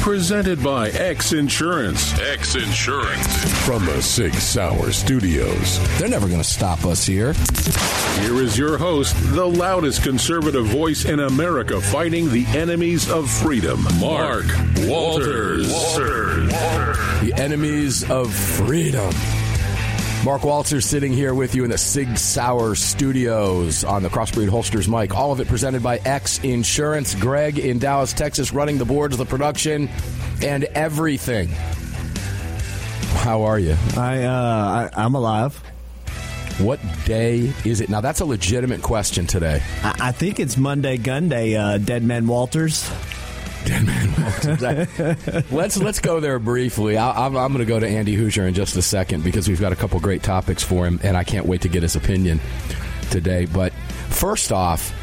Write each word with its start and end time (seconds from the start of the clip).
Presented 0.00 0.62
by 0.64 0.88
X 0.88 1.34
Insurance. 1.34 2.18
X 2.18 2.54
Insurance. 2.56 3.66
From 3.66 3.84
the 3.84 4.00
Sig 4.00 4.32
Sauer 4.32 4.92
Studios. 4.92 5.78
They're 5.98 6.08
never 6.08 6.26
going 6.26 6.40
to 6.40 6.48
stop 6.48 6.86
us 6.86 7.04
here. 7.04 7.34
Here 8.20 8.42
is 8.42 8.56
your 8.56 8.78
host, 8.78 9.14
the 9.34 9.44
loudest 9.44 10.02
conservative 10.02 10.64
voice 10.66 11.04
in 11.04 11.20
America 11.20 11.80
fighting 11.82 12.30
the 12.30 12.46
enemies 12.46 13.10
of 13.10 13.30
freedom, 13.30 13.82
Mark 14.00 14.46
Walters. 14.78 15.70
Walters. 15.70 16.50
Walters. 16.50 17.20
The 17.20 17.34
enemies 17.36 18.10
of 18.10 18.34
freedom. 18.34 19.14
Mark 20.22 20.44
Walters 20.44 20.84
sitting 20.84 21.12
here 21.12 21.32
with 21.32 21.54
you 21.54 21.64
in 21.64 21.70
the 21.70 21.78
Sig 21.78 22.18
Sauer 22.18 22.74
Studios 22.74 23.84
on 23.84 24.02
the 24.02 24.10
Crossbreed 24.10 24.50
Holsters 24.50 24.86
mic. 24.86 25.16
All 25.16 25.32
of 25.32 25.40
it 25.40 25.48
presented 25.48 25.82
by 25.82 25.96
X 25.98 26.38
Insurance. 26.40 27.14
Greg 27.14 27.58
in 27.58 27.78
Dallas, 27.78 28.12
Texas, 28.12 28.52
running 28.52 28.76
the 28.76 28.84
boards, 28.84 29.14
of 29.14 29.18
the 29.18 29.24
production, 29.24 29.88
and 30.42 30.64
everything. 30.64 31.48
How 33.22 33.44
are 33.44 33.58
you? 33.58 33.76
I, 33.96 34.24
uh, 34.24 34.90
I 34.94 35.04
I'm 35.04 35.14
alive. 35.14 35.56
What 36.58 36.80
day 37.06 37.54
is 37.64 37.80
it? 37.80 37.88
Now 37.88 38.02
that's 38.02 38.20
a 38.20 38.26
legitimate 38.26 38.82
question 38.82 39.26
today. 39.26 39.62
I, 39.82 40.08
I 40.08 40.12
think 40.12 40.38
it's 40.38 40.58
Monday 40.58 40.98
Gun 40.98 41.30
Day. 41.30 41.56
Uh, 41.56 41.78
Dead 41.78 42.04
Man 42.04 42.26
Walters. 42.26 42.90
Dead 43.64 43.84
Man 43.84 45.46
let's 45.50 45.76
let's 45.76 46.00
go 46.00 46.20
there 46.20 46.38
briefly. 46.38 46.96
I, 46.96 47.26
I'm, 47.26 47.36
I'm 47.36 47.52
going 47.52 47.64
to 47.64 47.70
go 47.70 47.78
to 47.78 47.86
Andy 47.86 48.16
Hooser 48.16 48.46
in 48.46 48.54
just 48.54 48.76
a 48.76 48.82
second 48.82 49.24
because 49.24 49.48
we've 49.48 49.60
got 49.60 49.72
a 49.72 49.76
couple 49.76 50.00
great 50.00 50.22
topics 50.22 50.62
for 50.62 50.86
him, 50.86 51.00
and 51.02 51.16
I 51.16 51.24
can't 51.24 51.46
wait 51.46 51.62
to 51.62 51.68
get 51.68 51.82
his 51.82 51.96
opinion 51.96 52.40
today. 53.10 53.46
But 53.46 53.72
first 54.08 54.52
off, 54.52 54.94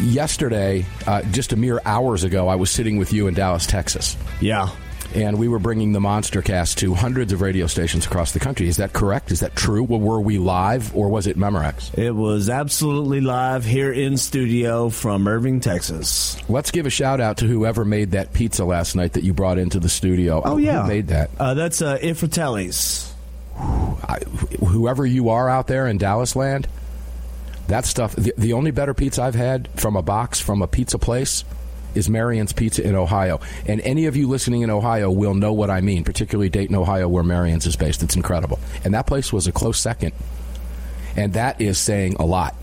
yesterday, 0.00 0.84
uh, 1.06 1.22
just 1.24 1.52
a 1.52 1.56
mere 1.56 1.80
hours 1.84 2.24
ago, 2.24 2.48
I 2.48 2.56
was 2.56 2.70
sitting 2.70 2.96
with 2.96 3.12
you 3.12 3.26
in 3.26 3.34
Dallas, 3.34 3.66
Texas. 3.66 4.16
Yeah. 4.40 4.70
And 5.14 5.38
we 5.38 5.48
were 5.48 5.58
bringing 5.58 5.92
the 5.92 6.00
Monster 6.00 6.40
Cast 6.40 6.78
to 6.78 6.94
hundreds 6.94 7.32
of 7.32 7.40
radio 7.40 7.66
stations 7.66 8.06
across 8.06 8.32
the 8.32 8.38
country. 8.38 8.68
Is 8.68 8.76
that 8.76 8.92
correct? 8.92 9.32
Is 9.32 9.40
that 9.40 9.56
true? 9.56 9.82
Well, 9.82 9.98
were 9.98 10.20
we 10.20 10.38
live 10.38 10.94
or 10.94 11.08
was 11.08 11.26
it 11.26 11.36
Memorex? 11.36 11.96
It 11.98 12.12
was 12.12 12.48
absolutely 12.48 13.20
live 13.20 13.64
here 13.64 13.92
in 13.92 14.16
studio 14.16 14.88
from 14.88 15.26
Irving, 15.26 15.60
Texas. 15.60 16.36
Let's 16.48 16.70
give 16.70 16.86
a 16.86 16.90
shout 16.90 17.20
out 17.20 17.38
to 17.38 17.46
whoever 17.46 17.84
made 17.84 18.12
that 18.12 18.32
pizza 18.32 18.64
last 18.64 18.94
night 18.94 19.14
that 19.14 19.24
you 19.24 19.34
brought 19.34 19.58
into 19.58 19.80
the 19.80 19.88
studio. 19.88 20.42
Oh, 20.44 20.58
yeah. 20.58 20.82
Who 20.82 20.88
made 20.88 21.08
that? 21.08 21.30
Uh, 21.38 21.54
that's 21.54 21.82
uh, 21.82 21.98
Infratelli's. 21.98 23.12
I, 23.58 24.20
whoever 24.64 25.04
you 25.04 25.30
are 25.30 25.48
out 25.48 25.66
there 25.66 25.86
in 25.88 25.98
Dallas 25.98 26.36
land, 26.36 26.68
that 27.66 27.84
stuff, 27.84 28.14
the, 28.16 28.32
the 28.38 28.52
only 28.52 28.70
better 28.70 28.94
pizza 28.94 29.22
I've 29.22 29.34
had 29.34 29.68
from 29.78 29.96
a 29.96 30.02
box 30.02 30.40
from 30.40 30.62
a 30.62 30.66
pizza 30.66 30.98
place 30.98 31.44
is 31.94 32.08
Marion's 32.08 32.52
Pizza 32.52 32.86
in 32.86 32.94
Ohio. 32.94 33.40
And 33.66 33.80
any 33.82 34.06
of 34.06 34.16
you 34.16 34.28
listening 34.28 34.62
in 34.62 34.70
Ohio 34.70 35.10
will 35.10 35.34
know 35.34 35.52
what 35.52 35.70
I 35.70 35.80
mean, 35.80 36.04
particularly 36.04 36.48
Dayton, 36.48 36.76
Ohio, 36.76 37.08
where 37.08 37.24
Marion's 37.24 37.66
is 37.66 37.76
based. 37.76 38.02
It's 38.02 38.16
incredible. 38.16 38.58
And 38.84 38.94
that 38.94 39.06
place 39.06 39.32
was 39.32 39.46
a 39.46 39.52
close 39.52 39.78
second. 39.78 40.12
And 41.16 41.32
that 41.34 41.60
is 41.60 41.78
saying 41.78 42.16
a 42.18 42.24
lot. 42.24 42.54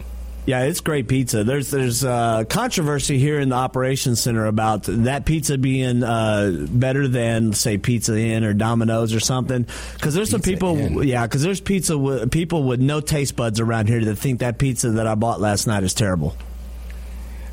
Yeah, 0.48 0.64
it's 0.64 0.80
great 0.80 1.10
pizza. 1.10 1.44
There's 1.44 1.72
there's 1.72 2.06
uh, 2.06 2.46
controversy 2.48 3.20
here 3.20 3.38
in 3.42 3.50
the 3.50 3.58
operations 3.58 4.22
center 4.22 4.46
about 4.46 4.84
that 4.84 5.26
pizza 5.26 5.58
being 5.58 6.04
uh, 6.04 6.68
better 6.70 7.10
than 7.10 7.52
say 7.52 7.78
Pizza 7.78 8.18
Inn 8.18 8.46
or 8.46 8.54
Domino's 8.54 9.14
or 9.14 9.20
something. 9.20 9.68
Because 9.96 10.14
there's 10.14 10.30
some 10.30 10.42
people, 10.42 10.78
Inn. 10.78 11.04
yeah, 11.04 11.28
because 11.28 11.44
there's 11.44 11.60
pizza 11.60 11.98
with, 11.98 12.32
people 12.32 12.64
with 12.64 12.80
no 12.80 13.02
taste 13.02 13.36
buds 13.36 13.60
around 13.60 13.90
here 13.90 14.06
that 14.06 14.16
think 14.16 14.40
that 14.40 14.58
pizza 14.58 14.92
that 14.92 15.06
I 15.06 15.16
bought 15.16 15.42
last 15.42 15.68
night 15.68 15.84
is 15.84 15.94
terrible. 15.94 16.34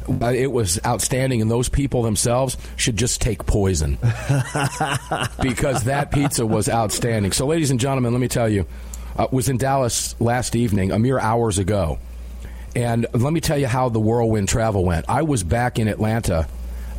Uh, 0.09 0.27
it 0.27 0.51
was 0.51 0.79
outstanding, 0.85 1.41
and 1.41 1.51
those 1.51 1.69
people 1.69 2.03
themselves 2.03 2.57
should 2.77 2.97
just 2.97 3.21
take 3.21 3.47
poison 3.47 3.99
because 5.43 5.85
that 5.85 6.11
pizza 6.13 6.45
was 6.45 6.69
outstanding. 6.69 7.33
So, 7.33 7.47
ladies 7.47 7.71
and 7.71 7.81
gentlemen, 7.81 8.13
let 8.13 8.21
me 8.21 8.29
tell 8.29 8.49
you, 8.49 8.67
uh, 9.17 9.27
was 9.31 9.49
in 9.49 9.57
Dallas 9.57 10.15
last 10.21 10.57
evening, 10.57 10.93
a 10.93 10.99
mere 10.99 11.19
hours 11.19 11.59
ago, 11.59 11.99
and 12.77 13.07
let 13.13 13.33
me 13.33 13.41
tell 13.41 13.59
you 13.59 13.67
how 13.67 13.89
the 13.89 14.01
whirlwind 14.01 14.49
travel 14.49 14.85
went. 14.85 15.07
I 15.09 15.23
was 15.23 15.43
back 15.43 15.79
in 15.79 15.89
Atlanta 15.89 16.49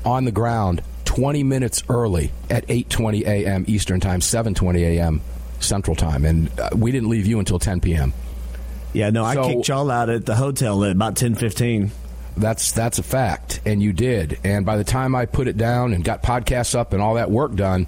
on 0.03 0.25
the 0.25 0.31
ground 0.31 0.81
20 1.05 1.43
minutes 1.43 1.83
early 1.89 2.31
at 2.49 2.67
8:20 2.67 3.25
a.m. 3.25 3.65
Eastern 3.67 3.99
Time, 3.99 4.19
7:20 4.19 4.79
a.m. 4.79 5.21
Central 5.59 5.95
Time, 5.95 6.25
and 6.25 6.59
uh, 6.59 6.69
we 6.75 6.91
didn't 6.91 7.09
leave 7.09 7.25
you 7.25 7.39
until 7.39 7.59
10 7.59 7.81
p.m. 7.81 8.13
Yeah, 8.95 9.09
no, 9.09 9.25
I 9.25 9.35
kicked 9.35 9.67
y'all 9.67 9.91
out 9.91 10.09
at 10.09 10.25
the 10.25 10.35
hotel 10.35 10.85
at 10.85 10.91
about 10.91 11.17
ten 11.17 11.35
fifteen. 11.35 11.91
That's 12.37 12.73
that's 12.73 12.99
a 12.99 13.03
fact, 13.03 13.61
and 13.65 13.81
you 13.81 13.93
did. 13.93 14.39
And 14.43 14.65
by 14.65 14.77
the 14.77 14.83
time 14.83 15.15
I 15.15 15.25
put 15.25 15.47
it 15.47 15.57
down 15.57 15.93
and 15.93 16.03
got 16.03 16.21
podcasts 16.21 16.75
up 16.75 16.91
and 16.93 17.01
all 17.01 17.15
that 17.15 17.31
work 17.31 17.55
done, 17.55 17.87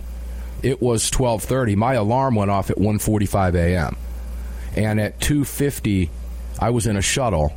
it 0.64 0.82
was 0.82 1.10
twelve 1.10 1.44
thirty. 1.44 1.76
My 1.76 1.94
alarm 1.94 2.36
went 2.36 2.50
off 2.50 2.70
at 2.70 2.78
one 2.78 2.98
forty 3.00 3.26
five 3.26 3.56
a.m. 3.56 3.98
And 4.76 5.02
at 5.02 5.20
two 5.20 5.44
fifty, 5.44 6.10
I 6.60 6.70
was 6.70 6.88
in 6.88 6.96
a 6.96 7.02
shuttle, 7.02 7.54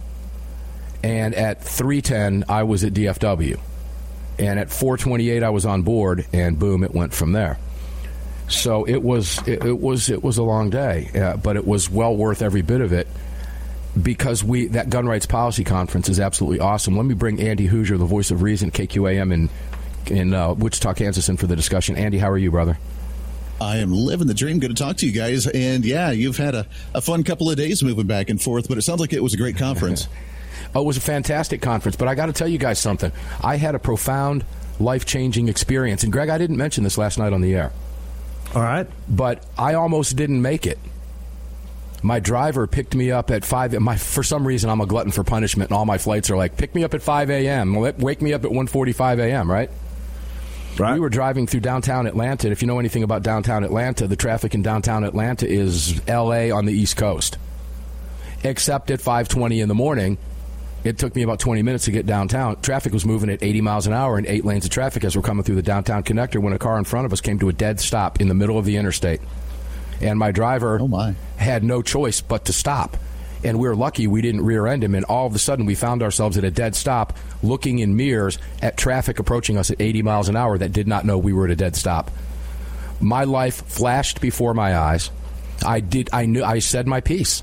and 1.04 1.34
at 1.34 1.62
three 1.62 2.02
ten, 2.02 2.44
I 2.48 2.64
was 2.64 2.82
at 2.82 2.92
DFW, 2.92 3.60
and 4.38 4.58
at 4.58 4.70
four 4.70 4.96
twenty 4.96 5.30
eight, 5.30 5.44
I 5.44 5.50
was 5.50 5.64
on 5.66 5.82
board, 5.82 6.26
and 6.32 6.58
boom, 6.58 6.82
it 6.82 6.92
went 6.92 7.14
from 7.14 7.30
there. 7.32 7.58
So 8.48 8.84
it 8.84 9.00
was 9.00 9.38
it, 9.46 9.64
it 9.64 9.78
was 9.78 10.10
it 10.10 10.24
was 10.24 10.38
a 10.38 10.42
long 10.42 10.70
day, 10.70 11.08
uh, 11.14 11.36
but 11.36 11.54
it 11.54 11.64
was 11.64 11.88
well 11.88 12.16
worth 12.16 12.42
every 12.42 12.62
bit 12.62 12.80
of 12.80 12.92
it 12.92 13.06
because 14.00 14.44
we 14.44 14.66
that 14.68 14.88
gun 14.90 15.06
rights 15.06 15.26
policy 15.26 15.64
conference 15.64 16.08
is 16.08 16.20
absolutely 16.20 16.60
awesome. 16.60 16.96
Let 16.96 17.06
me 17.06 17.14
bring 17.14 17.40
Andy 17.40 17.68
Hooser, 17.68 17.98
the 17.98 18.04
voice 18.04 18.30
of 18.30 18.42
reason, 18.42 18.70
KQAM 18.70 19.32
in 19.32 19.48
in 20.06 20.34
uh, 20.34 20.54
Wichita, 20.54 20.94
Kansas, 20.94 21.28
in 21.28 21.36
for 21.36 21.46
the 21.46 21.56
discussion. 21.56 21.96
Andy, 21.96 22.18
how 22.18 22.30
are 22.30 22.38
you, 22.38 22.50
brother? 22.50 22.78
I 23.60 23.76
am 23.78 23.92
living 23.92 24.26
the 24.26 24.34
dream. 24.34 24.58
Good 24.58 24.74
to 24.74 24.82
talk 24.82 24.96
to 24.98 25.06
you 25.06 25.12
guys. 25.12 25.46
And 25.46 25.84
yeah, 25.84 26.10
you've 26.12 26.38
had 26.38 26.54
a, 26.54 26.66
a 26.94 27.02
fun 27.02 27.24
couple 27.24 27.50
of 27.50 27.56
days 27.56 27.82
moving 27.82 28.06
back 28.06 28.30
and 28.30 28.40
forth, 28.40 28.68
but 28.68 28.78
it 28.78 28.82
sounds 28.82 29.00
like 29.00 29.12
it 29.12 29.22
was 29.22 29.34
a 29.34 29.36
great 29.36 29.56
conference. 29.56 30.08
Oh, 30.72 30.82
it 30.82 30.84
was 30.84 30.96
a 30.96 31.00
fantastic 31.00 31.60
conference, 31.62 31.96
but 31.96 32.06
I 32.06 32.14
got 32.14 32.26
to 32.26 32.32
tell 32.32 32.46
you 32.46 32.58
guys 32.58 32.78
something. 32.78 33.10
I 33.42 33.56
had 33.56 33.74
a 33.74 33.80
profound, 33.80 34.44
life 34.78 35.04
changing 35.04 35.48
experience, 35.48 36.04
and 36.04 36.12
Greg, 36.12 36.28
I 36.28 36.38
didn't 36.38 36.58
mention 36.58 36.84
this 36.84 36.96
last 36.96 37.18
night 37.18 37.32
on 37.32 37.40
the 37.40 37.54
air, 37.56 37.72
All 38.54 38.62
right. 38.62 38.86
but 39.08 39.44
I 39.58 39.74
almost 39.74 40.14
didn't 40.14 40.42
make 40.42 40.66
it. 40.68 40.78
My 42.02 42.18
driver 42.18 42.66
picked 42.66 42.94
me 42.94 43.10
up 43.10 43.30
at 43.30 43.44
five. 43.44 43.78
My 43.78 43.96
for 43.96 44.22
some 44.22 44.46
reason 44.46 44.70
I'm 44.70 44.80
a 44.80 44.86
glutton 44.86 45.12
for 45.12 45.22
punishment, 45.22 45.70
and 45.70 45.76
all 45.76 45.84
my 45.84 45.98
flights 45.98 46.30
are 46.30 46.36
like 46.36 46.56
pick 46.56 46.74
me 46.74 46.82
up 46.82 46.94
at 46.94 47.02
five 47.02 47.28
a.m. 47.30 47.74
Wake 47.74 48.22
me 48.22 48.32
up 48.32 48.44
at 48.44 48.50
one 48.50 48.66
forty-five 48.66 49.18
a.m. 49.18 49.50
Right? 49.50 49.70
Right. 50.78 50.94
We 50.94 51.00
were 51.00 51.10
driving 51.10 51.46
through 51.46 51.60
downtown 51.60 52.06
Atlanta. 52.06 52.46
and 52.46 52.52
If 52.52 52.62
you 52.62 52.68
know 52.68 52.78
anything 52.78 53.02
about 53.02 53.22
downtown 53.22 53.64
Atlanta, 53.64 54.06
the 54.06 54.16
traffic 54.16 54.54
in 54.54 54.62
downtown 54.62 55.04
Atlanta 55.04 55.46
is 55.46 56.00
L.A. 56.06 56.52
on 56.52 56.64
the 56.64 56.72
East 56.72 56.96
Coast. 56.96 57.36
Except 58.44 58.90
at 58.90 59.00
5:20 59.00 59.60
in 59.60 59.68
the 59.68 59.74
morning, 59.74 60.16
it 60.84 60.96
took 60.96 61.14
me 61.14 61.22
about 61.22 61.38
20 61.38 61.62
minutes 61.62 61.84
to 61.84 61.90
get 61.90 62.06
downtown. 62.06 62.58
Traffic 62.62 62.94
was 62.94 63.04
moving 63.04 63.28
at 63.28 63.42
80 63.42 63.60
miles 63.60 63.86
an 63.86 63.92
hour 63.92 64.18
in 64.18 64.26
eight 64.26 64.46
lanes 64.46 64.64
of 64.64 64.70
traffic 64.70 65.04
as 65.04 65.14
we're 65.14 65.22
coming 65.22 65.44
through 65.44 65.56
the 65.56 65.62
downtown 65.62 66.02
connector 66.02 66.40
when 66.40 66.54
a 66.54 66.58
car 66.58 66.78
in 66.78 66.84
front 66.84 67.04
of 67.04 67.12
us 67.12 67.20
came 67.20 67.38
to 67.40 67.50
a 67.50 67.52
dead 67.52 67.78
stop 67.78 68.18
in 68.18 68.28
the 68.28 68.34
middle 68.34 68.56
of 68.56 68.64
the 68.64 68.76
interstate. 68.78 69.20
And 70.00 70.18
my 70.18 70.32
driver 70.32 70.78
Oh, 70.80 70.88
my. 70.88 71.14
had 71.36 71.62
no 71.64 71.82
choice 71.82 72.20
but 72.20 72.46
to 72.46 72.52
stop. 72.52 72.96
And 73.42 73.58
we 73.58 73.66
were 73.68 73.76
lucky 73.76 74.06
we 74.06 74.20
didn't 74.22 74.42
rear 74.44 74.66
end 74.66 74.84
him. 74.84 74.94
And 74.94 75.04
all 75.06 75.26
of 75.26 75.34
a 75.34 75.38
sudden, 75.38 75.64
we 75.66 75.74
found 75.74 76.02
ourselves 76.02 76.36
at 76.36 76.44
a 76.44 76.50
dead 76.50 76.74
stop, 76.76 77.16
looking 77.42 77.78
in 77.78 77.96
mirrors 77.96 78.38
at 78.60 78.76
traffic 78.76 79.18
approaching 79.18 79.56
us 79.56 79.70
at 79.70 79.80
80 79.80 80.02
miles 80.02 80.28
an 80.28 80.36
hour 80.36 80.58
that 80.58 80.72
did 80.72 80.86
not 80.88 81.04
know 81.04 81.16
we 81.18 81.32
were 81.32 81.46
at 81.46 81.50
a 81.50 81.56
dead 81.56 81.74
stop. 81.76 82.10
My 83.00 83.24
life 83.24 83.64
flashed 83.66 84.20
before 84.20 84.52
my 84.52 84.76
eyes. 84.76 85.10
I 85.66 85.80
did. 85.80 86.10
I 86.12 86.26
knew. 86.26 86.44
I 86.44 86.58
said 86.58 86.86
my 86.86 87.00
piece. 87.00 87.42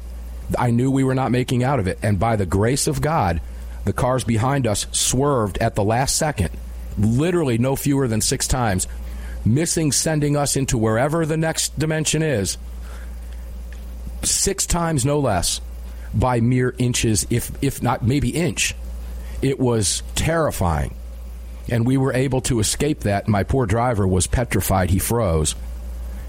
I 0.58 0.70
knew 0.72 0.92
we 0.92 1.04
were 1.04 1.16
not 1.16 1.32
making 1.32 1.64
out 1.64 1.80
of 1.80 1.88
it. 1.88 2.00
And 2.04 2.20
by 2.20 2.36
the 2.36 2.46
grace 2.46 2.88
of 2.88 3.02
God, 3.02 3.42
the 3.86 3.94
cars 3.94 4.24
behind 4.24 4.68
us 4.68 4.86
swerved 4.92 5.58
at 5.58 5.76
the 5.76 5.84
last 5.84 6.16
second, 6.16 6.52
literally 6.98 7.58
no 7.58 7.76
fewer 7.76 8.08
than 8.08 8.22
six 8.22 8.48
times, 8.48 8.88
missing 9.46 9.92
sending 9.92 10.36
us 10.36 10.56
into 10.56 10.78
wherever 10.78 11.26
the 11.26 11.38
next 11.38 11.78
dimension 11.80 12.22
is 12.22 12.58
six 14.24 14.66
times 14.66 15.06
no 15.06 15.20
less 15.20 15.62
by 16.14 16.40
mere 16.40 16.74
inches 16.78 17.28
if 17.30 17.52
if 17.62 17.82
not 17.82 18.04
maybe 18.04 18.30
inch. 18.30 18.76
It 19.42 19.60
was 19.60 20.04
terrifying. 20.16 20.96
And 21.70 21.86
we 21.86 21.98
were 21.98 22.14
able 22.14 22.42
to 22.42 22.60
escape 22.60 23.02
that. 23.02 23.28
My 23.28 23.44
poor 23.44 23.66
driver 23.66 24.08
was 24.08 24.26
petrified. 24.26 24.90
He 24.90 25.00
froze. 25.00 25.54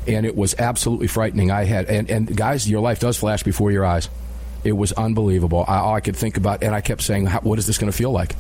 And 0.07 0.27
it 0.27 0.37
was 0.37 0.55
absolutely 0.59 1.07
frightening. 1.07 1.51
I 1.51 1.65
had 1.65 1.87
and 1.87 2.11
and 2.11 2.37
guys 2.37 2.69
your 2.69 2.81
life 2.81 3.01
does 3.01 3.17
flash 3.17 3.43
before 3.43 3.71
your 3.71 3.85
eyes. 3.85 4.09
It 4.65 4.73
was 4.73 4.93
unbelievable. 4.93 5.65
I, 5.69 5.77
all 5.77 5.95
I 5.95 6.01
could 6.01 6.17
think 6.17 6.37
about, 6.37 6.65
and 6.65 6.75
I 6.75 6.81
kept 6.81 7.03
saying, 7.03 7.27
"What 7.27 7.59
is 7.59 7.67
this 7.67 7.79
going 7.79 7.91
to 7.91 7.97
feel 7.97 8.11
like?" 8.11 8.35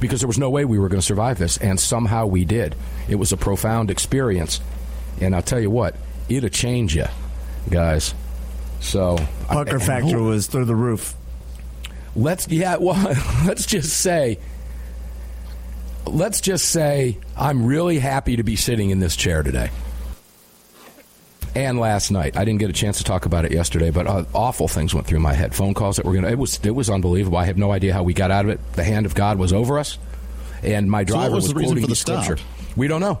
Because 0.00 0.20
there 0.20 0.28
was 0.28 0.38
no 0.38 0.50
way 0.50 0.64
we 0.64 0.78
were 0.78 0.88
going 0.88 1.00
to 1.00 1.06
survive 1.06 1.38
this, 1.38 1.58
and 1.58 1.78
somehow 1.78 2.26
we 2.26 2.44
did. 2.44 2.74
It 3.08 3.16
was 3.16 3.32
a 3.32 3.36
profound 3.36 3.90
experience, 3.90 4.60
and 5.20 5.34
I'll 5.34 5.42
tell 5.42 5.60
you 5.60 5.70
what, 5.70 5.94
it'll 6.28 6.48
change 6.48 6.96
you, 6.96 7.06
guys. 7.68 8.14
So 8.80 9.18
pucker 9.46 9.76
I, 9.76 9.84
factor 9.84 10.20
was 10.20 10.46
through 10.46 10.64
the 10.64 10.74
roof. 10.74 11.14
Let's 12.16 12.48
yeah, 12.48 12.76
well, 12.76 12.96
let's 13.46 13.66
just 13.66 13.98
say 13.98 14.38
let's 16.06 16.40
just 16.40 16.68
say 16.68 17.18
I'm 17.36 17.66
really 17.66 17.98
happy 17.98 18.36
to 18.36 18.42
be 18.42 18.56
sitting 18.56 18.90
in 18.90 19.00
this 19.00 19.16
chair 19.16 19.42
today. 19.42 19.70
And 21.54 21.80
last 21.80 22.10
night, 22.10 22.36
I 22.36 22.44
didn't 22.44 22.60
get 22.60 22.70
a 22.70 22.72
chance 22.72 22.98
to 22.98 23.04
talk 23.04 23.26
about 23.26 23.44
it 23.44 23.50
yesterday, 23.52 23.90
but 23.90 24.06
uh, 24.06 24.24
awful 24.32 24.68
things 24.68 24.94
went 24.94 25.06
through 25.06 25.18
my 25.18 25.34
head. 25.34 25.54
Phone 25.54 25.74
calls 25.74 25.96
that 25.96 26.06
were 26.06 26.12
going 26.12 26.24
to. 26.24 26.30
It 26.30 26.38
was 26.38 26.60
it 26.64 26.70
was 26.70 26.88
unbelievable. 26.88 27.38
I 27.38 27.46
have 27.46 27.58
no 27.58 27.72
idea 27.72 27.92
how 27.92 28.04
we 28.04 28.14
got 28.14 28.30
out 28.30 28.44
of 28.44 28.50
it. 28.52 28.72
The 28.74 28.84
hand 28.84 29.04
of 29.04 29.14
God 29.14 29.36
was 29.38 29.52
over 29.52 29.78
us, 29.78 29.98
and 30.62 30.88
my 30.88 31.02
driver 31.02 31.30
so 31.30 31.34
was, 31.34 31.54
was 31.54 31.64
quoting 31.64 31.86
the, 31.86 31.96
scripture. 31.96 32.36
Stop? 32.36 32.76
We 32.76 32.86
don't 32.86 33.00
know. 33.00 33.20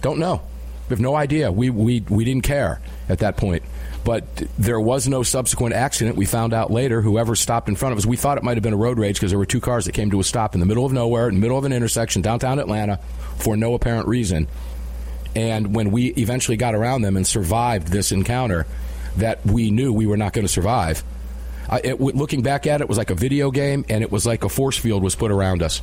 Don't 0.00 0.18
know. 0.18 0.42
We 0.88 0.94
have 0.94 1.00
no 1.00 1.14
idea. 1.14 1.52
We 1.52 1.70
we 1.70 2.00
we 2.08 2.24
didn't 2.24 2.42
care 2.42 2.80
at 3.08 3.20
that 3.20 3.36
point. 3.36 3.62
But 4.02 4.24
there 4.58 4.80
was 4.80 5.06
no 5.06 5.22
subsequent 5.22 5.74
accident. 5.74 6.16
We 6.16 6.24
found 6.24 6.54
out 6.54 6.70
later 6.70 7.02
whoever 7.02 7.36
stopped 7.36 7.68
in 7.68 7.76
front 7.76 7.92
of 7.92 7.98
us, 7.98 8.06
we 8.06 8.16
thought 8.16 8.38
it 8.38 8.44
might 8.44 8.56
have 8.56 8.62
been 8.62 8.72
a 8.72 8.78
road 8.78 8.98
rage 8.98 9.16
because 9.16 9.30
there 9.30 9.38
were 9.38 9.46
two 9.46 9.60
cars 9.60 9.84
that 9.84 9.92
came 9.92 10.10
to 10.10 10.20
a 10.20 10.24
stop 10.24 10.54
in 10.54 10.60
the 10.60 10.66
middle 10.66 10.86
of 10.86 10.92
nowhere, 10.92 11.28
in 11.28 11.34
the 11.34 11.40
middle 11.40 11.58
of 11.58 11.64
an 11.64 11.72
intersection, 11.72 12.22
downtown 12.22 12.58
Atlanta, 12.58 12.98
for 13.36 13.56
no 13.56 13.74
apparent 13.74 14.08
reason. 14.08 14.48
And 15.34 15.74
when 15.74 15.90
we 15.90 16.08
eventually 16.08 16.56
got 16.56 16.74
around 16.74 17.02
them 17.02 17.16
and 17.16 17.26
survived 17.26 17.88
this 17.88 18.12
encounter 18.12 18.66
that 19.16 19.44
we 19.46 19.70
knew 19.70 19.92
we 19.92 20.06
were 20.06 20.16
not 20.16 20.32
going 20.32 20.46
to 20.46 20.52
survive, 20.52 21.04
I, 21.68 21.80
it, 21.84 22.00
looking 22.00 22.42
back 22.42 22.66
at 22.66 22.80
it, 22.80 22.84
it 22.84 22.88
was 22.88 22.98
like 22.98 23.10
a 23.10 23.14
video 23.14 23.50
game 23.50 23.84
and 23.88 24.02
it 24.02 24.10
was 24.10 24.26
like 24.26 24.44
a 24.44 24.48
force 24.48 24.76
field 24.76 25.02
was 25.02 25.14
put 25.14 25.30
around 25.30 25.62
us. 25.62 25.82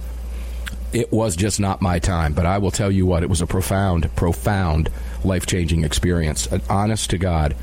It 0.94 1.12
was 1.12 1.36
just 1.36 1.60
not 1.60 1.82
my 1.82 2.00
time, 2.00 2.34
but 2.34 2.46
I 2.46 2.58
will 2.60 2.72
tell 2.72 2.92
you 2.92 3.06
what, 3.06 3.24
it 3.24 3.30
was 3.30 3.42
a 3.42 3.48
profound, 3.48 4.14
profound, 4.16 4.90
life 5.24 5.46
changing 5.46 5.84
experience. 5.84 6.48
honest 6.70 7.10
to 7.12 7.18
God 7.18 7.56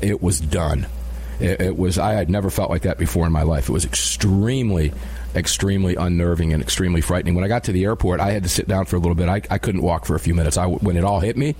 it 0.00 0.22
was 0.22 0.40
done. 0.40 0.86
It, 1.40 1.60
it, 1.60 1.76
was 1.76 1.98
I 1.98 2.12
had 2.12 2.30
never 2.30 2.50
felt 2.50 2.70
like 2.70 2.82
that 2.82 2.98
before 2.98 3.26
in 3.26 3.32
my 3.32 3.42
life. 3.42 3.68
It 3.68 3.72
was 3.72 3.84
extremely, 3.84 4.92
extremely 5.34 5.94
unnerving 5.96 6.52
and 6.52 6.62
extremely 6.62 7.00
frightening. 7.00 7.34
When 7.34 7.44
I 7.44 7.48
got 7.48 7.64
to 7.64 7.72
the 7.72 7.84
airport, 7.84 8.20
I 8.20 8.32
had 8.32 8.42
to 8.42 8.48
sit 8.48 8.68
down 8.68 8.84
for 8.84 8.96
a 8.96 8.98
little 8.98 9.14
bit. 9.14 9.28
I, 9.28 9.42
I 9.50 9.58
couldn't 9.58 9.82
walk 9.82 10.04
for 10.06 10.14
a 10.14 10.20
few 10.20 10.34
minutes. 10.34 10.56
I, 10.56 10.66
when 10.66 10.96
it 10.96 11.04
all 11.04 11.20
hit 11.20 11.36
me, 11.36 11.54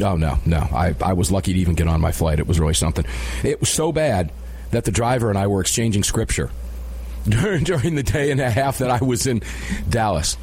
oh 0.00 0.16
no, 0.16 0.38
no, 0.44 0.58
I, 0.58 0.94
I 1.02 1.12
was 1.12 1.30
lucky 1.30 1.52
to 1.52 1.58
even 1.58 1.74
get 1.74 1.88
on 1.88 2.00
my 2.00 2.12
flight. 2.12 2.38
It 2.38 2.46
was 2.46 2.58
really 2.60 2.74
something. 2.74 3.04
It 3.44 3.60
was 3.60 3.68
so 3.68 3.92
bad 3.92 4.32
that 4.70 4.84
the 4.84 4.90
driver 4.90 5.30
and 5.30 5.38
I 5.38 5.46
were 5.46 5.60
exchanging 5.60 6.02
scripture 6.02 6.50
during 7.28 7.64
during 7.64 7.94
the 7.94 8.02
day 8.02 8.30
and 8.30 8.40
a 8.40 8.50
half 8.50 8.78
that 8.78 8.90
I 8.90 9.02
was 9.02 9.26
in 9.26 9.42
Dallas. 9.88 10.36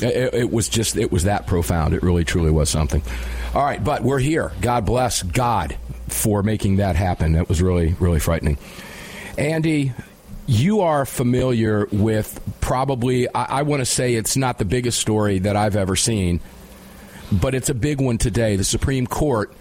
It, 0.00 0.34
it, 0.34 0.50
was 0.50 0.68
just 0.68 0.96
it 0.96 1.12
was 1.12 1.24
that 1.24 1.46
profound. 1.46 1.94
It 1.94 2.02
really 2.02 2.24
truly 2.24 2.50
was 2.50 2.70
something. 2.70 3.02
All 3.54 3.62
right, 3.62 3.82
but 3.82 4.02
we're 4.02 4.18
here. 4.18 4.50
God 4.60 4.84
bless 4.84 5.22
God 5.22 5.76
for 6.08 6.42
making 6.42 6.76
that 6.76 6.96
happen. 6.96 7.32
That 7.32 7.48
was 7.48 7.62
really, 7.62 7.94
really 8.00 8.18
frightening. 8.18 8.58
Andy, 9.38 9.92
you 10.46 10.80
are 10.80 11.06
familiar 11.06 11.86
with 11.92 12.40
probably, 12.60 13.28
I, 13.34 13.44
I 13.44 13.62
want 13.62 13.80
to 13.80 13.86
say 13.86 14.14
it's 14.14 14.36
not 14.36 14.58
the 14.58 14.64
biggest 14.64 14.98
story 14.98 15.38
that 15.40 15.56
I've 15.56 15.76
ever 15.76 15.96
seen, 15.96 16.40
but 17.30 17.54
it's 17.54 17.68
a 17.68 17.74
big 17.74 18.00
one 18.00 18.18
today. 18.18 18.56
The 18.56 18.64
Supreme 18.64 19.06
Court 19.06 19.52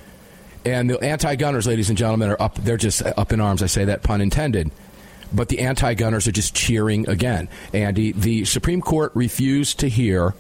and 0.65 0.89
the 0.89 0.99
anti 0.99 1.35
gunners, 1.35 1.67
ladies 1.67 1.89
and 1.89 1.97
gentlemen, 1.97 2.29
are 2.29 2.41
up, 2.41 2.55
they're 2.55 2.77
just 2.77 3.03
up 3.03 3.31
in 3.31 3.39
arms. 3.39 3.63
I 3.63 3.67
say 3.67 3.85
that 3.85 4.03
pun 4.03 4.21
intended. 4.21 4.71
But 5.33 5.47
the 5.47 5.59
anti 5.59 5.93
gunners 5.93 6.27
are 6.27 6.31
just 6.31 6.53
cheering 6.53 7.07
again. 7.07 7.47
Andy, 7.73 8.11
the 8.11 8.43
Supreme 8.45 8.81
Court 8.81 9.11
refused 9.15 9.79
to 9.79 9.87
hear, 9.87 10.33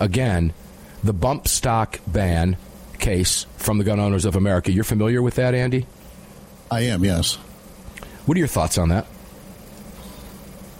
again, 0.00 0.54
the 1.04 1.12
bump 1.12 1.48
stock 1.48 2.00
ban 2.06 2.56
case 2.98 3.46
from 3.56 3.78
the 3.78 3.84
Gun 3.84 4.00
Owners 4.00 4.24
of 4.24 4.36
America. 4.36 4.72
You're 4.72 4.84
familiar 4.84 5.20
with 5.20 5.34
that, 5.34 5.54
Andy? 5.54 5.86
I 6.70 6.82
am, 6.82 7.04
yes. 7.04 7.34
What 8.26 8.36
are 8.36 8.38
your 8.38 8.48
thoughts 8.48 8.78
on 8.78 8.88
that? 8.88 9.06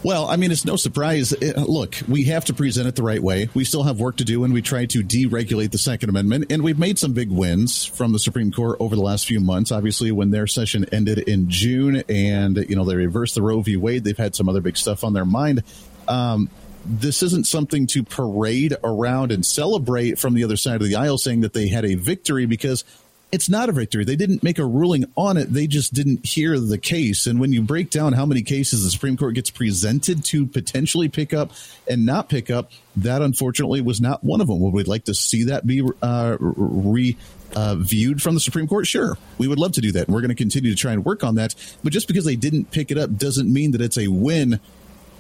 Well, 0.04 0.28
I 0.28 0.36
mean, 0.36 0.52
it's 0.52 0.64
no 0.64 0.76
surprise. 0.76 1.34
Look, 1.56 1.96
we 2.06 2.24
have 2.24 2.44
to 2.44 2.54
present 2.54 2.86
it 2.86 2.94
the 2.94 3.02
right 3.02 3.22
way. 3.22 3.48
We 3.54 3.64
still 3.64 3.82
have 3.82 3.98
work 3.98 4.16
to 4.18 4.24
do 4.24 4.44
and 4.44 4.54
we 4.54 4.62
try 4.62 4.86
to 4.86 5.02
deregulate 5.02 5.72
the 5.72 5.78
Second 5.78 6.08
Amendment. 6.08 6.52
And 6.52 6.62
we've 6.62 6.78
made 6.78 7.00
some 7.00 7.14
big 7.14 7.30
wins 7.30 7.84
from 7.84 8.12
the 8.12 8.20
Supreme 8.20 8.52
Court 8.52 8.76
over 8.78 8.94
the 8.94 9.02
last 9.02 9.26
few 9.26 9.40
months. 9.40 9.72
Obviously, 9.72 10.12
when 10.12 10.30
their 10.30 10.46
session 10.46 10.86
ended 10.92 11.18
in 11.18 11.50
June 11.50 12.04
and, 12.08 12.56
you 12.56 12.76
know, 12.76 12.84
they 12.84 12.94
reversed 12.94 13.34
the 13.34 13.42
Roe 13.42 13.60
v. 13.60 13.76
Wade, 13.76 14.04
they've 14.04 14.16
had 14.16 14.36
some 14.36 14.48
other 14.48 14.60
big 14.60 14.76
stuff 14.76 15.02
on 15.02 15.14
their 15.14 15.24
mind. 15.24 15.64
Um, 16.06 16.48
this 16.86 17.22
isn't 17.24 17.46
something 17.46 17.88
to 17.88 18.04
parade 18.04 18.76
around 18.84 19.32
and 19.32 19.44
celebrate 19.44 20.18
from 20.18 20.34
the 20.34 20.44
other 20.44 20.56
side 20.56 20.80
of 20.80 20.86
the 20.86 20.94
aisle 20.94 21.18
saying 21.18 21.40
that 21.40 21.52
they 21.52 21.68
had 21.68 21.84
a 21.84 21.96
victory 21.96 22.46
because 22.46 22.84
it's 23.30 23.48
not 23.48 23.68
a 23.68 23.72
victory. 23.72 24.04
They 24.04 24.16
didn't 24.16 24.42
make 24.42 24.58
a 24.58 24.64
ruling 24.64 25.04
on 25.16 25.36
it. 25.36 25.52
They 25.52 25.66
just 25.66 25.92
didn't 25.92 26.24
hear 26.24 26.58
the 26.58 26.78
case. 26.78 27.26
And 27.26 27.38
when 27.38 27.52
you 27.52 27.60
break 27.60 27.90
down 27.90 28.14
how 28.14 28.24
many 28.24 28.42
cases 28.42 28.84
the 28.84 28.90
Supreme 28.90 29.16
Court 29.16 29.34
gets 29.34 29.50
presented 29.50 30.24
to 30.26 30.46
potentially 30.46 31.08
pick 31.08 31.34
up 31.34 31.52
and 31.86 32.06
not 32.06 32.28
pick 32.28 32.50
up, 32.50 32.70
that 32.96 33.20
unfortunately 33.20 33.82
was 33.82 34.00
not 34.00 34.24
one 34.24 34.40
of 34.40 34.46
them. 34.46 34.60
Would 34.60 34.72
we 34.72 34.84
like 34.84 35.04
to 35.04 35.14
see 35.14 35.44
that 35.44 35.66
be 35.66 35.86
uh, 36.00 36.36
re 36.40 37.16
uh, 37.54 37.76
viewed 37.76 38.22
from 38.22 38.34
the 38.34 38.40
Supreme 38.40 38.66
Court? 38.66 38.86
Sure, 38.86 39.18
we 39.36 39.46
would 39.46 39.58
love 39.58 39.72
to 39.72 39.80
do 39.82 39.92
that. 39.92 40.06
And 40.06 40.14
we're 40.14 40.22
going 40.22 40.30
to 40.30 40.34
continue 40.34 40.70
to 40.70 40.76
try 40.76 40.92
and 40.92 41.04
work 41.04 41.22
on 41.22 41.34
that. 41.34 41.54
But 41.84 41.92
just 41.92 42.08
because 42.08 42.24
they 42.24 42.36
didn't 42.36 42.70
pick 42.70 42.90
it 42.90 42.96
up 42.96 43.14
doesn't 43.14 43.52
mean 43.52 43.72
that 43.72 43.82
it's 43.82 43.98
a 43.98 44.08
win 44.08 44.58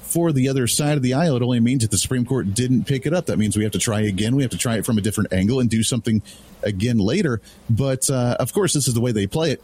for 0.08 0.32
the 0.32 0.48
other 0.48 0.66
side 0.66 0.96
of 0.96 1.02
the 1.02 1.14
aisle, 1.14 1.36
it 1.36 1.42
only 1.42 1.60
means 1.60 1.82
that 1.82 1.90
the 1.90 1.98
Supreme 1.98 2.24
Court 2.24 2.54
didn't 2.54 2.84
pick 2.84 3.04
it 3.04 3.12
up. 3.12 3.26
That 3.26 3.38
means 3.38 3.56
we 3.56 3.64
have 3.64 3.72
to 3.72 3.78
try 3.78 4.00
again. 4.00 4.34
We 4.34 4.42
have 4.42 4.50
to 4.52 4.58
try 4.58 4.76
it 4.78 4.86
from 4.86 4.96
a 4.96 5.00
different 5.00 5.32
angle 5.32 5.60
and 5.60 5.68
do 5.68 5.82
something 5.82 6.22
again 6.62 6.98
later. 6.98 7.40
But 7.68 8.08
uh, 8.08 8.36
of 8.40 8.52
course, 8.52 8.72
this 8.72 8.88
is 8.88 8.94
the 8.94 9.00
way 9.00 9.12
they 9.12 9.26
play 9.26 9.52
it. 9.52 9.62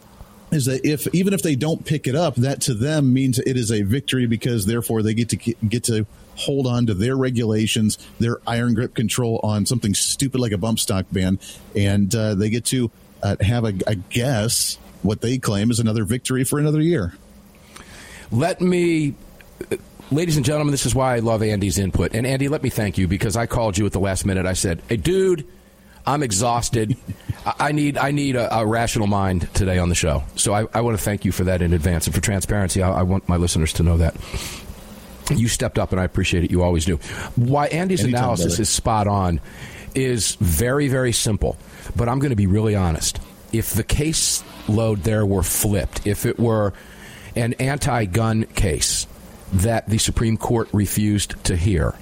Is 0.51 0.65
that 0.65 0.85
if 0.85 1.13
even 1.13 1.33
if 1.33 1.41
they 1.41 1.55
don't 1.55 1.83
pick 1.83 2.05
it 2.05 2.15
up, 2.15 2.35
that 2.35 2.61
to 2.61 2.75
them 2.75 3.11
means 3.11 3.39
it 3.39 3.57
is 3.57 3.71
a 3.71 3.81
victory 3.81 4.27
because 4.27 4.67
therefore 4.67 5.01
they 5.01 5.15
get 5.15 5.29
to 5.29 5.37
get 5.37 5.85
to 5.85 6.05
hold 6.35 6.67
on 6.67 6.85
to 6.85 6.93
their 6.93 7.15
regulations, 7.17 7.97
their 8.19 8.37
iron 8.45 8.75
grip 8.75 8.93
control 8.93 9.39
on 9.41 9.65
something 9.65 9.95
stupid 9.95 10.39
like 10.39 10.51
a 10.51 10.57
bump 10.57 10.77
stock 10.77 11.07
ban, 11.11 11.39
and 11.75 12.13
uh, 12.13 12.35
they 12.35 12.51
get 12.51 12.65
to 12.65 12.91
uh, 13.23 13.35
have 13.41 13.63
a, 13.63 13.73
a 13.87 13.95
guess 13.95 14.77
what 15.01 15.21
they 15.21 15.39
claim 15.39 15.71
is 15.71 15.79
another 15.79 16.03
victory 16.03 16.43
for 16.43 16.59
another 16.59 16.81
year. 16.81 17.13
Let 18.31 18.61
me 18.61 19.15
ladies 20.11 20.37
and 20.37 20.45
gentlemen, 20.45 20.71
this 20.71 20.85
is 20.85 20.95
why 20.95 21.15
I 21.15 21.19
love 21.19 21.41
Andy's 21.43 21.77
input. 21.77 22.13
And 22.13 22.25
Andy, 22.25 22.47
let 22.47 22.63
me 22.63 22.69
thank 22.69 22.97
you 22.97 23.07
because 23.07 23.35
I 23.35 23.45
called 23.45 23.77
you 23.77 23.85
at 23.85 23.91
the 23.91 23.99
last 23.99 24.25
minute. 24.25 24.45
I 24.45 24.53
said, 24.53 24.81
"Hey, 24.89 24.97
dude." 24.97 25.47
I'm 26.07 26.21
exhausted. 26.21 26.95
I 27.59 27.71
need 27.71 27.97
I 27.97 28.11
need 28.11 28.35
a, 28.35 28.57
a, 28.57 28.65
rational 28.65 29.07
mind 29.07 29.51
today 29.53 29.79
on 29.79 29.89
the 29.89 29.95
show. 29.95 30.23
So 30.35 30.53
I, 30.53 30.67
I, 30.73 30.81
want 30.81 30.95
to 30.97 31.03
thank 31.03 31.25
you 31.25 31.31
for 31.31 31.45
that 31.45 31.61
in 31.61 31.73
advance 31.73 32.05
and 32.05 32.13
for 32.15 32.21
transparency. 32.21 32.83
I, 32.83 32.99
I, 32.99 33.01
want 33.01 33.27
my 33.27 33.37
listeners 33.37 33.73
to 33.73 33.83
know 33.83 33.97
that 33.97 34.15
you 35.31 35.47
stepped 35.47 35.79
up, 35.79 35.91
and 35.91 35.99
I 35.99 36.03
appreciate 36.03 36.43
it. 36.43 36.51
You 36.51 36.61
always 36.61 36.85
do. 36.85 36.97
Why 37.35 37.67
Andy's 37.67 38.03
Anytime, 38.03 38.19
analysis 38.19 38.45
brother. 38.53 38.61
is 38.61 38.69
spot 38.69 39.07
on 39.07 39.41
is 39.95 40.35
very 40.35 40.87
very 40.87 41.11
simple. 41.11 41.57
But 41.95 42.09
I'm 42.09 42.19
going 42.19 42.31
to 42.31 42.35
be 42.35 42.47
really 42.47 42.75
honest. 42.75 43.19
If 43.51 43.73
the 43.73 43.83
case 43.83 44.43
load 44.67 44.99
there 44.99 45.25
were 45.25 45.43
flipped, 45.43 46.05
if 46.05 46.25
it 46.25 46.39
were 46.39 46.73
an 47.35 47.53
anti-gun 47.53 48.43
case 48.45 49.04
that 49.53 49.87
the 49.87 49.97
Supreme 49.97 50.37
Court 50.37 50.69
refused 50.73 51.43
to 51.45 51.55
hear, 51.55 51.95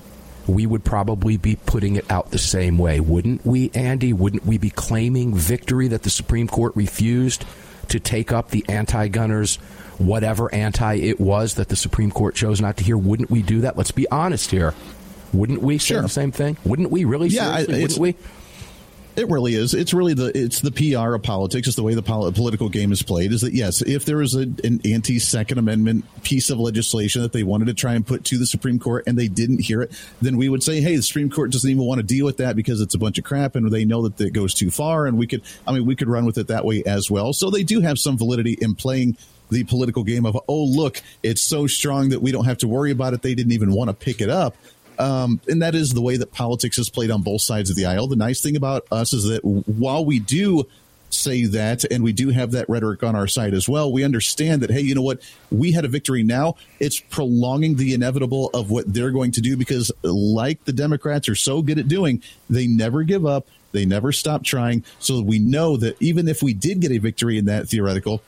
we 0.48 0.66
would 0.66 0.84
probably 0.84 1.38
be 1.38 1.56
putting 1.56 1.96
it 1.96 2.10
out 2.12 2.32
the 2.32 2.38
same 2.38 2.78
way, 2.78 3.00
wouldn't 3.00 3.46
we, 3.46 3.72
Andy? 3.74 4.14
Wouldn't 4.14 4.46
we 4.46 4.58
be 4.58 4.70
claiming 4.70 5.36
victory 5.36 5.88
that 5.90 6.04
the 6.04 6.10
Supreme 6.10 6.48
Court 6.48 6.76
refused 6.76 7.46
to 7.90 8.00
take 8.00 8.32
up 8.32 8.50
the 8.50 8.66
anti 8.68 9.08
gunners, 9.08 9.58
whatever 9.98 10.54
anti 10.54 10.96
it 10.96 11.20
was 11.20 11.56
that 11.56 11.70
the 11.70 11.76
Supreme 11.76 12.12
Court 12.12 12.36
chose 12.36 12.60
not 12.60 12.78
to 12.78 12.84
hear? 12.84 12.98
Wouldn't 12.98 13.30
we 13.30 13.42
do 13.42 13.62
that? 13.62 13.78
Let's 13.78 13.92
be 13.92 14.10
honest 14.10 14.52
here. 14.52 14.74
Wouldn't 15.34 15.62
we 15.62 15.78
say 15.78 15.96
sure. 15.96 16.02
the 16.02 16.10
same 16.10 16.32
thing? 16.32 16.58
Wouldn't 16.64 16.92
we 16.92 17.06
really? 17.06 17.30
Yeah, 17.30 17.50
I, 17.50 17.62
wouldn't 17.62 17.98
we? 17.98 18.16
It 19.15 19.29
really 19.29 19.53
is. 19.53 19.75
It's 19.75 19.93
really 19.93 20.15
the 20.15 20.36
it's 20.36 20.62
the 20.62 20.72
PR 20.72 21.13
of 21.13 21.22
politics. 21.22 21.67
It's 21.67 21.75
the 21.75 21.84
way 21.84 21.93
the 21.93 22.01
pol- 22.01 22.32
political 22.32 22.67
game 22.67 22.91
is 22.91 23.03
played. 23.03 23.32
Is 23.32 23.41
that 23.41 23.53
yes? 23.53 23.84
If 23.84 24.05
there 24.05 24.17
was 24.17 24.34
a, 24.34 24.41
an 24.41 24.82
anti 24.86 25.20
Second 25.20 25.60
Amendment 25.60 26.05
piece 26.24 26.50
of 26.50 26.60
legislation 26.60 27.22
that 27.22 27.32
they 27.32 27.43
wanted 27.43 27.65
to 27.65 27.75
try 27.75 27.93
and 27.93 28.05
put 28.05 28.24
to 28.25 28.39
the 28.39 28.48
Supreme 28.48 28.79
Court 28.79 29.03
and 29.05 29.15
they 29.15 29.27
didn't 29.27 29.60
hear 29.60 29.84
it, 29.84 29.91
then 30.22 30.36
we 30.36 30.50
would 30.50 30.63
say, 30.63 30.82
hey, 30.82 30.96
the 30.96 31.03
Supreme 31.03 31.29
Court 31.29 31.51
doesn't 31.51 31.70
even 31.70 31.84
want 31.84 32.00
to 32.00 32.03
deal 32.03 32.25
with 32.25 32.38
that 32.38 32.55
because 32.55 32.82
it's 32.82 32.96
a 32.96 32.98
bunch 32.98 33.20
of 33.20 33.24
crap 33.24 33.55
and 33.55 33.72
they 33.72 33.86
know 33.86 34.08
that 34.08 34.20
it 34.20 34.34
goes 34.34 34.55
too 34.55 34.72
far. 34.72 35.05
And 35.05 35.20
we 35.20 35.27
could, 35.27 35.43
I 35.67 35.74
mean, 35.74 35.86
we 35.86 35.96
could 35.96 36.10
run 36.10 36.25
with 36.25 36.39
it 36.39 36.48
that 36.48 36.65
way 36.65 36.82
as 36.84 37.12
well. 37.12 37.34
So 37.34 37.51
they 37.51 37.63
do 37.63 37.82
have 37.82 38.00
some 38.00 38.17
validity 38.17 38.53
in 38.53 38.74
playing 38.74 39.17
the 39.50 39.63
political 39.63 40.03
game 40.03 40.25
of 40.25 40.36
oh 40.48 40.63
look, 40.63 41.03
it's 41.22 41.41
so 41.41 41.67
strong 41.67 42.10
that 42.10 42.22
we 42.22 42.32
don't 42.32 42.46
have 42.46 42.58
to 42.60 42.67
worry 42.67 42.89
about 42.89 43.13
it. 43.13 43.22
They 43.22 43.36
didn't 43.36 43.51
even 43.51 43.74
want 43.74 43.89
to 43.89 43.93
pick 43.93 44.22
it 44.22 44.29
up. 44.29 44.55
Um, 45.00 45.42
and 45.48 45.62
that 45.62 45.76
is 45.76 45.94
the 45.94 46.02
way 46.02 46.18
that 46.18 46.32
politics 46.32 46.78
is 46.78 46.90
played 46.90 47.12
on 47.12 47.22
both 47.22 47.42
sides 47.42 47.70
of 47.70 47.76
the 47.76 47.86
aisle. 47.86 48.08
The 48.08 48.16
nice 48.16 48.42
thing 48.42 48.56
about 48.56 48.86
us 48.92 49.14
is 49.14 49.26
that 49.26 49.44
while 49.44 50.06
we 50.06 50.20
do 50.20 50.66
say 51.14 51.46
that, 51.46 51.84
and 51.86 52.04
we 52.04 52.12
do 52.12 52.30
have 52.30 52.52
that 52.52 52.68
rhetoric 52.68 53.04
on 53.04 53.16
our 53.16 53.28
side 53.28 53.54
as 53.54 53.70
well. 53.70 53.92
We 53.92 54.04
understand 54.04 54.62
that, 54.62 54.72
hey, 54.72 54.82
you 54.82 54.96
know 54.96 55.02
what? 55.02 55.22
We 55.52 55.72
had 55.72 55.86
a 55.86 55.88
victory 55.88 56.24
now. 56.24 56.56
It's 56.80 57.00
prolonging 57.00 57.76
the 57.76 57.94
inevitable 57.94 58.50
of 58.54 58.72
what 58.72 58.92
they're 58.92 59.12
going 59.12 59.32
to 59.34 59.42
do 59.42 59.56
because, 59.56 59.92
like 60.02 60.66
the 60.66 60.74
Democrats 60.74 61.30
are 61.30 61.36
so 61.36 61.62
good 61.62 61.80
at 61.80 61.88
doing, 61.88 62.22
they 62.50 62.68
never 62.68 63.04
give 63.04 63.26
up. 63.26 63.48
They 63.72 63.86
never 63.86 64.12
stop 64.12 64.44
trying. 64.44 64.84
So 65.00 65.22
we 65.22 65.40
know 65.40 65.78
that 65.78 66.00
even 66.02 66.28
if 66.28 66.44
we 66.44 66.54
did 66.54 66.80
get 66.80 66.92
a 66.92 67.00
victory 67.00 67.38
in 67.38 67.46
that 67.46 67.68
theoretical, 67.70 68.22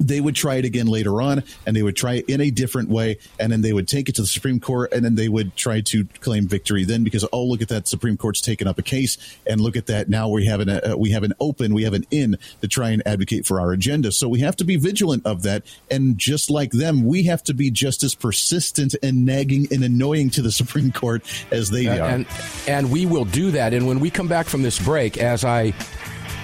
they 0.00 0.20
would 0.20 0.34
try 0.34 0.56
it 0.56 0.64
again 0.64 0.86
later 0.86 1.20
on 1.20 1.44
and 1.66 1.76
they 1.76 1.82
would 1.82 1.94
try 1.94 2.14
it 2.14 2.24
in 2.28 2.40
a 2.40 2.50
different 2.50 2.88
way 2.88 3.18
and 3.38 3.52
then 3.52 3.60
they 3.60 3.72
would 3.72 3.86
take 3.86 4.08
it 4.08 4.14
to 4.14 4.22
the 4.22 4.26
Supreme 4.26 4.58
Court 4.58 4.92
and 4.92 5.04
then 5.04 5.14
they 5.14 5.28
would 5.28 5.54
try 5.56 5.82
to 5.82 6.04
claim 6.20 6.48
victory 6.48 6.84
then 6.84 7.04
because 7.04 7.24
oh 7.32 7.44
look 7.44 7.60
at 7.60 7.68
that 7.68 7.86
Supreme 7.86 8.16
Court's 8.16 8.40
taken 8.40 8.66
up 8.66 8.78
a 8.78 8.82
case 8.82 9.18
and 9.46 9.60
look 9.60 9.76
at 9.76 9.86
that 9.86 10.08
now 10.08 10.28
we 10.28 10.46
have 10.46 10.60
an 10.60 10.70
uh, 10.70 10.94
we 10.96 11.10
have 11.10 11.22
an 11.22 11.34
open 11.38 11.74
we 11.74 11.84
have 11.84 11.92
an 11.92 12.06
in 12.10 12.36
to 12.62 12.68
try 12.68 12.90
and 12.90 13.06
advocate 13.06 13.46
for 13.46 13.60
our 13.60 13.72
agenda. 13.72 14.10
So 14.10 14.28
we 14.28 14.40
have 14.40 14.56
to 14.56 14.64
be 14.64 14.76
vigilant 14.76 15.26
of 15.26 15.42
that 15.42 15.64
and 15.90 16.16
just 16.16 16.50
like 16.50 16.72
them 16.72 17.04
we 17.04 17.24
have 17.24 17.42
to 17.44 17.54
be 17.54 17.70
just 17.70 18.02
as 18.02 18.14
persistent 18.14 18.96
and 19.02 19.26
nagging 19.26 19.68
and 19.70 19.84
annoying 19.84 20.30
to 20.30 20.42
the 20.42 20.50
Supreme 20.50 20.92
Court 20.92 21.22
as 21.50 21.70
they 21.70 21.86
are. 21.86 22.08
and 22.08 22.26
and 22.66 22.90
we 22.90 23.04
will 23.04 23.26
do 23.26 23.50
that 23.50 23.74
and 23.74 23.86
when 23.86 24.00
we 24.00 24.10
come 24.10 24.28
back 24.28 24.46
from 24.46 24.62
this 24.62 24.78
break 24.78 25.18
as 25.18 25.44
I 25.44 25.74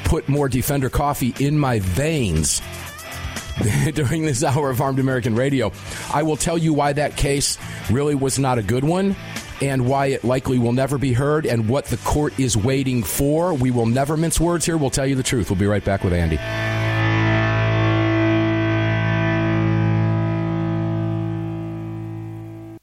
put 0.04 0.28
more 0.28 0.48
defender 0.48 0.90
coffee 0.90 1.34
in 1.40 1.58
my 1.58 1.80
veins 1.80 2.60
during 3.94 4.24
this 4.24 4.44
hour 4.44 4.70
of 4.70 4.80
Armed 4.80 4.98
American 4.98 5.34
Radio. 5.34 5.72
I 6.12 6.22
will 6.22 6.36
tell 6.36 6.58
you 6.58 6.72
why 6.72 6.92
that 6.92 7.16
case 7.16 7.58
really 7.90 8.14
was 8.14 8.38
not 8.38 8.58
a 8.58 8.62
good 8.62 8.84
one 8.84 9.16
and 9.62 9.86
why 9.86 10.06
it 10.06 10.24
likely 10.24 10.58
will 10.58 10.72
never 10.72 10.98
be 10.98 11.12
heard 11.12 11.46
and 11.46 11.68
what 11.68 11.86
the 11.86 11.96
court 11.98 12.38
is 12.38 12.56
waiting 12.56 13.02
for. 13.02 13.54
We 13.54 13.70
will 13.70 13.86
never 13.86 14.16
mince 14.16 14.38
words 14.38 14.66
here. 14.66 14.76
We'll 14.76 14.90
tell 14.90 15.06
you 15.06 15.14
the 15.14 15.22
truth. 15.22 15.50
We'll 15.50 15.58
be 15.58 15.66
right 15.66 15.84
back 15.84 16.04
with 16.04 16.12
Andy. 16.12 16.36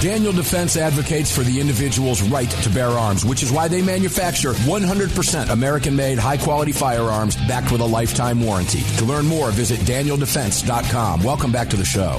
Daniel 0.00 0.32
Defense 0.32 0.78
advocates 0.78 1.30
for 1.30 1.42
the 1.42 1.60
individual's 1.60 2.22
right 2.22 2.48
to 2.48 2.70
bear 2.70 2.88
arms, 2.88 3.22
which 3.22 3.42
is 3.42 3.52
why 3.52 3.68
they 3.68 3.82
manufacture 3.82 4.52
100% 4.52 5.50
American 5.50 5.94
made, 5.94 6.18
high 6.18 6.38
quality 6.38 6.72
firearms 6.72 7.36
backed 7.46 7.70
with 7.70 7.82
a 7.82 7.86
lifetime 7.86 8.42
warranty. 8.42 8.80
To 8.96 9.04
learn 9.04 9.26
more, 9.26 9.50
visit 9.50 9.78
danieldefense.com. 9.80 11.22
Welcome 11.22 11.52
back 11.52 11.68
to 11.68 11.76
the 11.76 11.84
show. 11.84 12.18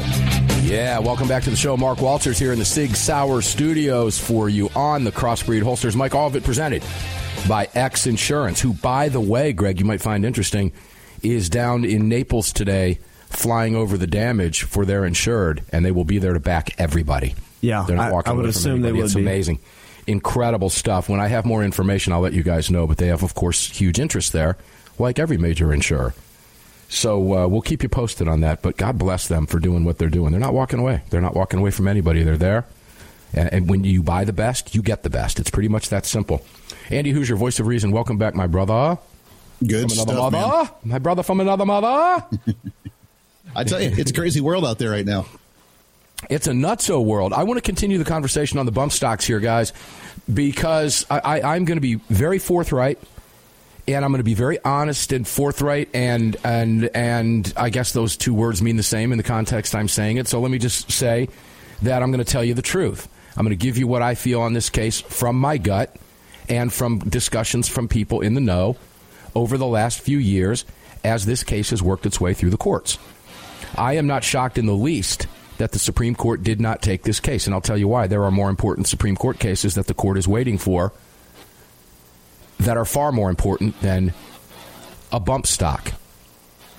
Yeah, 0.62 1.00
welcome 1.00 1.28
back 1.28 1.42
to 1.44 1.50
the 1.50 1.56
show. 1.56 1.76
Mark 1.76 2.02
Walters 2.02 2.38
here 2.38 2.54
in 2.54 2.60
the 2.60 2.66
Sig 2.66 2.96
Sauer 2.96 3.42
studios 3.42 4.20
for 4.20 4.48
you 4.48 4.70
on 4.76 5.04
the 5.04 5.12
Crossbreed 5.12 5.64
Holsters. 5.64 5.96
Mike, 5.96 6.14
all 6.14 6.28
of 6.28 6.36
it 6.36 6.44
presented 6.44 6.84
by 7.50 7.68
X 7.74 8.06
Insurance, 8.06 8.62
who, 8.62 8.74
by 8.74 9.10
the 9.10 9.20
way, 9.20 9.54
Greg, 9.54 9.80
you 9.80 9.86
might 9.86 10.02
find 10.02 10.24
interesting, 10.24 10.72
is 11.24 11.50
down 11.50 11.84
in 11.84 12.08
Naples 12.08 12.54
today 12.54 13.00
flying 13.26 13.76
over 13.76 13.98
the 13.98 14.06
damage 14.06 14.62
for 14.62 14.86
their 14.86 15.04
insured, 15.04 15.64
and 15.72 15.84
they 15.84 15.92
will 15.92 16.06
be 16.06 16.20
there 16.20 16.34
to 16.34 16.40
back 16.40 16.80
everybody. 16.80 17.34
Yeah, 17.62 17.84
They're 17.88 17.96
not 17.96 18.10
I- 18.10 18.12
walking 18.12 18.32
I 18.32 18.36
would 18.36 18.46
away 18.46 18.52
from 18.52 18.60
assume 18.60 18.82
they 18.82 18.90
anybody. 18.90 18.98
would 18.98 19.06
It's 19.06 19.16
be. 19.16 19.22
amazing. 19.22 19.60
Incredible 20.08 20.70
stuff. 20.70 21.08
When 21.10 21.20
I 21.20 21.28
have 21.28 21.46
more 21.46 21.64
information, 21.64 22.12
I'll 22.12 22.20
let 22.22 22.34
you 22.34 22.44
guys 22.44 22.70
know, 22.72 22.88
but 22.88 22.98
they 22.98 23.08
have, 23.08 23.22
of 23.24 23.34
course, 23.36 23.70
huge 23.70 24.00
interest 24.00 24.34
there, 24.34 24.58
like 24.98 25.20
every 25.20 25.38
major 25.38 25.72
insurer. 25.74 26.14
So 26.90 27.34
uh, 27.38 27.48
we'll 27.48 27.62
keep 27.62 27.84
you 27.84 27.90
posted 27.90 28.28
on 28.28 28.42
that, 28.42 28.62
but 28.62 28.76
God 28.78 28.98
bless 28.98 29.28
them 29.28 29.46
for 29.46 29.60
doing 29.60 29.86
what 29.86 29.98
they're 30.00 30.10
doing. 30.10 30.32
They're 30.32 30.42
not 30.42 30.54
walking 30.54 30.80
away. 30.80 31.04
They're 31.10 31.22
not 31.22 31.36
walking 31.36 31.60
away 31.60 31.72
from 31.72 31.88
anybody. 31.88 32.24
They're 32.24 32.36
there. 32.36 32.66
And, 33.34 33.54
and 33.54 33.70
when 33.70 33.84
you 33.86 34.04
buy 34.04 34.26
the 34.26 34.34
best, 34.34 34.76
you 34.76 34.82
get 34.82 35.04
the 35.04 35.10
best. 35.10 35.40
It's 35.40 35.50
pretty 35.52 35.70
much 35.70 35.88
that 35.90 36.06
simple. 36.06 36.44
Andy 36.90 37.14
Hooser, 37.14 37.38
voice 37.38 37.60
of 37.62 37.68
reason. 37.68 37.92
Welcome 37.92 38.18
back, 38.18 38.36
my 38.36 38.48
brother. 38.48 38.98
Good 39.66 39.90
from 39.90 40.00
another 40.00 40.12
stuff, 40.14 40.32
mother. 40.34 40.64
man. 40.64 40.70
My 40.84 41.00
brother 41.00 41.24
from 41.24 41.40
another 41.40 41.66
mother. 41.66 42.26
I 43.56 43.64
tell 43.64 43.80
you, 43.82 43.92
it's 43.96 44.12
a 44.12 44.14
crazy 44.14 44.42
world 44.42 44.66
out 44.66 44.80
there 44.80 44.90
right 44.90 45.06
now. 45.06 45.28
It's 46.30 46.48
a 46.48 46.52
nutso 46.52 47.04
world. 47.04 47.34
I 47.34 47.44
want 47.44 47.58
to 47.58 47.62
continue 47.62 47.98
the 47.98 48.06
conversation 48.06 48.60
on 48.60 48.66
the 48.66 48.72
bump 48.72 48.92
stocks 48.92 49.26
here, 49.26 49.40
guys, 49.40 49.74
because 50.32 51.06
I, 51.10 51.20
I, 51.20 51.56
I'm 51.56 51.66
going 51.66 51.78
to 51.78 51.82
be 51.82 51.96
very 51.96 52.40
forthright, 52.40 53.00
and 53.88 54.06
I'm 54.06 54.12
going 54.12 54.20
to 54.20 54.24
be 54.24 54.34
very 54.34 54.60
honest 54.64 55.12
and 55.12 55.28
forthright, 55.28 55.90
and 55.94 56.38
and 56.44 56.90
and 56.96 57.52
I 57.58 57.70
guess 57.70 57.92
those 57.92 58.16
two 58.16 58.34
words 58.34 58.62
mean 58.62 58.78
the 58.78 58.84
same 58.84 59.12
in 59.12 59.18
the 59.18 59.24
context 59.24 59.76
I'm 59.76 59.88
saying 59.88 60.18
it. 60.18 60.28
So 60.28 60.40
let 60.40 60.52
me 60.52 60.60
just 60.60 60.92
say 60.92 61.28
that 61.82 62.04
I'm 62.04 62.12
going 62.12 62.24
to 62.24 62.32
tell 62.32 62.44
you 62.44 62.54
the 62.54 62.62
truth. 62.62 63.08
I'm 63.36 63.44
going 63.44 63.58
to 63.58 63.64
give 63.64 63.78
you 63.78 63.88
what 63.88 64.02
I 64.02 64.16
feel 64.16 64.42
on 64.42 64.54
this 64.54 64.70
case 64.70 65.02
from 65.02 65.38
my 65.38 65.58
gut 65.58 65.96
and 66.50 66.72
from 66.72 67.00
discussions 67.00 67.68
from 67.68 67.88
people 67.88 68.22
in 68.22 68.34
the 68.34 68.42
know 68.42 68.78
over 69.34 69.58
the 69.58 69.68
last 69.68 70.02
few 70.02 70.18
years 70.18 70.66
as 71.04 71.26
this 71.26 71.44
case 71.44 71.70
has 71.70 71.82
worked 71.82 72.06
its 72.06 72.20
way 72.20 72.34
through 72.34 72.50
the 72.50 72.58
courts. 72.58 72.98
I 73.76 73.94
am 73.94 74.06
not 74.06 74.24
shocked 74.24 74.58
in 74.58 74.66
the 74.66 74.74
least 74.74 75.28
that 75.62 75.74
the 75.74 75.80
Supreme 75.80 76.16
Court 76.16 76.42
did 76.42 76.60
not 76.60 76.82
take 76.82 77.04
this 77.04 77.20
case, 77.20 77.46
and 77.46 77.54
I'll 77.54 77.62
tell 77.62 77.78
you 77.78 77.88
why. 77.88 78.08
There 78.08 78.24
are 78.24 78.32
more 78.32 78.50
important 78.50 78.88
Supreme 78.88 79.16
Court 79.16 79.38
cases 79.38 79.76
that 79.76 79.86
the 79.86 79.94
court 79.94 80.18
is 80.18 80.28
waiting 80.28 80.58
for 80.58 80.92
that 82.60 82.78
are 82.78 82.86
far 82.86 83.12
more 83.12 83.30
important 83.30 83.80
than 83.80 84.12
a 85.12 85.20
bump 85.20 85.46
stock. 85.46 85.94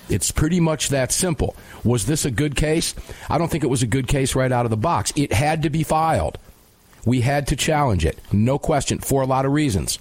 It's 0.09 0.31
pretty 0.31 0.59
much 0.59 0.89
that 0.89 1.13
simple. 1.13 1.55
Was 1.85 2.07
this 2.07 2.25
a 2.25 2.31
good 2.31 2.57
case? 2.57 2.93
I 3.29 3.37
don't 3.37 3.49
think 3.49 3.63
it 3.63 3.69
was 3.69 3.83
a 3.83 3.87
good 3.87 4.05
case 4.05 4.35
right 4.35 4.51
out 4.51 4.65
of 4.65 4.69
the 4.69 4.75
box. 4.75 5.13
It 5.15 5.31
had 5.31 5.63
to 5.63 5.69
be 5.69 5.83
filed. 5.83 6.37
We 7.05 7.21
had 7.21 7.47
to 7.47 7.55
challenge 7.55 8.03
it, 8.03 8.19
no 8.33 8.59
question, 8.59 8.99
for 8.99 9.21
a 9.21 9.25
lot 9.25 9.45
of 9.45 9.53
reasons. 9.53 9.97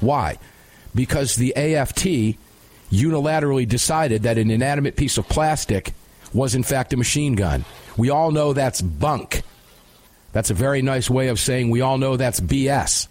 Why? 0.00 0.36
Because 0.94 1.36
the 1.36 1.56
AFT 1.56 2.36
unilaterally 2.92 3.66
decided 3.66 4.24
that 4.24 4.36
an 4.36 4.50
inanimate 4.50 4.96
piece 4.96 5.16
of 5.16 5.26
plastic 5.26 5.94
was, 6.34 6.54
in 6.54 6.64
fact, 6.64 6.92
a 6.92 6.98
machine 6.98 7.34
gun. 7.34 7.64
We 7.96 8.10
all 8.10 8.30
know 8.30 8.52
that's 8.52 8.80
bunk. 8.80 9.42
That's 10.32 10.50
a 10.50 10.54
very 10.54 10.82
nice 10.82 11.08
way 11.08 11.28
of 11.28 11.40
saying 11.40 11.70
we 11.70 11.80
all 11.80 11.98
know 11.98 12.16
that's 12.16 12.40
BS. 12.40 13.08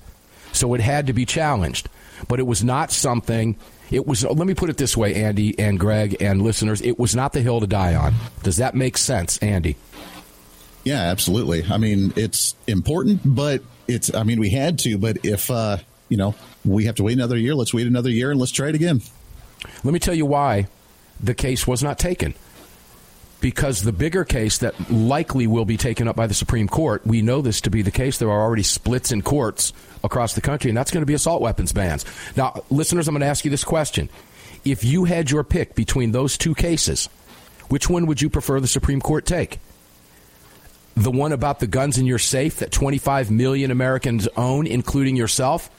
So 0.51 0.73
it 0.73 0.81
had 0.81 1.07
to 1.07 1.13
be 1.13 1.25
challenged. 1.25 1.89
But 2.27 2.39
it 2.39 2.43
was 2.43 2.63
not 2.63 2.91
something. 2.91 3.57
It 3.91 4.07
was. 4.07 4.23
Let 4.23 4.47
me 4.47 4.53
put 4.53 4.69
it 4.69 4.77
this 4.77 4.95
way, 4.95 5.15
Andy 5.15 5.57
and 5.59 5.79
Greg 5.79 6.21
and 6.21 6.41
listeners. 6.41 6.81
It 6.81 6.97
was 6.97 7.15
not 7.15 7.33
the 7.33 7.41
hill 7.41 7.59
to 7.59 7.67
die 7.67 7.95
on. 7.95 8.13
Does 8.43 8.57
that 8.57 8.73
make 8.73 8.97
sense, 8.97 9.37
Andy? 9.39 9.75
Yeah, 10.83 11.01
absolutely. 11.01 11.65
I 11.69 11.77
mean, 11.77 12.13
it's 12.15 12.55
important, 12.67 13.21
but 13.25 13.61
it's. 13.87 14.13
I 14.13 14.23
mean, 14.23 14.39
we 14.39 14.49
had 14.49 14.79
to, 14.79 14.97
but 14.97 15.25
if 15.25 15.51
uh, 15.51 15.77
you 16.09 16.17
know 16.17 16.35
we 16.63 16.85
have 16.85 16.95
to 16.95 17.03
wait 17.03 17.13
another 17.13 17.37
year, 17.37 17.53
let's 17.53 17.73
wait 17.73 17.85
another 17.85 18.09
year 18.09 18.31
and 18.31 18.39
let's 18.39 18.51
try 18.51 18.69
it 18.69 18.75
again. 18.75 19.01
Let 19.83 19.93
me 19.93 19.99
tell 19.99 20.15
you 20.15 20.25
why 20.25 20.67
the 21.21 21.33
case 21.33 21.67
was 21.67 21.83
not 21.83 21.99
taken. 21.99 22.33
Because 23.41 23.83
the 23.83 23.91
bigger 23.91 24.23
case 24.23 24.59
that 24.59 24.89
likely 24.89 25.45
will 25.45 25.65
be 25.65 25.77
taken 25.77 26.07
up 26.07 26.15
by 26.15 26.25
the 26.25 26.33
Supreme 26.33 26.67
Court, 26.67 27.05
we 27.05 27.21
know 27.21 27.41
this 27.41 27.61
to 27.61 27.69
be 27.69 27.81
the 27.81 27.91
case. 27.91 28.17
There 28.17 28.31
are 28.31 28.41
already 28.41 28.63
splits 28.63 29.11
in 29.11 29.21
courts 29.21 29.73
across 30.03 30.33
the 30.33 30.41
country, 30.41 30.69
and 30.69 30.77
that's 30.77 30.91
going 30.91 31.01
to 31.01 31.07
be 31.07 31.13
assault 31.13 31.41
weapons 31.41 31.73
bans. 31.73 32.05
Now, 32.35 32.63
listeners, 32.69 33.07
I'm 33.07 33.13
going 33.13 33.21
to 33.21 33.27
ask 33.27 33.45
you 33.45 33.51
this 33.51 33.63
question. 33.63 34.09
If 34.63 34.83
you 34.83 35.03
had 35.03 35.29
your 35.29 35.43
pick 35.43 35.75
between 35.75 36.11
those 36.11 36.37
two 36.37 36.55
cases, 36.55 37.07
which 37.69 37.89
one 37.89 38.07
would 38.07 38.21
you 38.21 38.29
prefer 38.29 38.59
the 38.59 38.67
Supreme 38.67 39.01
Court 39.01 39.25
take? 39.25 39.59
The 40.95 41.11
one 41.11 41.33
about 41.33 41.59
the 41.59 41.67
guns 41.67 41.97
in 41.97 42.05
your 42.05 42.19
safe 42.19 42.57
that 42.57 42.71
25 42.71 43.29
million 43.29 43.69
Americans 43.69 44.27
own, 44.37 44.65
including 44.65 45.15
yourself? 45.15 45.69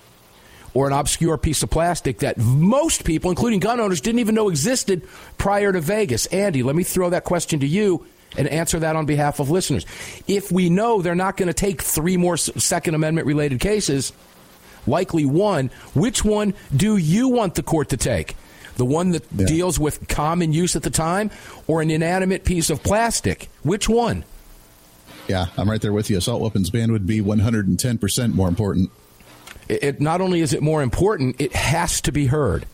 Or 0.77 0.87
an 0.87 0.93
obscure 0.93 1.39
piece 1.39 1.63
of 1.63 1.71
plastic 1.71 2.19
that 2.19 2.37
most 2.37 3.03
people, 3.05 3.31
including 3.31 3.61
gun 3.61 3.81
owners, 3.81 4.03
didn't 4.03 4.19
even 4.19 4.35
know 4.35 4.51
existed 4.51 5.01
prior 5.39 5.73
to 5.73 5.81
Vegas. 5.81 6.27
Andy, 6.27 6.63
let 6.63 6.77
me 6.77 6.83
throw 6.83 7.09
that 7.09 7.25
question 7.25 7.61
to 7.61 7.67
you 7.67 8.05
and 8.37 8.47
answer 8.47 8.79
that 8.81 8.95
on 8.95 9.07
behalf 9.07 9.41
of 9.41 9.49
listeners. 9.49 9.87
If 10.29 10.53
we 10.53 10.69
know 10.69 11.01
they're 11.01 11.15
not 11.15 11.39
going 11.39 11.47
to 11.47 11.55
take 11.55 11.81
three 11.81 12.19
more 12.19 12.37
Second 12.37 12.95
Amendment 12.95 13.27
related 13.27 13.59
cases, 13.59 14.13
likely 14.87 15.25
one, 15.25 15.71
which 15.95 16.23
one 16.27 16.53
do 16.77 16.99
you 16.99 17.31
want 17.31 17.55
the 17.55 17.63
court 17.63 17.89
to 17.89 17.97
take? 17.97 18.37
The 18.77 18.85
one 18.85 19.13
that 19.13 19.25
Yeah. 19.35 19.47
deals 19.47 19.79
with 19.79 20.07
common 20.09 20.53
use 20.53 20.77
at 20.77 20.83
the 20.83 20.91
time 20.91 21.31
or 21.67 21.81
an 21.81 21.91
inanimate 21.91 22.45
piece 22.45 22.69
of 22.69 22.83
plastic? 22.83 23.49
Which 23.63 23.89
one? 23.89 24.25
Yeah, 25.27 25.47
I'm 25.57 25.71
right 25.71 25.81
there 25.81 25.95
with 25.95 26.11
you. 26.11 26.19
Assault 26.19 26.43
weapons 26.43 26.69
ban 26.69 26.93
would 26.93 27.07
be 27.07 27.23
110 27.23 27.97
percent 27.97 28.35
more 28.35 28.49
important. 28.49 28.91
It, 29.69 30.01
not 30.01 30.21
only 30.21 30.41
is 30.41 30.53
it 30.53 30.63
more 30.63 30.83
important, 30.83 31.41
it 31.41 31.55
has 31.55 32.01
to 32.03 32.13
be 32.13 32.27
heard 32.27 32.67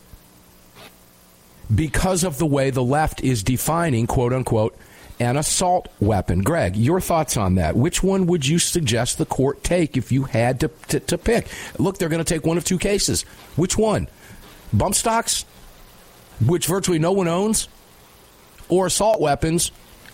because 1.74 2.22
of 2.24 2.38
the 2.38 2.46
way 2.46 2.70
the 2.70 2.82
left 2.82 3.22
is 3.22 3.42
defining 3.42 4.06
quote 4.06 4.32
unquote 4.32 4.76
an 5.20 5.36
assault 5.36 5.88
weapon. 6.00 6.42
Greg, 6.42 6.76
your 6.76 7.00
thoughts 7.00 7.36
on 7.36 7.54
that? 7.54 7.76
Which 7.76 8.02
one 8.02 8.26
would 8.26 8.46
you 8.46 8.58
suggest 8.58 9.18
the 9.18 9.26
court 9.26 9.62
take 9.62 9.96
if 9.96 10.10
you 10.10 10.24
had 10.24 10.60
to, 10.60 10.70
to, 10.88 11.00
to 11.00 11.18
pick? 11.18 11.46
Look, 11.78 11.98
they're 11.98 12.08
going 12.08 12.24
to 12.24 12.34
take 12.34 12.44
one 12.44 12.58
of 12.58 12.64
two 12.64 12.78
cases. 12.78 13.22
Which 13.54 13.78
one? 13.78 14.08
Bump 14.72 14.94
stocks, 14.94 15.44
which 16.44 16.66
virtually 16.66 16.98
no 16.98 17.12
one 17.12 17.28
owns, 17.28 17.68
or 18.68 18.86
assault 18.86 19.20
weapons, 19.20 19.70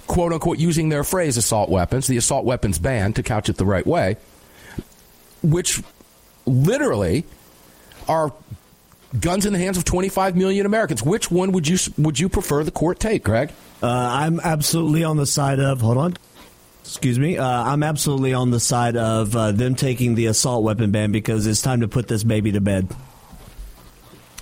quote 0.07 0.33
unquote, 0.33 0.59
using 0.59 0.89
their 0.91 1.05
phrase 1.05 1.37
assault 1.37 1.71
weapons, 1.71 2.07
the 2.07 2.17
assault 2.17 2.45
weapons 2.45 2.79
ban, 2.79 3.13
to 3.15 3.23
couch 3.23 3.49
it 3.49 3.57
the 3.57 3.65
right 3.65 3.87
way, 3.87 4.17
which 5.43 5.81
literally 6.49 7.25
are 8.09 8.33
guns 9.19 9.47
in 9.47 9.53
the 9.53 9.59
hands 9.59 9.79
of 9.79 9.85
25 9.85 10.37
million 10.37 10.67
Americans. 10.67 11.03
Which 11.03 11.31
one 11.31 11.53
would 11.53 11.69
you 11.69 11.79
would 11.97 12.19
you 12.19 12.29
prefer 12.29 12.65
the 12.65 12.71
court 12.71 13.01
take, 13.01 13.25
Greg? 13.25 13.53
Uh, 13.83 13.87
I'm 13.89 14.41
absolutely 14.41 15.05
on 15.05 15.17
the 15.17 15.27
side 15.27 15.61
of. 15.61 15.81
Hold 15.81 15.99
on. 15.99 16.17
Excuse 16.83 17.19
me. 17.19 17.37
Uh, 17.37 17.47
I'm 17.47 17.83
absolutely 17.83 18.33
on 18.33 18.51
the 18.51 18.61
side 18.61 18.97
of 18.97 19.37
uh, 19.37 19.53
them 19.53 19.75
taking 19.75 20.15
the 20.15 20.27
assault 20.27 20.65
weapon 20.65 20.91
ban 20.91 21.13
because 21.13 21.47
it's 21.47 21.61
time 21.61 21.83
to 21.83 21.89
put 21.89 22.09
this 22.09 22.25
baby 22.25 22.53
to 22.53 22.61
bed. 22.61 22.89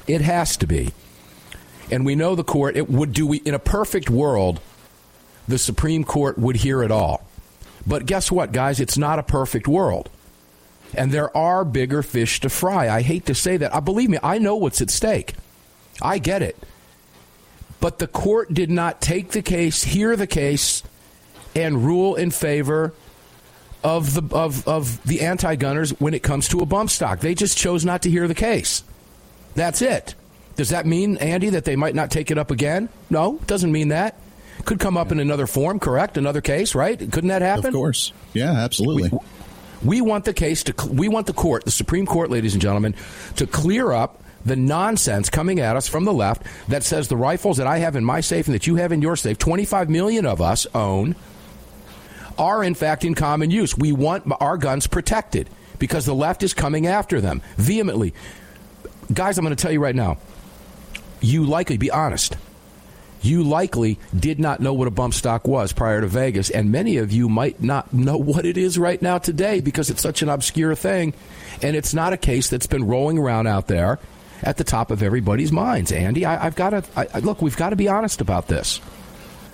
It 0.07 0.21
has 0.21 0.57
to 0.59 0.67
be. 0.67 0.93
And 1.91 2.07
we 2.07 2.15
know 2.15 2.35
the 2.35 2.45
court 2.45 2.77
it 2.77 2.89
would 2.89 3.13
do 3.13 3.27
we 3.27 3.39
in 3.39 3.55
a 3.55 3.59
perfect 3.59 4.09
world 4.11 4.61
the 5.49 5.59
Supreme 5.59 6.05
Court 6.05 6.39
would 6.39 6.57
hear 6.57 6.83
it 6.83 6.91
all. 6.91 7.25
But 7.87 8.07
guess 8.07 8.33
what, 8.33 8.53
guys? 8.53 8.81
It's 8.81 8.99
not 8.99 9.19
a 9.19 9.23
perfect 9.23 9.69
world. 9.69 10.11
And 10.95 11.13
there 11.13 11.35
are 11.37 11.65
bigger 11.65 12.03
fish 12.03 12.41
to 12.41 12.49
fry. 12.49 12.89
I 12.89 13.03
hate 13.03 13.27
to 13.27 13.35
say 13.35 13.57
that. 13.57 13.75
Uh, 13.75 13.81
believe 13.81 14.09
me, 14.09 14.19
I 14.23 14.39
know 14.39 14.57
what's 14.57 14.81
at 14.81 14.91
stake. 14.91 15.35
I 16.01 16.19
get 16.19 16.43
it. 16.43 16.57
But 17.81 17.99
the 17.99 18.07
court 18.07 18.55
did 18.55 18.71
not 18.71 19.01
take 19.01 19.31
the 19.31 19.43
case, 19.43 19.83
hear 19.83 20.17
the 20.17 20.27
case, 20.27 20.83
and 21.55 21.85
rule 21.85 22.15
in 22.15 22.31
favor 22.31 22.95
of 23.85 24.15
the 24.15 24.35
of, 24.35 24.67
of 24.67 25.03
the 25.05 25.21
anti-gunners 25.21 25.91
when 26.01 26.15
it 26.15 26.23
comes 26.23 26.49
to 26.49 26.61
a 26.61 26.67
bump 26.67 26.91
stock. 26.91 27.21
They 27.21 27.35
just 27.35 27.57
chose 27.57 27.85
not 27.85 28.03
to 28.03 28.11
hear 28.11 28.27
the 28.27 28.35
case. 28.35 28.83
That's 29.55 29.83
it. 29.83 30.15
Does 30.57 30.71
that 30.71 30.87
mean, 30.87 31.19
Andy, 31.19 31.51
that 31.51 31.65
they 31.65 31.77
might 31.77 31.95
not 31.95 32.11
take 32.11 32.31
it 32.31 32.39
up 32.39 32.51
again? 32.51 32.89
No, 33.11 33.37
it 33.37 33.47
doesn't 33.47 33.71
mean 33.71 33.89
that. 33.89 34.19
Could 34.65 34.81
come 34.81 34.97
up 34.97 35.13
in 35.13 35.21
another 35.21 35.47
form, 35.47 35.79
correct? 35.79 36.17
Another 36.17 36.41
case, 36.41 36.75
right? 36.75 36.99
Couldn't 36.99 37.29
that 37.29 37.43
happen? 37.43 37.67
Of 37.67 37.75
course. 37.75 38.13
Yeah, 38.33 38.53
absolutely. 38.53 39.11
We, 39.11 39.19
we 39.83 40.01
want 40.01 40.25
the 40.25 40.33
case 40.33 40.65
to 40.65 40.89
we 40.89 41.09
want 41.09 41.27
the 41.27 41.33
court, 41.33 41.65
the 41.65 41.71
Supreme 41.71 42.07
Court, 42.07 42.31
ladies 42.31 42.55
and 42.55 42.63
gentlemen, 42.63 42.95
to 43.37 43.47
clear 43.47 43.93
up 43.93 44.23
the 44.45 44.57
nonsense 44.57 45.29
coming 45.29 45.59
at 45.59 45.77
us 45.77 45.89
from 45.89 46.05
the 46.05 46.13
left 46.13 46.43
that 46.69 46.85
says 46.85 47.09
the 47.09 47.17
rifles 47.17 47.57
that 47.57 47.67
I 47.67 47.79
have 47.79 47.97
in 47.97 48.05
my 48.05 48.21
safe 48.21 48.47
and 48.47 48.55
that 48.55 48.67
you 48.67 48.77
have 48.77 48.93
in 48.93 49.03
your 49.03 49.17
safe, 49.17 49.39
25 49.39 49.91
million 49.91 50.25
of 50.25 50.41
us 50.41 50.67
own, 50.73 51.17
are 52.39 52.63
in 52.63 52.75
fact 52.75 53.05
in 53.05 53.15
common 53.15 53.51
use. 53.51 53.77
We 53.77 53.93
want 53.93 54.31
our 54.41 54.57
guns 54.57 54.87
protected 54.87 55.51
because 55.79 56.07
the 56.07 56.15
left 56.15 56.43
is 56.43 56.55
coming 56.55 56.87
after 56.87 57.21
them 57.21 57.43
vehemently. 57.57 58.15
Guys, 59.13 59.37
I'm 59.37 59.45
going 59.45 59.55
to 59.55 59.61
tell 59.61 59.73
you 59.73 59.81
right 59.81 59.95
now. 59.95 60.19
You 61.21 61.45
likely 61.45 61.77
be 61.77 61.91
honest. 61.91 62.37
You 63.27 63.43
likely 63.43 63.99
did 64.17 64.39
not 64.39 64.61
know 64.61 64.73
what 64.73 64.87
a 64.87 64.91
bump 64.93 65.13
stock 65.13 65.49
was 65.49 65.73
prior 65.73 66.01
to 66.01 66.07
Vegas, 66.07 66.49
and 66.49 66.71
many 66.71 66.99
of 66.99 67.11
you 67.11 67.29
might 67.29 67.61
not 67.61 67.93
know 67.93 68.17
what 68.17 68.47
it 68.47 68.57
is 68.57 68.79
right 68.79 69.03
now 69.03 69.19
today 69.19 69.61
because 69.61 69.91
it's 69.91 70.01
such 70.01 70.23
an 70.23 70.29
obscure 70.29 70.77
thing, 70.77 71.13
and 71.61 71.75
it's 71.75 71.93
not 71.93 72.13
a 72.13 72.17
case 72.17 72.49
that's 72.49 72.69
been 72.69 72.87
rolling 72.87 73.19
around 73.19 73.49
out 73.49 73.67
there 73.67 73.99
at 74.45 74.59
the 74.59 74.65
top 74.65 74.93
of 74.93 75.03
everybody's 75.03 75.51
minds. 75.51 75.91
Andy, 75.91 76.25
I, 76.25 76.37
have 76.37 76.55
got 76.55 76.71
to 76.71 77.21
look. 77.21 77.43
We've 77.43 77.57
got 77.57 77.71
to 77.71 77.77
be 77.77 77.89
honest 77.89 78.21
about 78.21 78.47
this. 78.47 78.81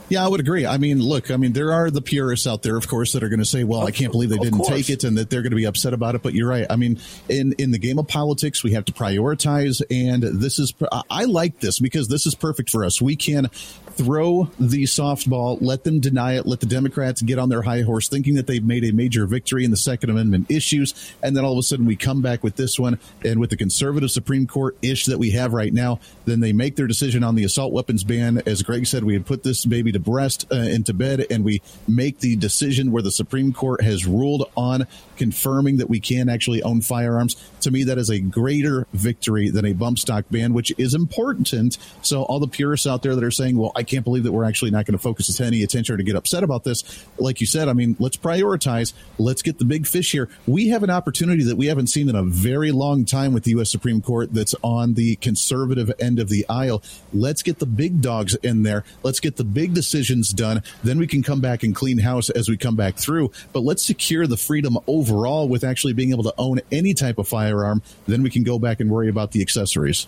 Yeah, 0.08 0.24
I 0.24 0.28
would 0.28 0.40
agree. 0.40 0.66
I 0.66 0.76
mean, 0.76 1.00
look, 1.00 1.30
I 1.30 1.36
mean, 1.36 1.52
there 1.52 1.72
are 1.72 1.90
the 1.90 2.02
purists 2.02 2.46
out 2.46 2.62
there, 2.62 2.76
of 2.76 2.86
course, 2.86 3.12
that 3.12 3.22
are 3.22 3.28
going 3.28 3.40
to 3.40 3.46
say, 3.46 3.64
"Well, 3.64 3.86
I 3.86 3.90
can't 3.90 4.12
believe 4.12 4.28
they 4.28 4.36
didn't 4.36 4.64
take 4.64 4.90
it," 4.90 5.04
and 5.04 5.16
that 5.16 5.30
they're 5.30 5.42
going 5.42 5.52
to 5.52 5.56
be 5.56 5.64
upset 5.64 5.94
about 5.94 6.14
it. 6.14 6.22
But 6.22 6.34
you're 6.34 6.48
right. 6.48 6.66
I 6.68 6.76
mean, 6.76 6.98
in 7.28 7.54
in 7.54 7.70
the 7.70 7.78
game 7.78 7.98
of 7.98 8.08
politics, 8.08 8.62
we 8.62 8.72
have 8.72 8.84
to 8.86 8.92
prioritize, 8.92 9.82
and 9.90 10.22
this 10.22 10.58
is. 10.58 10.74
I 11.08 11.24
like 11.24 11.60
this 11.60 11.78
because 11.78 12.08
this 12.08 12.26
is 12.26 12.34
perfect 12.34 12.68
for 12.68 12.84
us. 12.84 13.00
We 13.00 13.16
can 13.16 13.48
throw 13.92 14.50
the 14.58 14.84
softball, 14.84 15.58
let 15.60 15.84
them 15.84 16.00
deny 16.00 16.36
it, 16.36 16.46
let 16.46 16.60
the 16.60 16.66
Democrats 16.66 17.22
get 17.22 17.38
on 17.38 17.48
their 17.48 17.62
high 17.62 17.82
horse 17.82 18.08
thinking 18.08 18.34
that 18.34 18.46
they've 18.46 18.64
made 18.64 18.84
a 18.84 18.92
major 18.92 19.26
victory 19.26 19.64
in 19.64 19.70
the 19.70 19.76
Second 19.76 20.10
Amendment 20.10 20.50
issues. 20.50 21.14
And 21.22 21.36
then 21.36 21.44
all 21.44 21.52
of 21.52 21.58
a 21.58 21.62
sudden 21.62 21.86
we 21.86 21.96
come 21.96 22.22
back 22.22 22.42
with 22.42 22.56
this 22.56 22.78
one. 22.78 22.98
And 23.24 23.38
with 23.38 23.50
the 23.50 23.56
conservative 23.56 24.10
Supreme 24.10 24.46
Court 24.46 24.76
ish 24.82 25.06
that 25.06 25.18
we 25.18 25.30
have 25.32 25.52
right 25.52 25.72
now, 25.72 26.00
then 26.24 26.40
they 26.40 26.52
make 26.52 26.76
their 26.76 26.86
decision 26.86 27.22
on 27.22 27.34
the 27.34 27.44
assault 27.44 27.72
weapons 27.72 28.04
ban. 28.04 28.42
As 28.46 28.62
Greg 28.62 28.86
said, 28.86 29.04
we 29.04 29.14
had 29.14 29.26
put 29.26 29.42
this 29.42 29.64
baby 29.64 29.91
to 29.92 30.00
breast 30.00 30.46
uh, 30.50 30.56
into 30.56 30.92
bed, 30.92 31.26
and 31.30 31.44
we 31.44 31.62
make 31.86 32.18
the 32.20 32.36
decision 32.36 32.92
where 32.92 33.02
the 33.02 33.12
Supreme 33.12 33.52
Court 33.52 33.82
has 33.82 34.06
ruled 34.06 34.50
on 34.56 34.86
confirming 35.22 35.76
that 35.76 35.88
we 35.88 36.00
can 36.00 36.28
actually 36.28 36.64
own 36.64 36.80
firearms. 36.80 37.36
To 37.60 37.70
me, 37.70 37.84
that 37.84 37.96
is 37.96 38.10
a 38.10 38.18
greater 38.18 38.88
victory 38.92 39.50
than 39.50 39.64
a 39.64 39.72
bump 39.72 40.00
stock 40.00 40.24
ban, 40.32 40.52
which 40.52 40.74
is 40.78 40.94
important. 40.94 41.78
So 42.02 42.24
all 42.24 42.40
the 42.40 42.48
purists 42.48 42.88
out 42.88 43.04
there 43.04 43.14
that 43.14 43.22
are 43.22 43.30
saying, 43.30 43.56
well, 43.56 43.70
I 43.76 43.84
can't 43.84 44.02
believe 44.02 44.24
that 44.24 44.32
we're 44.32 44.42
actually 44.42 44.72
not 44.72 44.84
going 44.84 44.98
to 44.98 45.02
focus 45.02 45.40
any 45.40 45.62
attention 45.62 45.94
or 45.94 45.98
to 45.98 46.02
get 46.02 46.16
upset 46.16 46.42
about 46.42 46.64
this. 46.64 47.06
Like 47.18 47.40
you 47.40 47.46
said, 47.46 47.68
I 47.68 47.72
mean, 47.72 47.94
let's 48.00 48.16
prioritize. 48.16 48.94
Let's 49.16 49.42
get 49.42 49.60
the 49.60 49.64
big 49.64 49.86
fish 49.86 50.10
here. 50.10 50.28
We 50.48 50.70
have 50.70 50.82
an 50.82 50.90
opportunity 50.90 51.44
that 51.44 51.54
we 51.54 51.66
haven't 51.66 51.86
seen 51.86 52.08
in 52.08 52.16
a 52.16 52.24
very 52.24 52.72
long 52.72 53.04
time 53.04 53.32
with 53.32 53.44
the 53.44 53.52
U.S. 53.52 53.70
Supreme 53.70 54.02
Court 54.02 54.34
that's 54.34 54.56
on 54.64 54.94
the 54.94 55.14
conservative 55.16 55.92
end 56.00 56.18
of 56.18 56.30
the 56.30 56.44
aisle. 56.48 56.82
Let's 57.12 57.44
get 57.44 57.60
the 57.60 57.66
big 57.66 58.00
dogs 58.00 58.34
in 58.42 58.64
there. 58.64 58.82
Let's 59.04 59.20
get 59.20 59.36
the 59.36 59.44
big 59.44 59.72
decisions 59.72 60.30
done. 60.30 60.64
Then 60.82 60.98
we 60.98 61.06
can 61.06 61.22
come 61.22 61.40
back 61.40 61.62
and 61.62 61.76
clean 61.76 61.98
house 61.98 62.28
as 62.28 62.48
we 62.48 62.56
come 62.56 62.74
back 62.74 62.96
through. 62.96 63.30
But 63.52 63.60
let's 63.60 63.84
secure 63.84 64.26
the 64.26 64.36
freedom 64.36 64.76
overall 65.12 65.48
with 65.48 65.64
actually 65.64 65.92
being 65.92 66.10
able 66.10 66.24
to 66.24 66.34
own 66.38 66.60
any 66.70 66.94
type 66.94 67.18
of 67.18 67.28
firearm. 67.28 67.82
Then 68.06 68.22
we 68.22 68.30
can 68.30 68.42
go 68.42 68.58
back 68.58 68.80
and 68.80 68.90
worry 68.90 69.08
about 69.08 69.32
the 69.32 69.42
accessories. 69.42 70.06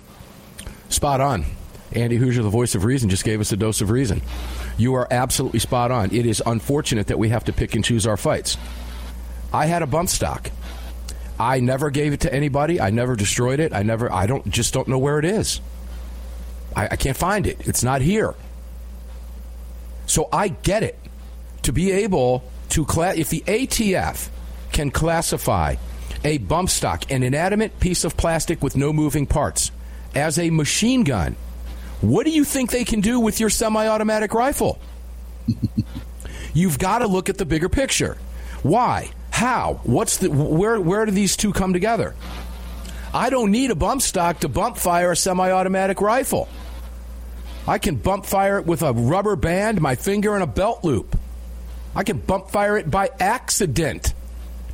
Spot 0.88 1.20
on. 1.20 1.44
Andy 1.92 2.18
Hooser, 2.18 2.42
the 2.42 2.48
voice 2.48 2.74
of 2.74 2.84
reason, 2.84 3.08
just 3.08 3.24
gave 3.24 3.40
us 3.40 3.52
a 3.52 3.56
dose 3.56 3.80
of 3.80 3.90
reason. 3.90 4.20
You 4.76 4.94
are 4.94 5.06
absolutely 5.10 5.60
spot 5.60 5.90
on. 5.90 6.12
It 6.12 6.26
is 6.26 6.42
unfortunate 6.44 7.06
that 7.08 7.18
we 7.18 7.28
have 7.28 7.44
to 7.44 7.52
pick 7.52 7.74
and 7.74 7.84
choose 7.84 8.06
our 8.06 8.16
fights. 8.16 8.56
I 9.52 9.66
had 9.66 9.82
a 9.82 9.86
bump 9.86 10.08
stock. 10.08 10.50
I 11.38 11.60
never 11.60 11.90
gave 11.90 12.12
it 12.12 12.20
to 12.20 12.34
anybody. 12.34 12.80
I 12.80 12.90
never 12.90 13.14
destroyed 13.14 13.60
it. 13.60 13.72
I 13.72 13.82
never. 13.82 14.12
I 14.12 14.26
don't. 14.26 14.48
Just 14.50 14.74
don't 14.74 14.88
know 14.88 14.98
where 14.98 15.18
it 15.18 15.24
is. 15.24 15.60
I, 16.74 16.88
I 16.92 16.96
can't 16.96 17.16
find 17.16 17.46
it. 17.46 17.68
It's 17.68 17.84
not 17.84 18.00
here. 18.00 18.34
So 20.06 20.28
I 20.32 20.48
get 20.48 20.82
it. 20.82 20.98
To 21.62 21.72
be 21.72 21.92
able 21.92 22.44
to 22.70 22.82
if 22.82 23.30
the 23.30 23.40
ATF 23.46 24.28
can 24.74 24.90
classify 24.90 25.76
a 26.24 26.36
bump 26.38 26.68
stock, 26.68 27.10
an 27.10 27.22
inanimate 27.22 27.80
piece 27.80 28.04
of 28.04 28.16
plastic 28.16 28.62
with 28.62 28.76
no 28.76 28.92
moving 28.92 29.26
parts, 29.26 29.70
as 30.14 30.38
a 30.38 30.50
machine 30.50 31.04
gun, 31.04 31.36
what 32.00 32.26
do 32.26 32.30
you 32.30 32.44
think 32.44 32.70
they 32.70 32.84
can 32.84 33.00
do 33.00 33.18
with 33.18 33.40
your 33.40 33.48
semi 33.48 33.86
automatic 33.86 34.34
rifle? 34.34 34.78
You've 36.54 36.78
got 36.78 36.98
to 36.98 37.06
look 37.06 37.30
at 37.30 37.38
the 37.38 37.46
bigger 37.46 37.68
picture. 37.68 38.18
Why? 38.62 39.10
How? 39.30 39.80
What's 39.84 40.18
the 40.18 40.30
where 40.30 40.80
where 40.80 41.06
do 41.06 41.12
these 41.12 41.36
two 41.36 41.52
come 41.52 41.72
together? 41.72 42.14
I 43.12 43.30
don't 43.30 43.50
need 43.50 43.70
a 43.70 43.74
bump 43.74 44.02
stock 44.02 44.40
to 44.40 44.48
bump 44.48 44.76
fire 44.76 45.12
a 45.12 45.16
semi 45.16 45.50
automatic 45.50 46.00
rifle. 46.00 46.48
I 47.66 47.78
can 47.78 47.96
bump 47.96 48.26
fire 48.26 48.58
it 48.58 48.66
with 48.66 48.82
a 48.82 48.92
rubber 48.92 49.36
band, 49.36 49.80
my 49.80 49.94
finger, 49.94 50.34
and 50.34 50.42
a 50.42 50.46
belt 50.46 50.84
loop. 50.84 51.18
I 51.96 52.02
can 52.02 52.18
bump 52.18 52.50
fire 52.50 52.76
it 52.76 52.90
by 52.90 53.10
accident, 53.18 54.12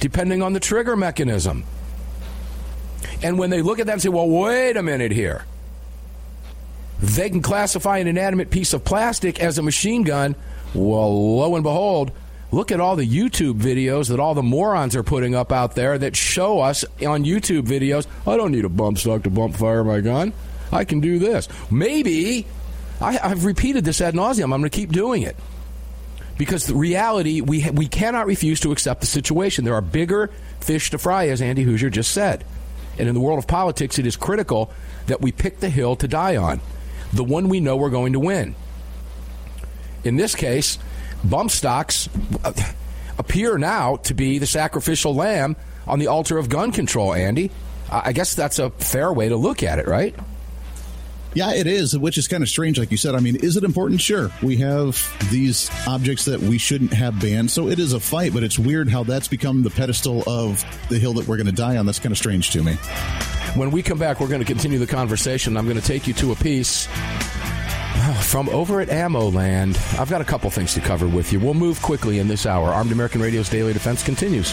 depending 0.00 0.42
on 0.42 0.54
the 0.54 0.60
trigger 0.60 0.96
mechanism. 0.96 1.64
And 3.22 3.38
when 3.38 3.50
they 3.50 3.62
look 3.62 3.78
at 3.78 3.86
that 3.86 3.92
and 3.92 4.02
say, 4.02 4.08
well, 4.08 4.28
wait 4.28 4.76
a 4.76 4.82
minute 4.82 5.12
here, 5.12 5.44
they 7.00 7.30
can 7.30 7.42
classify 7.42 7.98
an 7.98 8.06
inanimate 8.06 8.50
piece 8.50 8.72
of 8.72 8.84
plastic 8.84 9.40
as 9.40 9.58
a 9.58 9.62
machine 9.62 10.02
gun. 10.02 10.34
Well, 10.74 11.36
lo 11.36 11.54
and 11.54 11.62
behold, 11.62 12.12
look 12.50 12.72
at 12.72 12.80
all 12.80 12.96
the 12.96 13.08
YouTube 13.08 13.60
videos 13.60 14.08
that 14.08 14.20
all 14.20 14.34
the 14.34 14.42
morons 14.42 14.96
are 14.96 15.02
putting 15.02 15.34
up 15.34 15.52
out 15.52 15.74
there 15.74 15.98
that 15.98 16.16
show 16.16 16.60
us 16.60 16.84
on 17.06 17.24
YouTube 17.24 17.62
videos. 17.62 18.06
I 18.26 18.36
don't 18.36 18.52
need 18.52 18.64
a 18.64 18.70
bump 18.70 18.98
stock 18.98 19.22
to 19.24 19.30
bump 19.30 19.56
fire 19.56 19.84
my 19.84 20.00
gun. 20.00 20.32
I 20.72 20.84
can 20.84 21.00
do 21.00 21.18
this. 21.18 21.48
Maybe 21.70 22.46
I, 23.00 23.12
have 23.12 23.44
repeated 23.44 23.84
this 23.84 24.00
ad 24.00 24.14
nauseum. 24.14 24.44
I'm 24.44 24.60
going 24.60 24.62
to 24.64 24.70
keep 24.70 24.92
doing 24.92 25.22
it 25.22 25.36
because 26.40 26.64
the 26.64 26.74
reality 26.74 27.42
we 27.42 27.68
we 27.68 27.86
cannot 27.86 28.24
refuse 28.24 28.60
to 28.60 28.72
accept 28.72 29.02
the 29.02 29.06
situation. 29.06 29.66
There 29.66 29.74
are 29.74 29.82
bigger 29.82 30.30
fish 30.58 30.88
to 30.88 30.96
fry, 30.96 31.28
as 31.28 31.42
Andy 31.42 31.66
Hooser 31.66 31.90
just 31.90 32.12
said, 32.12 32.46
and 32.98 33.10
in 33.10 33.14
the 33.14 33.20
world 33.20 33.38
of 33.38 33.46
politics, 33.46 33.98
it 33.98 34.06
is 34.06 34.16
critical 34.16 34.70
that 35.06 35.20
we 35.20 35.32
pick 35.32 35.60
the 35.60 35.68
hill 35.68 35.96
to 35.96 36.08
die 36.08 36.38
on 36.38 36.62
the 37.12 37.24
one 37.24 37.50
we 37.50 37.60
know 37.60 37.76
we're 37.76 37.90
going 37.90 38.14
to 38.14 38.20
win. 38.20 38.54
In 40.02 40.16
this 40.16 40.34
case, 40.34 40.78
bump 41.22 41.50
stocks 41.50 42.08
uh, 42.42 42.54
appear 43.18 43.58
now 43.58 43.96
to 43.96 44.14
be 44.14 44.38
the 44.38 44.46
sacrificial 44.46 45.14
lamb 45.14 45.56
on 45.86 45.98
the 45.98 46.06
altar 46.06 46.38
of 46.38 46.48
gun 46.48 46.72
control, 46.72 47.12
Andy. 47.12 47.50
I 47.90 48.12
guess 48.12 48.34
that's 48.34 48.58
a 48.58 48.70
fair 48.70 49.12
way 49.12 49.28
to 49.28 49.36
look 49.36 49.62
at 49.62 49.78
it, 49.78 49.86
right? 49.86 50.14
Yeah, 51.34 51.54
it 51.54 51.66
is, 51.66 51.96
which 51.96 52.18
is 52.18 52.26
kind 52.26 52.42
of 52.42 52.48
strange, 52.48 52.78
like 52.78 52.90
you 52.90 52.96
said. 52.96 53.14
I 53.14 53.20
mean, 53.20 53.36
is 53.36 53.56
it 53.56 53.62
important? 53.62 54.00
Sure. 54.00 54.30
We 54.42 54.56
have 54.56 55.00
these 55.30 55.70
objects 55.86 56.24
that 56.24 56.40
we 56.40 56.58
shouldn't 56.58 56.92
have 56.92 57.20
banned, 57.20 57.50
so 57.50 57.68
it 57.68 57.78
is 57.78 57.92
a 57.92 58.00
fight, 58.00 58.32
but 58.32 58.42
it's 58.42 58.58
weird 58.58 58.88
how 58.88 59.04
that's 59.04 59.28
become 59.28 59.62
the 59.62 59.70
pedestal 59.70 60.24
of 60.26 60.64
the 60.88 60.98
hill 60.98 61.12
that 61.14 61.28
we're 61.28 61.36
going 61.36 61.46
to 61.46 61.52
die 61.52 61.76
on. 61.76 61.86
That's 61.86 62.00
kind 62.00 62.10
of 62.12 62.18
strange 62.18 62.50
to 62.50 62.62
me. 62.62 62.74
When 63.54 63.70
we 63.70 63.82
come 63.82 63.98
back, 63.98 64.20
we're 64.20 64.28
going 64.28 64.40
to 64.40 64.46
continue 64.46 64.78
the 64.78 64.86
conversation. 64.86 65.56
I'm 65.56 65.66
going 65.66 65.80
to 65.80 65.86
take 65.86 66.06
you 66.06 66.14
to 66.14 66.32
a 66.32 66.36
piece 66.36 66.88
uh, 66.90 68.14
from 68.22 68.48
over 68.48 68.80
at 68.80 68.88
Ammo 68.90 69.30
Land. 69.30 69.78
I've 69.98 70.10
got 70.10 70.20
a 70.20 70.24
couple 70.24 70.50
things 70.50 70.74
to 70.74 70.80
cover 70.80 71.06
with 71.06 71.32
you. 71.32 71.38
We'll 71.38 71.54
move 71.54 71.80
quickly 71.82 72.18
in 72.18 72.28
this 72.28 72.46
hour. 72.46 72.68
Armed 72.68 72.92
American 72.92 73.20
Radio's 73.20 73.48
Daily 73.48 73.72
Defense 73.72 74.02
continues. 74.02 74.52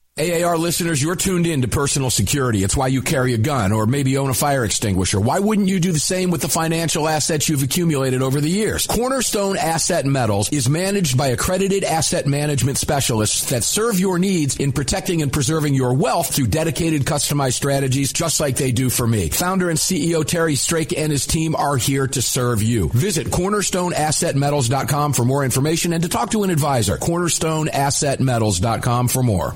AAR 0.19 0.57
listeners, 0.57 1.01
you're 1.01 1.15
tuned 1.15 1.47
in 1.47 1.61
to 1.61 1.69
personal 1.69 2.09
security. 2.09 2.65
It's 2.65 2.75
why 2.75 2.87
you 2.87 3.01
carry 3.01 3.33
a 3.33 3.37
gun 3.37 3.71
or 3.71 3.85
maybe 3.85 4.17
own 4.17 4.29
a 4.29 4.33
fire 4.33 4.65
extinguisher. 4.65 5.21
Why 5.21 5.39
wouldn't 5.39 5.69
you 5.69 5.79
do 5.79 5.93
the 5.93 5.99
same 5.99 6.31
with 6.31 6.41
the 6.41 6.49
financial 6.49 7.07
assets 7.07 7.47
you've 7.47 7.63
accumulated 7.63 8.21
over 8.21 8.41
the 8.41 8.49
years? 8.49 8.85
Cornerstone 8.87 9.55
Asset 9.55 10.05
Metals 10.05 10.51
is 10.51 10.67
managed 10.67 11.17
by 11.17 11.27
accredited 11.27 11.85
asset 11.85 12.27
management 12.27 12.77
specialists 12.77 13.51
that 13.51 13.63
serve 13.63 14.01
your 14.01 14.19
needs 14.19 14.57
in 14.57 14.73
protecting 14.73 15.21
and 15.21 15.31
preserving 15.31 15.75
your 15.75 15.93
wealth 15.93 16.35
through 16.35 16.47
dedicated 16.47 17.05
customized 17.05 17.53
strategies 17.53 18.11
just 18.11 18.41
like 18.41 18.57
they 18.57 18.73
do 18.73 18.89
for 18.89 19.07
me. 19.07 19.29
Founder 19.29 19.69
and 19.69 19.79
CEO 19.79 20.27
Terry 20.27 20.55
Strake 20.55 20.91
and 20.91 21.09
his 21.09 21.25
team 21.25 21.55
are 21.55 21.77
here 21.77 22.07
to 22.07 22.21
serve 22.21 22.61
you. 22.61 22.89
Visit 22.89 23.27
cornerstoneassetmetals.com 23.27 25.13
for 25.13 25.23
more 25.23 25.45
information 25.45 25.93
and 25.93 26.03
to 26.03 26.09
talk 26.09 26.31
to 26.31 26.43
an 26.43 26.49
advisor. 26.49 26.97
cornerstoneassetmetals.com 26.97 29.07
for 29.07 29.23
more. 29.23 29.55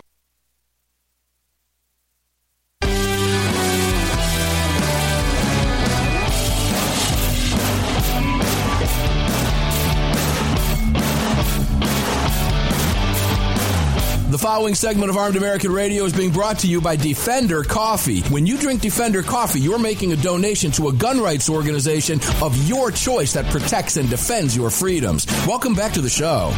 following 14.41 14.73
segment 14.73 15.11
of 15.11 15.17
Armed 15.17 15.35
American 15.35 15.71
Radio 15.71 16.03
is 16.03 16.13
being 16.13 16.31
brought 16.31 16.57
to 16.57 16.67
you 16.67 16.81
by 16.81 16.95
Defender 16.95 17.63
Coffee. 17.63 18.21
When 18.21 18.47
you 18.47 18.57
drink 18.57 18.81
Defender 18.81 19.21
Coffee, 19.21 19.59
you're 19.59 19.77
making 19.77 20.13
a 20.13 20.15
donation 20.15 20.71
to 20.71 20.87
a 20.87 20.93
gun 20.93 21.21
rights 21.21 21.47
organization 21.47 22.19
of 22.41 22.57
your 22.67 22.89
choice 22.89 23.33
that 23.33 23.45
protects 23.51 23.97
and 23.97 24.09
defends 24.09 24.57
your 24.57 24.71
freedoms. 24.71 25.27
Welcome 25.45 25.75
back 25.75 25.93
to 25.93 26.01
the 26.01 26.09
show. 26.09 26.49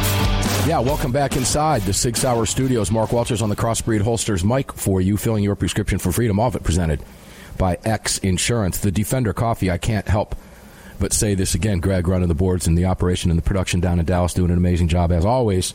Yeah, 0.66 0.78
welcome 0.78 1.12
back 1.12 1.36
inside 1.36 1.82
the 1.82 1.92
Sig 1.92 2.16
Sauer 2.16 2.46
Studios. 2.46 2.90
Mark 2.90 3.12
Walters 3.12 3.42
on 3.42 3.50
the 3.50 3.56
Crossbreed 3.56 4.00
Holsters 4.00 4.42
mic 4.42 4.72
for 4.72 5.02
you, 5.02 5.18
filling 5.18 5.44
your 5.44 5.54
prescription 5.54 5.98
for 5.98 6.10
freedom. 6.10 6.40
All 6.40 6.48
of 6.48 6.56
it 6.56 6.64
presented 6.64 7.04
by 7.58 7.76
X 7.84 8.16
Insurance. 8.16 8.78
The 8.78 8.92
Defender 8.92 9.34
Coffee, 9.34 9.70
I 9.70 9.76
can't 9.76 10.08
help 10.08 10.34
but 10.98 11.12
say 11.12 11.34
this 11.34 11.54
again. 11.54 11.80
Greg 11.80 12.08
running 12.08 12.28
the 12.28 12.34
boards 12.34 12.66
and 12.66 12.78
the 12.78 12.86
operation 12.86 13.30
and 13.30 13.36
the 13.36 13.42
production 13.42 13.80
down 13.80 14.00
in 14.00 14.06
Dallas 14.06 14.32
doing 14.32 14.50
an 14.50 14.56
amazing 14.56 14.88
job 14.88 15.12
as 15.12 15.26
always. 15.26 15.74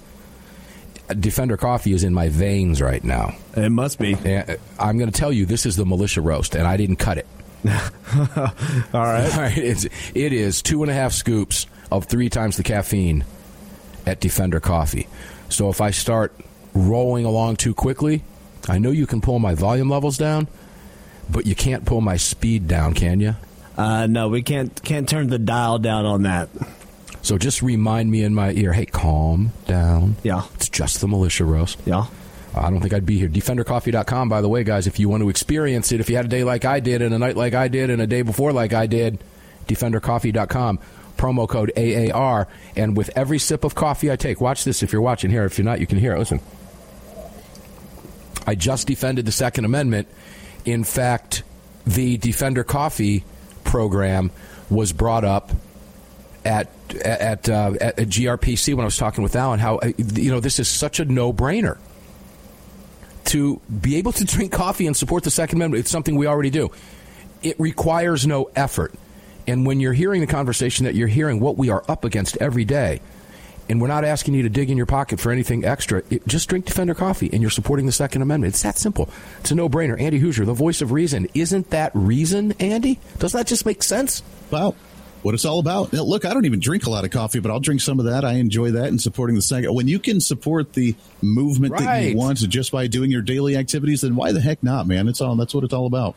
Defender 1.13 1.57
coffee 1.57 1.93
is 1.93 2.03
in 2.03 2.13
my 2.13 2.29
veins 2.29 2.81
right 2.81 3.03
now. 3.03 3.35
It 3.55 3.71
must 3.71 3.99
be. 3.99 4.15
And 4.25 4.57
I'm 4.77 4.97
going 4.97 5.11
to 5.11 5.17
tell 5.17 5.31
you, 5.31 5.45
this 5.45 5.65
is 5.65 5.75
the 5.75 5.85
militia 5.85 6.21
roast, 6.21 6.55
and 6.55 6.67
I 6.67 6.77
didn't 6.77 6.97
cut 6.97 7.17
it. 7.17 7.27
All 7.65 7.71
right. 8.93 8.93
All 8.93 9.41
right. 9.41 9.57
It's, 9.57 9.85
it 9.85 10.33
is 10.33 10.61
two 10.61 10.83
and 10.83 10.91
a 10.91 10.93
half 10.93 11.13
scoops 11.13 11.67
of 11.91 12.05
three 12.05 12.29
times 12.29 12.57
the 12.57 12.63
caffeine 12.63 13.25
at 14.05 14.19
Defender 14.19 14.59
coffee. 14.59 15.07
So 15.49 15.69
if 15.69 15.81
I 15.81 15.91
start 15.91 16.33
rolling 16.73 17.25
along 17.25 17.57
too 17.57 17.73
quickly, 17.73 18.23
I 18.67 18.77
know 18.77 18.91
you 18.91 19.07
can 19.07 19.21
pull 19.21 19.39
my 19.39 19.55
volume 19.55 19.89
levels 19.89 20.17
down, 20.17 20.47
but 21.29 21.45
you 21.45 21.55
can't 21.55 21.85
pull 21.85 22.01
my 22.01 22.17
speed 22.17 22.67
down, 22.67 22.93
can 22.93 23.19
you? 23.19 23.35
Uh, 23.77 24.07
no, 24.07 24.27
we 24.27 24.41
can't 24.41 24.81
can't 24.83 25.07
turn 25.07 25.27
the 25.27 25.39
dial 25.39 25.79
down 25.79 26.05
on 26.05 26.23
that. 26.23 26.49
So 27.29 27.37
just 27.37 27.61
remind 27.61 28.09
me 28.09 28.23
in 28.23 28.33
my 28.33 28.53
ear, 28.53 28.73
hey, 28.73 28.87
calm 28.87 29.53
down. 29.67 30.15
Yeah. 30.23 30.45
It's 30.55 30.67
just 30.67 30.99
the 30.99 31.07
militia 31.07 31.45
roast. 31.45 31.77
Yeah. 31.85 32.07
I 32.55 32.71
don't 32.71 32.81
think 32.81 32.91
I'd 32.91 33.05
be 33.05 33.19
here. 33.19 33.29
DefenderCoffee.com, 33.29 34.29
by 34.29 34.41
the 34.41 34.49
way, 34.49 34.63
guys, 34.63 34.87
if 34.87 34.99
you 34.99 35.09
want 35.09 35.21
to 35.21 35.29
experience 35.29 35.91
it, 35.91 35.99
if 35.99 36.09
you 36.09 36.15
had 36.15 36.25
a 36.25 36.27
day 36.27 36.43
like 36.43 36.65
I 36.65 36.79
did, 36.79 37.03
and 37.03 37.13
a 37.13 37.19
night 37.19 37.37
like 37.37 37.53
I 37.53 37.67
did, 37.67 37.91
and 37.91 38.01
a 38.01 38.07
day 38.07 38.23
before 38.23 38.51
like 38.51 38.73
I 38.73 38.87
did, 38.87 39.23
DefenderCoffee.com, 39.67 40.79
promo 41.17 41.47
code 41.47 41.71
AAR. 41.77 42.47
And 42.75 42.97
with 42.97 43.11
every 43.15 43.37
sip 43.37 43.63
of 43.63 43.75
coffee 43.75 44.09
I 44.09 44.15
take, 44.15 44.41
watch 44.41 44.63
this 44.63 44.81
if 44.81 44.91
you're 44.91 45.03
watching 45.03 45.29
here. 45.29 45.45
If 45.45 45.59
you're 45.59 45.65
not, 45.65 45.79
you 45.79 45.85
can 45.85 45.99
hear 45.99 46.15
it. 46.15 46.17
Listen. 46.17 46.39
I 48.47 48.55
just 48.55 48.87
defended 48.87 49.27
the 49.27 49.31
Second 49.31 49.65
Amendment. 49.65 50.07
In 50.65 50.83
fact, 50.83 51.43
the 51.85 52.17
Defender 52.17 52.63
Coffee 52.63 53.23
program 53.65 54.31
was 54.71 54.93
brought 54.93 55.25
up 55.25 55.51
at 56.43 56.71
at, 56.95 57.49
uh, 57.49 57.73
at 57.79 57.97
GRPC 57.97 58.73
when 58.73 58.83
I 58.83 58.85
was 58.85 58.97
talking 58.97 59.23
with 59.23 59.35
Alan. 59.35 59.59
How 59.59 59.77
uh, 59.77 59.91
you 59.97 60.31
know 60.31 60.39
this 60.39 60.59
is 60.59 60.67
such 60.67 60.99
a 60.99 61.05
no 61.05 61.33
brainer 61.33 61.77
to 63.25 63.61
be 63.81 63.97
able 63.97 64.11
to 64.13 64.25
drink 64.25 64.51
coffee 64.51 64.87
and 64.87 64.95
support 64.95 65.23
the 65.23 65.31
Second 65.31 65.57
Amendment. 65.57 65.81
It's 65.81 65.91
something 65.91 66.15
we 66.15 66.27
already 66.27 66.49
do. 66.49 66.71
It 67.41 67.59
requires 67.59 68.25
no 68.27 68.49
effort, 68.55 68.93
and 69.47 69.65
when 69.65 69.79
you're 69.79 69.93
hearing 69.93 70.21
the 70.21 70.27
conversation 70.27 70.85
that 70.85 70.95
you're 70.95 71.07
hearing, 71.07 71.39
what 71.39 71.57
we 71.57 71.69
are 71.69 71.83
up 71.87 72.03
against 72.05 72.37
every 72.37 72.65
day. 72.65 73.01
And 73.69 73.79
we're 73.79 73.87
not 73.87 74.03
asking 74.03 74.33
you 74.33 74.41
to 74.41 74.49
dig 74.49 74.71
in 74.71 74.77
your 74.77 74.87
pocket 74.87 75.19
for 75.19 75.31
anything 75.31 75.63
extra. 75.63 76.01
It, 76.09 76.25
just 76.25 76.49
drink 76.49 76.65
Defender 76.65 76.95
coffee, 76.95 77.29
and 77.31 77.39
you're 77.39 77.51
supporting 77.51 77.85
the 77.85 77.91
Second 77.91 78.23
Amendment. 78.23 78.55
It's 78.55 78.63
that 78.63 78.79
simple. 78.79 79.09
It's 79.41 79.51
a 79.51 79.55
no-brainer. 79.55 80.01
Andy 80.01 80.19
Hooser, 80.19 80.43
the 80.43 80.55
voice 80.55 80.81
of 80.81 80.91
reason. 80.91 81.27
Isn't 81.35 81.69
that 81.69 81.91
reason, 81.93 82.53
Andy? 82.53 82.99
Does 83.19 83.33
that 83.33 83.45
just 83.45 83.67
make 83.67 83.83
sense? 83.83 84.23
Well, 84.49 84.75
what 85.21 85.33
it's 85.33 85.45
all 85.45 85.59
about. 85.59 85.91
Now, 85.93 86.03
look, 86.03 86.25
I 86.25 86.33
don't 86.33 86.45
even 86.45 86.59
drink 86.59 86.85
a 86.85 86.89
lot 86.89 87.03
of 87.05 87.11
coffee, 87.11 87.39
but 87.39 87.51
I'll 87.51 87.59
drink 87.59 87.81
some 87.81 87.99
of 87.99 88.05
that. 88.05 88.23
I 88.23 88.33
enjoy 88.33 88.71
that 88.71 88.85
and 88.85 89.01
supporting 89.01 89.35
the 89.35 89.41
second. 89.41 89.73
When 89.73 89.87
you 89.87 89.99
can 89.99 90.21
support 90.21 90.73
the 90.73 90.95
movement 91.21 91.77
that 91.77 92.03
you 92.03 92.17
want 92.17 92.37
just 92.37 92.71
by 92.71 92.87
doing 92.87 93.11
your 93.11 93.21
daily 93.21 93.55
activities, 93.57 94.01
then 94.01 94.15
why 94.15 94.31
the 94.31 94.41
heck 94.41 94.63
not, 94.63 94.87
man? 94.87 95.07
It's 95.07 95.21
all 95.21 95.35
that's 95.35 95.53
what 95.53 95.63
it's 95.63 95.73
all 95.73 95.85
about. 95.85 96.15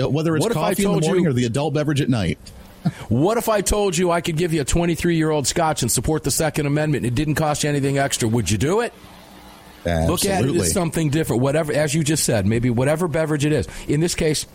Uh, 0.00 0.08
Whether 0.08 0.36
it's 0.36 0.42
What 0.44 0.52
if 0.52 0.56
I 0.58 0.70
coffee 0.70 0.84
in 0.84 0.92
the 0.92 1.00
morning 1.00 1.24
you- 1.24 1.30
or 1.30 1.32
the 1.32 1.44
adult 1.46 1.74
beverage 1.74 2.00
at 2.00 2.08
night. 2.08 2.38
What 3.08 3.38
if 3.38 3.48
I 3.48 3.62
told 3.62 3.96
you 3.96 4.10
I 4.10 4.20
could 4.20 4.36
give 4.36 4.52
you 4.52 4.60
a 4.60 4.64
23 4.64 5.16
year 5.16 5.30
old 5.30 5.46
scotch 5.46 5.80
and 5.80 5.90
support 5.90 6.22
the 6.22 6.30
Second 6.30 6.66
Amendment? 6.66 7.06
It 7.06 7.14
didn't 7.14 7.36
cost 7.36 7.64
you 7.64 7.70
anything 7.70 7.96
extra. 7.96 8.28
Would 8.28 8.50
you 8.50 8.58
do 8.58 8.80
it? 8.80 8.92
Look 9.86 10.24
at 10.24 10.26
it 10.26 10.30
Absolutely. 10.32 10.60
as 10.60 10.72
something 10.72 11.08
different. 11.10 11.40
Whatever, 11.42 11.72
as 11.72 11.94
you 11.94 12.04
just 12.04 12.24
said, 12.24 12.44
maybe 12.46 12.68
whatever 12.70 13.08
beverage 13.08 13.44
it 13.46 13.52
is. 13.52 13.68
In 13.88 14.00
this 14.00 14.14
case, 14.14 14.46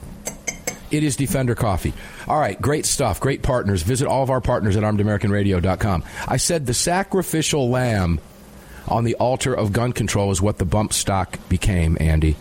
it 0.92 1.04
is 1.04 1.16
Defender 1.16 1.56
Coffee. 1.56 1.94
All 2.28 2.40
right, 2.40 2.60
great 2.62 2.86
stuff. 2.86 3.20
Great 3.20 3.42
partners. 3.42 3.82
Visit 3.84 4.08
all 4.08 4.24
of 4.24 4.30
our 4.30 4.42
partners 4.42 4.76
at 4.76 4.84
armedamericanradio.com. 4.84 6.04
I 6.28 6.38
said 6.38 6.66
the 6.66 6.74
sacrificial 6.74 7.70
lamb 7.70 8.20
on 8.88 9.04
the 9.04 9.16
altar 9.16 9.54
of 9.54 9.72
gun 9.72 9.94
control 9.94 10.32
is 10.32 10.42
what 10.42 10.58
the 10.58 10.66
bump 10.66 10.94
stock 10.94 11.38
became, 11.50 11.98
Andy. 12.00 12.36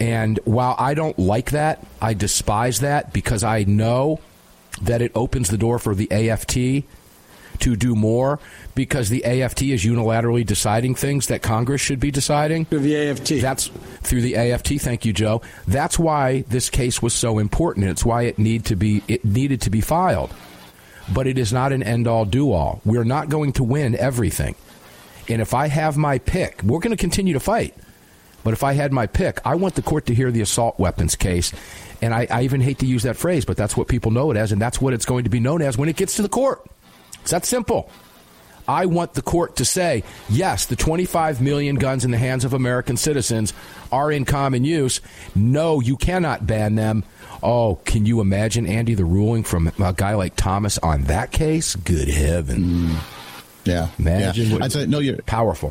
And 0.00 0.38
while 0.44 0.76
I 0.78 0.94
don't 0.94 1.18
like 1.18 1.50
that, 1.50 1.84
I 2.00 2.14
despise 2.14 2.80
that 2.80 3.12
because 3.12 3.42
I 3.42 3.64
know 3.64 4.20
that 4.82 5.02
it 5.02 5.12
opens 5.14 5.48
the 5.48 5.58
door 5.58 5.78
for 5.78 5.94
the 5.94 6.10
AFT 6.10 6.84
to 7.60 7.76
do 7.76 7.94
more 7.94 8.38
because 8.74 9.08
the 9.08 9.24
AFT 9.24 9.62
is 9.62 9.84
unilaterally 9.84 10.44
deciding 10.44 10.94
things 10.94 11.28
that 11.28 11.42
Congress 11.42 11.80
should 11.80 12.00
be 12.00 12.10
deciding. 12.10 12.64
Through 12.66 12.80
the 12.80 13.08
AFT. 13.08 13.40
That's 13.40 13.68
through 14.02 14.22
the 14.22 14.36
AFT. 14.36 14.80
Thank 14.80 15.04
you, 15.04 15.12
Joe. 15.12 15.42
That's 15.66 15.98
why 15.98 16.42
this 16.48 16.70
case 16.70 17.02
was 17.02 17.14
so 17.14 17.38
important. 17.38 17.86
It's 17.86 18.04
why 18.04 18.22
it 18.22 18.38
need 18.38 18.66
to 18.66 18.76
be 18.76 19.02
it 19.08 19.24
needed 19.24 19.62
to 19.62 19.70
be 19.70 19.80
filed. 19.80 20.32
But 21.12 21.26
it 21.26 21.38
is 21.38 21.52
not 21.52 21.72
an 21.72 21.82
end 21.82 22.06
all 22.06 22.24
do 22.24 22.52
all. 22.52 22.80
We're 22.84 23.04
not 23.04 23.28
going 23.28 23.52
to 23.54 23.64
win 23.64 23.94
everything. 23.96 24.56
And 25.28 25.42
if 25.42 25.54
I 25.54 25.68
have 25.68 25.96
my 25.96 26.18
pick, 26.18 26.62
we're 26.62 26.80
going 26.80 26.96
to 26.96 27.00
continue 27.00 27.34
to 27.34 27.40
fight. 27.40 27.74
But 28.44 28.54
if 28.54 28.62
I 28.62 28.72
had 28.72 28.92
my 28.92 29.06
pick, 29.06 29.40
I 29.44 29.56
want 29.56 29.74
the 29.74 29.82
court 29.82 30.06
to 30.06 30.14
hear 30.14 30.30
the 30.30 30.40
assault 30.40 30.78
weapons 30.78 31.16
case. 31.16 31.52
And 32.00 32.14
I, 32.14 32.26
I 32.30 32.42
even 32.42 32.60
hate 32.60 32.78
to 32.78 32.86
use 32.86 33.02
that 33.02 33.16
phrase, 33.16 33.44
but 33.44 33.56
that's 33.56 33.76
what 33.76 33.88
people 33.88 34.10
know 34.10 34.30
it 34.30 34.36
as, 34.36 34.52
and 34.52 34.62
that's 34.62 34.80
what 34.80 34.94
it's 34.94 35.04
going 35.04 35.24
to 35.24 35.30
be 35.30 35.40
known 35.40 35.62
as 35.62 35.76
when 35.76 35.88
it 35.88 35.96
gets 35.96 36.16
to 36.16 36.22
the 36.22 36.28
court. 36.28 36.64
It's 37.28 37.32
that 37.32 37.44
simple. 37.44 37.90
I 38.66 38.86
want 38.86 39.12
the 39.12 39.20
court 39.20 39.56
to 39.56 39.66
say, 39.66 40.02
yes, 40.30 40.64
the 40.64 40.76
25 40.76 41.42
million 41.42 41.76
guns 41.76 42.06
in 42.06 42.10
the 42.10 42.16
hands 42.16 42.46
of 42.46 42.54
American 42.54 42.96
citizens 42.96 43.52
are 43.92 44.10
in 44.10 44.24
common 44.24 44.64
use. 44.64 45.02
No, 45.34 45.80
you 45.80 45.98
cannot 45.98 46.46
ban 46.46 46.74
them. 46.74 47.04
Oh, 47.42 47.80
can 47.84 48.06
you 48.06 48.22
imagine, 48.22 48.66
Andy, 48.66 48.94
the 48.94 49.04
ruling 49.04 49.42
from 49.42 49.70
a 49.78 49.92
guy 49.92 50.14
like 50.14 50.36
Thomas 50.36 50.78
on 50.78 51.02
that 51.04 51.30
case? 51.30 51.76
Good 51.76 52.08
heaven. 52.08 52.64
Mm. 52.64 52.96
Yeah. 53.66 53.88
Imagine 53.98 54.50
Yeah. 54.52 54.64
I'd 54.64 54.72
say, 54.72 54.86
no, 54.86 55.00
you're 55.00 55.20
powerful. 55.20 55.70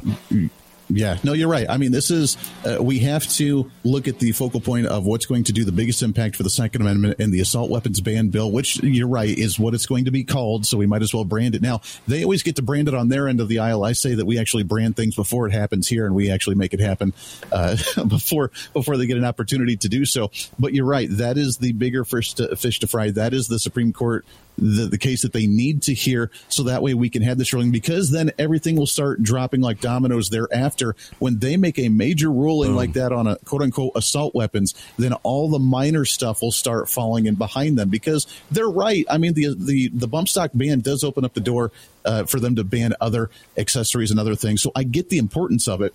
Yeah, 0.89 1.17
no, 1.23 1.34
you're 1.34 1.50
right. 1.50 1.65
I 1.69 1.78
mean, 1.78 1.91
this 1.91 2.12
is, 2.12 2.38
uh, 2.65 2.82
we 2.82 3.00
have 3.00 3.28
to 3.34 3.69
look 3.84 4.08
at 4.08 4.19
the 4.19 4.32
focal 4.32 4.62
point 4.62 4.88
of 4.88 5.06
what's 5.06 5.26
going 5.26 5.43
to 5.45 5.54
do 5.54 5.65
the 5.65 5.71
biggest 5.71 6.02
impact 6.02 6.36
for 6.38 6.43
the 6.43 6.50
Second 6.50 6.82
Amendment 6.82 7.19
and 7.19 7.34
the 7.34 7.41
assault 7.41 7.69
weapons 7.69 8.00
ban 8.00 8.30
bill, 8.30 8.52
which 8.52 8.82
you're 8.82 9.08
right 9.08 9.38
is 9.38 9.60
what 9.60 9.73
it's 9.73 9.86
going 9.86 10.06
to 10.06 10.12
be 10.12 10.23
called. 10.23 10.65
So 10.65 10.78
we 10.78 10.86
might 10.86 11.02
as 11.02 11.13
well 11.13 11.26
brand 11.26 11.56
it 11.56 11.62
now. 11.62 11.82
They 12.08 12.23
always 12.23 12.41
get 12.41 12.56
to 12.56 12.62
brand 12.62 12.88
it 12.88 12.93
on 12.93 13.10
their 13.10 13.28
end 13.28 13.41
of 13.41 13.50
the 13.50 13.60
aisle. 13.60 13.84
I 13.84 13.91
say 13.93 14.15
that 14.15 14.26
we 14.26 14.39
actually 14.39 14.63
brand 14.63 14.95
things 14.95 15.15
before 15.15 15.47
it 15.47 15.52
happens 15.52 15.88
here 15.88 16.06
and 16.06 16.15
we 16.15 16.32
actually 16.32 16.56
make 16.56 16.73
it 16.73 16.80
happen, 16.80 17.13
uh, 17.52 17.76
before, 18.08 18.52
before 18.73 18.95
they 18.97 19.08
get 19.08 19.17
an 19.17 19.26
opportunity 19.26 19.76
to 19.78 19.89
do 19.89 20.06
so. 20.06 20.32
But 20.58 20.73
you're 20.73 20.86
right. 20.86 21.10
That 21.12 21.38
is 21.38 21.58
the 21.58 21.73
bigger 21.73 22.06
fish 22.06 22.34
fish 22.58 22.80
to 22.80 22.88
fry. 22.88 23.12
That 23.12 23.34
is 23.34 23.47
the 23.47 23.60
Supreme 23.60 23.91
Court 23.91 24.26
the, 24.58 24.88
the 24.88 24.98
case 24.98 25.22
that 25.22 25.34
they 25.34 25.48
need 25.48 25.84
to 25.84 25.93
hear 25.93 26.32
so 26.50 26.63
that 26.63 26.82
way 26.82 26.93
we 26.93 27.10
can 27.10 27.22
have 27.22 27.38
this 27.38 27.54
ruling 27.54 27.72
because 27.72 28.12
then 28.12 28.32
everything 28.38 28.76
will 28.76 28.88
start 28.88 29.22
dropping 29.22 29.62
like 29.62 29.80
dominoes 29.80 30.30
thereafter. 30.30 30.96
When 31.20 31.39
they 31.39 31.58
make 31.58 31.80
a 31.80 31.89
major 31.89 32.32
ruling 32.32 32.76
like 32.76 32.93
that 32.93 33.12
on 33.12 33.28
a 33.28 33.38
quote 33.46 33.62
unquote 33.62 33.91
assault 33.96 34.34
weapons 34.36 34.74
then 34.98 35.13
all 35.24 35.50
the 35.50 35.60
minor 35.60 36.06
stuff 36.06 36.41
will 36.41 36.52
start 36.52 36.89
falling 36.89 37.26
in 37.26 37.36
behind 37.36 37.78
them 37.78 37.89
because 37.89 38.28
they're 38.52 38.70
right. 38.70 39.06
I 39.10 39.17
mean 39.17 39.34
the 39.34 39.56
the 39.58 39.89
the 39.89 40.08
bump 40.08 40.30
stock 40.30 40.52
ban 40.54 40.80
does 40.80 41.04
open 41.04 41.26
up 41.26 41.34
the 41.34 41.39
door 41.39 41.72
uh, 42.06 42.26
for 42.26 42.39
them 42.39 42.56
to 42.56 42.63
ban 42.63 42.93
other 43.02 43.30
accessories 43.58 44.12
and 44.12 44.20
other 44.20 44.36
things. 44.36 44.62
So 44.62 44.72
i 44.76 44.84
get 44.84 45.10
the 45.10 45.17
importance 45.17 45.67
of 45.67 45.82
it 45.82 45.93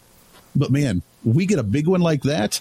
but 0.55 0.71
man 0.71 1.03
we 1.25 1.47
get 1.47 1.59
a 1.59 1.63
big 1.63 1.87
one 1.87 2.01
like 2.01 2.23
that 2.23 2.61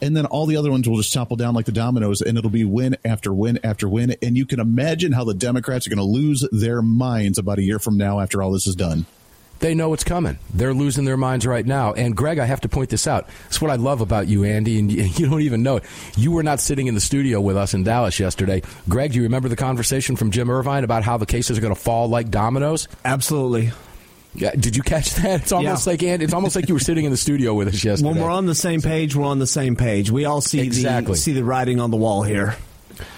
and 0.00 0.16
then 0.16 0.26
all 0.26 0.46
the 0.46 0.56
other 0.56 0.70
ones 0.70 0.88
will 0.88 0.96
just 0.96 1.12
topple 1.12 1.36
down 1.36 1.54
like 1.54 1.66
the 1.66 1.72
dominoes 1.72 2.20
and 2.20 2.38
it'll 2.38 2.50
be 2.50 2.64
win 2.64 2.96
after 3.04 3.32
win 3.32 3.58
after 3.64 3.88
win 3.88 4.14
and 4.22 4.36
you 4.36 4.46
can 4.46 4.60
imagine 4.60 5.12
how 5.12 5.24
the 5.24 5.34
democrats 5.34 5.86
are 5.86 5.90
going 5.90 5.98
to 5.98 6.04
lose 6.04 6.46
their 6.52 6.82
minds 6.82 7.38
about 7.38 7.58
a 7.58 7.62
year 7.62 7.78
from 7.78 7.96
now 7.96 8.20
after 8.20 8.42
all 8.42 8.52
this 8.52 8.66
is 8.66 8.76
done 8.76 9.06
They 9.60 9.74
know 9.74 9.92
it's 9.92 10.04
coming. 10.04 10.38
They're 10.54 10.72
losing 10.72 11.04
their 11.04 11.16
minds 11.16 11.44
right 11.44 11.66
now. 11.66 11.92
And 11.92 12.16
Greg, 12.16 12.38
I 12.38 12.44
have 12.44 12.60
to 12.60 12.68
point 12.68 12.90
this 12.90 13.08
out. 13.08 13.28
It's 13.48 13.60
what 13.60 13.72
I 13.72 13.74
love 13.74 14.00
about 14.00 14.28
you, 14.28 14.44
Andy, 14.44 14.78
and 14.78 14.90
you, 14.90 15.02
you 15.16 15.28
don't 15.28 15.40
even 15.40 15.64
know 15.64 15.78
it. 15.78 15.84
You 16.16 16.30
were 16.30 16.44
not 16.44 16.60
sitting 16.60 16.86
in 16.86 16.94
the 16.94 17.00
studio 17.00 17.40
with 17.40 17.56
us 17.56 17.74
in 17.74 17.82
Dallas 17.82 18.20
yesterday. 18.20 18.62
Greg, 18.88 19.10
do 19.10 19.16
you 19.16 19.24
remember 19.24 19.48
the 19.48 19.56
conversation 19.56 20.14
from 20.14 20.30
Jim 20.30 20.48
Irvine 20.48 20.84
about 20.84 21.02
how 21.02 21.16
the 21.16 21.26
cases 21.26 21.58
are 21.58 21.60
going 21.60 21.74
to 21.74 21.80
fall 21.80 22.06
like 22.06 22.30
dominoes? 22.30 22.86
Absolutely. 23.04 23.72
Yeah, 24.40 24.50
did 24.52 24.76
you 24.76 24.82
catch 24.82 25.14
that? 25.16 25.42
It's 25.42 25.52
almost 25.52 25.86
Yeah. 25.86 25.92
like 25.92 26.02
Andy, 26.02 26.24
it's 26.24 26.34
almost 26.34 26.56
like 26.56 26.68
you 26.68 26.74
were 26.74 26.80
sitting 26.80 27.04
in 27.04 27.10
the 27.10 27.16
studio 27.16 27.54
with 27.54 27.68
us 27.68 27.82
yesterday. 27.84 28.08
When 28.10 28.20
we're 28.22 28.30
on 28.30 28.46
the 28.46 28.54
same 28.54 28.80
page, 28.82 29.14
we're 29.16 29.26
on 29.26 29.38
the 29.38 29.46
same 29.46 29.76
page. 29.76 30.10
We 30.10 30.24
all 30.24 30.40
see 30.40 30.60
Exactly. 30.60 31.12
the 31.14 31.18
see 31.18 31.32
the 31.32 31.44
writing 31.44 31.80
on 31.80 31.90
the 31.90 31.96
wall 31.96 32.22
here. 32.22 32.56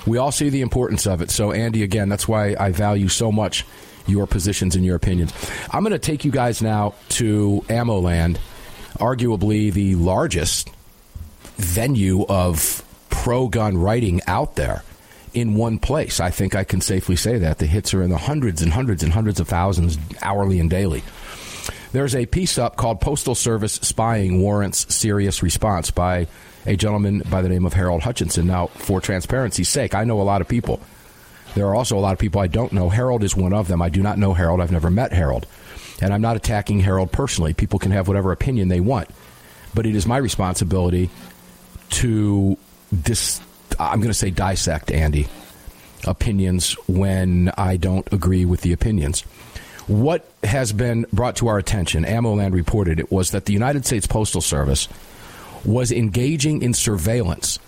We 0.06 0.18
all 0.18 0.32
see 0.32 0.48
the 0.50 0.60
importance 0.60 1.06
of 1.06 1.22
it. 1.22 1.30
So, 1.30 1.52
Andy, 1.52 1.82
again, 1.82 2.08
that's 2.08 2.28
why 2.28 2.54
I 2.58 2.70
value 2.70 3.08
so 3.08 3.32
much 3.32 3.64
your 4.06 4.26
positions 4.26 4.76
and 4.76 4.84
your 4.84 4.96
opinions. 4.96 5.32
I'm 5.70 5.82
going 5.82 5.92
to 5.92 5.98
take 5.98 6.24
you 6.24 6.30
guys 6.30 6.60
now 6.60 6.94
to 7.10 7.64
Ammo 7.68 7.98
Land, 8.00 8.38
arguably 8.98 9.72
the 9.72 9.94
largest 9.94 10.68
venue 11.56 12.24
of 12.28 12.82
pro 13.08 13.48
gun 13.48 13.76
writing 13.78 14.20
out 14.26 14.56
there 14.56 14.82
in 15.34 15.54
one 15.54 15.78
place. 15.78 16.20
I 16.20 16.30
think 16.30 16.54
I 16.54 16.64
can 16.64 16.80
safely 16.80 17.16
say 17.16 17.38
that. 17.38 17.58
The 17.58 17.66
hits 17.66 17.94
are 17.94 18.02
in 18.02 18.10
the 18.10 18.18
hundreds 18.18 18.62
and 18.62 18.72
hundreds 18.72 19.02
and 19.02 19.12
hundreds 19.12 19.40
of 19.40 19.48
thousands 19.48 19.98
hourly 20.22 20.58
and 20.60 20.70
daily. 20.70 21.02
There's 21.92 22.14
a 22.14 22.26
piece 22.26 22.58
up 22.58 22.76
called 22.76 23.00
Postal 23.00 23.34
Service 23.34 23.74
Spying 23.74 24.40
Warrants 24.40 24.94
Serious 24.94 25.42
Response 25.42 25.90
by 25.90 26.28
a 26.66 26.76
gentleman 26.76 27.22
by 27.30 27.42
the 27.42 27.48
name 27.48 27.66
of 27.66 27.72
Harold 27.72 28.02
Hutchinson. 28.02 28.46
Now, 28.46 28.68
for 28.68 29.00
transparency's 29.00 29.68
sake, 29.68 29.94
I 29.94 30.04
know 30.04 30.20
a 30.20 30.22
lot 30.22 30.40
of 30.40 30.48
people. 30.48 30.80
There 31.54 31.66
are 31.66 31.74
also 31.74 31.98
a 31.98 32.00
lot 32.00 32.12
of 32.12 32.18
people 32.18 32.40
I 32.40 32.46
don't 32.46 32.72
know. 32.72 32.88
Harold 32.88 33.24
is 33.24 33.36
one 33.36 33.52
of 33.52 33.66
them. 33.66 33.82
I 33.82 33.88
do 33.88 34.02
not 34.02 34.18
know 34.18 34.34
Harold. 34.34 34.60
I've 34.60 34.70
never 34.70 34.90
met 34.90 35.12
Harold. 35.12 35.46
And 36.00 36.14
I'm 36.14 36.22
not 36.22 36.36
attacking 36.36 36.80
Harold 36.80 37.12
personally. 37.12 37.54
People 37.54 37.78
can 37.78 37.90
have 37.90 38.08
whatever 38.08 38.30
opinion 38.32 38.68
they 38.68 38.80
want. 38.80 39.08
But 39.74 39.86
it 39.86 39.96
is 39.96 40.06
my 40.06 40.16
responsibility 40.16 41.10
to 41.90 42.56
dis- 43.02 43.40
I'm 43.80 44.00
going 44.00 44.10
to 44.10 44.14
say 44.14 44.30
dissect 44.30 44.90
Andy 44.90 45.26
opinions 46.06 46.72
when 46.86 47.50
I 47.56 47.76
don't 47.76 48.10
agree 48.12 48.44
with 48.44 48.60
the 48.60 48.72
opinions. 48.72 49.22
What 49.86 50.24
has 50.44 50.72
been 50.72 51.06
brought 51.12 51.36
to 51.36 51.48
our 51.48 51.58
attention, 51.58 52.04
AmmoLand 52.04 52.52
reported 52.52 53.00
it, 53.00 53.10
was 53.10 53.30
that 53.30 53.46
the 53.46 53.52
United 53.52 53.86
States 53.86 54.06
Postal 54.06 54.40
Service 54.40 54.88
was 55.64 55.92
engaging 55.92 56.62
in 56.62 56.74
surveillance 56.74 57.58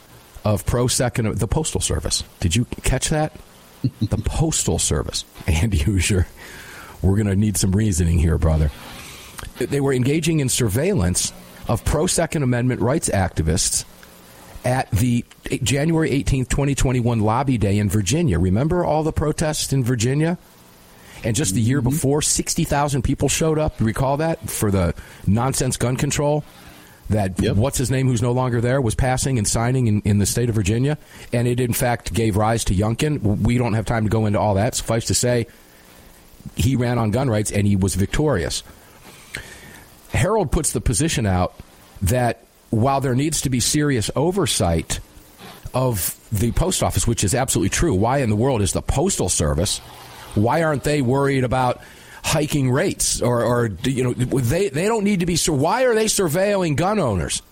of 0.44 0.64
pro 0.66 0.86
second 0.86 1.38
the 1.38 1.48
postal 1.48 1.80
service. 1.80 2.24
Did 2.40 2.56
you 2.56 2.64
catch 2.82 3.08
that? 3.10 3.32
the 4.00 4.18
postal 4.18 4.78
service. 4.78 5.24
Andy 5.46 5.78
Hooser, 5.78 6.26
we're 7.00 7.16
going 7.16 7.26
to 7.26 7.36
need 7.36 7.56
some 7.56 7.72
reasoning 7.72 8.18
here, 8.18 8.38
brother. 8.38 8.70
They 9.58 9.80
were 9.80 9.92
engaging 9.92 10.40
in 10.40 10.48
surveillance 10.48 11.32
of 11.68 11.84
pro 11.84 12.06
Second 12.06 12.42
Amendment 12.42 12.80
rights 12.80 13.08
activists 13.08 13.84
at 14.64 14.90
the 14.90 15.24
January 15.62 16.10
18th, 16.10 16.48
2021 16.48 17.20
lobby 17.20 17.58
day 17.58 17.78
in 17.78 17.88
Virginia. 17.88 18.38
Remember 18.38 18.84
all 18.84 19.02
the 19.02 19.12
protests 19.12 19.72
in 19.72 19.84
Virginia? 19.84 20.38
And 21.24 21.36
just 21.36 21.54
the 21.54 21.60
year 21.60 21.80
mm-hmm. 21.80 21.90
before, 21.90 22.22
60,000 22.22 23.02
people 23.02 23.28
showed 23.28 23.58
up. 23.58 23.80
Recall 23.80 24.18
that 24.18 24.50
for 24.50 24.70
the 24.70 24.94
nonsense 25.26 25.76
gun 25.76 25.96
control 25.96 26.44
that 27.08 27.40
yep. 27.40 27.56
what's 27.56 27.78
his 27.78 27.90
name, 27.90 28.06
who's 28.06 28.22
no 28.22 28.32
longer 28.32 28.60
there, 28.60 28.80
was 28.80 28.94
passing 28.94 29.38
and 29.38 29.46
signing 29.46 29.86
in, 29.86 30.00
in 30.02 30.18
the 30.18 30.26
state 30.26 30.48
of 30.48 30.54
Virginia. 30.54 30.98
And 31.32 31.46
it, 31.46 31.60
in 31.60 31.72
fact, 31.72 32.12
gave 32.12 32.36
rise 32.36 32.64
to 32.64 32.74
Youngkin. 32.74 33.42
We 33.42 33.58
don't 33.58 33.74
have 33.74 33.84
time 33.84 34.04
to 34.04 34.10
go 34.10 34.26
into 34.26 34.38
all 34.38 34.54
that. 34.54 34.74
Suffice 34.74 35.06
to 35.06 35.14
say, 35.14 35.46
he 36.56 36.76
ran 36.76 36.98
on 36.98 37.10
gun 37.10 37.30
rights 37.30 37.52
and 37.52 37.66
he 37.66 37.76
was 37.76 37.94
victorious. 37.94 38.62
Harold 40.10 40.50
puts 40.50 40.72
the 40.72 40.80
position 40.80 41.26
out 41.26 41.54
that 42.02 42.44
while 42.72 43.00
there 43.00 43.14
needs 43.14 43.42
to 43.42 43.50
be 43.50 43.60
serious 43.60 44.10
oversight 44.16 44.98
of 45.74 46.18
the 46.32 46.52
post 46.52 46.82
office, 46.82 47.06
which 47.06 47.22
is 47.22 47.34
absolutely 47.34 47.70
true, 47.70 47.94
why 47.94 48.18
in 48.18 48.30
the 48.30 48.36
world 48.36 48.62
is 48.62 48.72
the 48.72 48.82
Postal 48.82 49.28
Service? 49.28 49.78
Why 50.34 50.62
aren't 50.62 50.82
they 50.82 51.02
worried 51.02 51.44
about 51.44 51.80
hiking 52.24 52.70
rates 52.70 53.20
or, 53.20 53.42
or 53.42 53.70
you 53.82 54.04
know 54.04 54.12
they 54.12 54.68
they 54.68 54.86
don't 54.86 55.04
need 55.04 55.20
to 55.20 55.26
be. 55.26 55.36
Why 55.46 55.84
are 55.84 55.94
they 55.94 56.06
surveilling 56.06 56.76
gun 56.76 56.98
owners? 56.98 57.42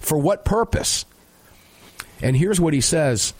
For 0.00 0.18
what 0.18 0.44
purpose? 0.44 1.04
And 2.20 2.36
here's 2.36 2.60
what 2.60 2.74
he 2.74 2.80
says. 2.80 3.32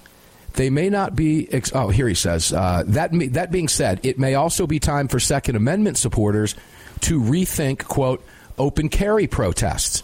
They 0.54 0.70
may 0.70 0.88
not 0.88 1.16
be. 1.16 1.52
Ex- 1.52 1.72
oh, 1.74 1.88
here 1.88 2.08
he 2.08 2.14
says 2.14 2.52
uh, 2.52 2.84
that. 2.86 3.10
That 3.32 3.50
being 3.50 3.68
said, 3.68 4.00
it 4.04 4.18
may 4.18 4.34
also 4.34 4.66
be 4.66 4.78
time 4.78 5.08
for 5.08 5.18
Second 5.18 5.56
Amendment 5.56 5.98
supporters 5.98 6.54
to 7.00 7.20
rethink 7.20 7.84
quote 7.84 8.24
open 8.56 8.88
carry 8.88 9.26
protests. 9.26 10.02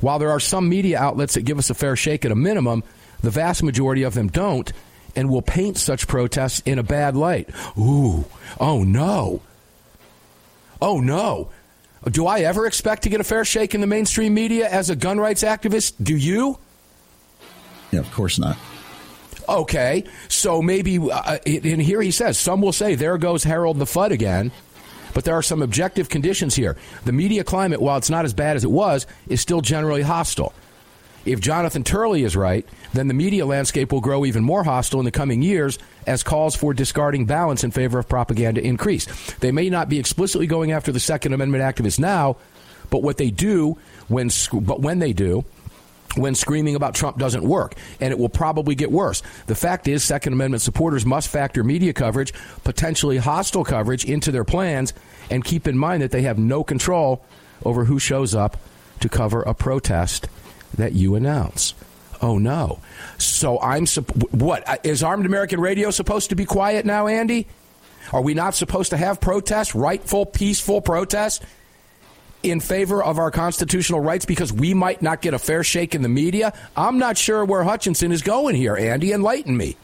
While 0.00 0.18
there 0.18 0.30
are 0.30 0.40
some 0.40 0.68
media 0.68 0.98
outlets 0.98 1.34
that 1.34 1.42
give 1.42 1.58
us 1.58 1.70
a 1.70 1.74
fair 1.74 1.96
shake 1.96 2.24
at 2.24 2.32
a 2.32 2.36
minimum, 2.36 2.84
the 3.22 3.30
vast 3.30 3.62
majority 3.62 4.04
of 4.04 4.14
them 4.14 4.28
don't 4.28 4.72
and 5.16 5.28
will 5.28 5.42
paint 5.42 5.76
such 5.76 6.06
protests 6.06 6.60
in 6.64 6.78
a 6.78 6.82
bad 6.82 7.16
light. 7.16 7.50
Ooh, 7.76 8.24
oh 8.60 8.84
no. 8.84 9.42
Oh, 10.80 11.00
no. 11.00 11.50
Do 12.08 12.26
I 12.26 12.40
ever 12.40 12.66
expect 12.66 13.02
to 13.02 13.08
get 13.08 13.20
a 13.20 13.24
fair 13.24 13.44
shake 13.44 13.74
in 13.74 13.80
the 13.80 13.86
mainstream 13.86 14.34
media 14.34 14.68
as 14.68 14.90
a 14.90 14.96
gun 14.96 15.18
rights 15.18 15.42
activist? 15.42 15.94
Do 16.00 16.16
you? 16.16 16.58
Yeah, 17.90 18.00
of 18.00 18.10
course 18.12 18.38
not. 18.38 18.56
Okay, 19.48 20.04
so 20.28 20.60
maybe, 20.60 20.98
uh, 20.98 21.38
and 21.46 21.82
here 21.82 22.02
he 22.02 22.10
says, 22.10 22.38
some 22.38 22.60
will 22.60 22.72
say, 22.72 22.94
there 22.94 23.16
goes 23.16 23.44
Harold 23.44 23.78
the 23.78 23.86
Fudd 23.86 24.10
again. 24.10 24.52
But 25.14 25.24
there 25.24 25.34
are 25.34 25.42
some 25.42 25.62
objective 25.62 26.08
conditions 26.08 26.54
here. 26.54 26.76
The 27.04 27.12
media 27.12 27.44
climate, 27.44 27.80
while 27.80 27.98
it's 27.98 28.10
not 28.10 28.24
as 28.24 28.34
bad 28.34 28.56
as 28.56 28.64
it 28.64 28.70
was, 28.70 29.06
is 29.28 29.40
still 29.40 29.60
generally 29.60 30.02
hostile. 30.02 30.52
If 31.24 31.40
Jonathan 31.40 31.84
Turley 31.84 32.22
is 32.22 32.36
right, 32.36 32.66
then 32.94 33.08
the 33.08 33.14
media 33.14 33.44
landscape 33.44 33.92
will 33.92 34.00
grow 34.00 34.24
even 34.24 34.42
more 34.44 34.64
hostile 34.64 35.00
in 35.00 35.04
the 35.04 35.10
coming 35.10 35.42
years 35.42 35.78
as 36.06 36.22
calls 36.22 36.56
for 36.56 36.72
discarding 36.72 37.26
balance 37.26 37.64
in 37.64 37.70
favor 37.70 37.98
of 37.98 38.08
propaganda 38.08 38.62
increase. 38.62 39.06
They 39.40 39.52
may 39.52 39.68
not 39.68 39.88
be 39.88 39.98
explicitly 39.98 40.46
going 40.46 40.72
after 40.72 40.90
the 40.90 41.00
Second 41.00 41.34
Amendment 41.34 41.62
activists 41.62 41.98
now, 41.98 42.36
but 42.88 43.02
what 43.02 43.18
they 43.18 43.30
do 43.30 43.76
when 44.08 44.30
but 44.52 44.80
when 44.80 45.00
they 45.00 45.12
do, 45.12 45.44
when 46.18 46.34
screaming 46.34 46.74
about 46.74 46.94
Trump 46.94 47.18
doesn't 47.18 47.44
work, 47.44 47.74
and 48.00 48.12
it 48.12 48.18
will 48.18 48.28
probably 48.28 48.74
get 48.74 48.90
worse. 48.90 49.22
The 49.46 49.54
fact 49.54 49.88
is, 49.88 50.04
Second 50.04 50.32
Amendment 50.32 50.62
supporters 50.62 51.06
must 51.06 51.28
factor 51.28 51.64
media 51.64 51.92
coverage, 51.92 52.32
potentially 52.64 53.16
hostile 53.18 53.64
coverage, 53.64 54.04
into 54.04 54.30
their 54.30 54.44
plans, 54.44 54.92
and 55.30 55.44
keep 55.44 55.66
in 55.66 55.76
mind 55.76 56.02
that 56.02 56.10
they 56.10 56.22
have 56.22 56.38
no 56.38 56.64
control 56.64 57.24
over 57.64 57.84
who 57.84 57.98
shows 57.98 58.34
up 58.34 58.56
to 59.00 59.08
cover 59.08 59.42
a 59.42 59.54
protest 59.54 60.28
that 60.74 60.92
you 60.92 61.14
announce. 61.14 61.74
Oh 62.20 62.38
no! 62.38 62.80
So 63.16 63.60
I'm 63.60 63.86
what 64.32 64.68
uh, 64.68 64.76
is 64.82 65.02
Armed 65.02 65.24
American 65.24 65.60
Radio 65.60 65.90
supposed 65.90 66.30
to 66.30 66.36
be 66.36 66.44
quiet 66.44 66.84
now, 66.84 67.06
Andy? 67.06 67.46
Are 68.12 68.22
we 68.22 68.34
not 68.34 68.54
supposed 68.54 68.90
to 68.90 68.96
have 68.96 69.20
protests, 69.20 69.74
rightful, 69.74 70.26
peaceful 70.26 70.80
protests 70.80 71.44
in 72.42 72.60
favor 72.60 73.02
of 73.02 73.18
our 73.18 73.30
constitutional 73.30 74.00
rights 74.00 74.24
because 74.24 74.52
we 74.52 74.74
might 74.74 75.02
not 75.02 75.20
get 75.22 75.34
a 75.34 75.38
fair 75.38 75.64
shake 75.64 75.94
in 75.94 76.02
the 76.02 76.08
media? 76.08 76.52
I'm 76.76 76.98
not 76.98 77.18
sure 77.18 77.44
where 77.44 77.64
Hutchinson 77.64 78.12
is 78.12 78.22
going 78.22 78.54
here, 78.54 78.76
Andy. 78.76 79.12
Enlighten 79.12 79.56
me. 79.56 79.76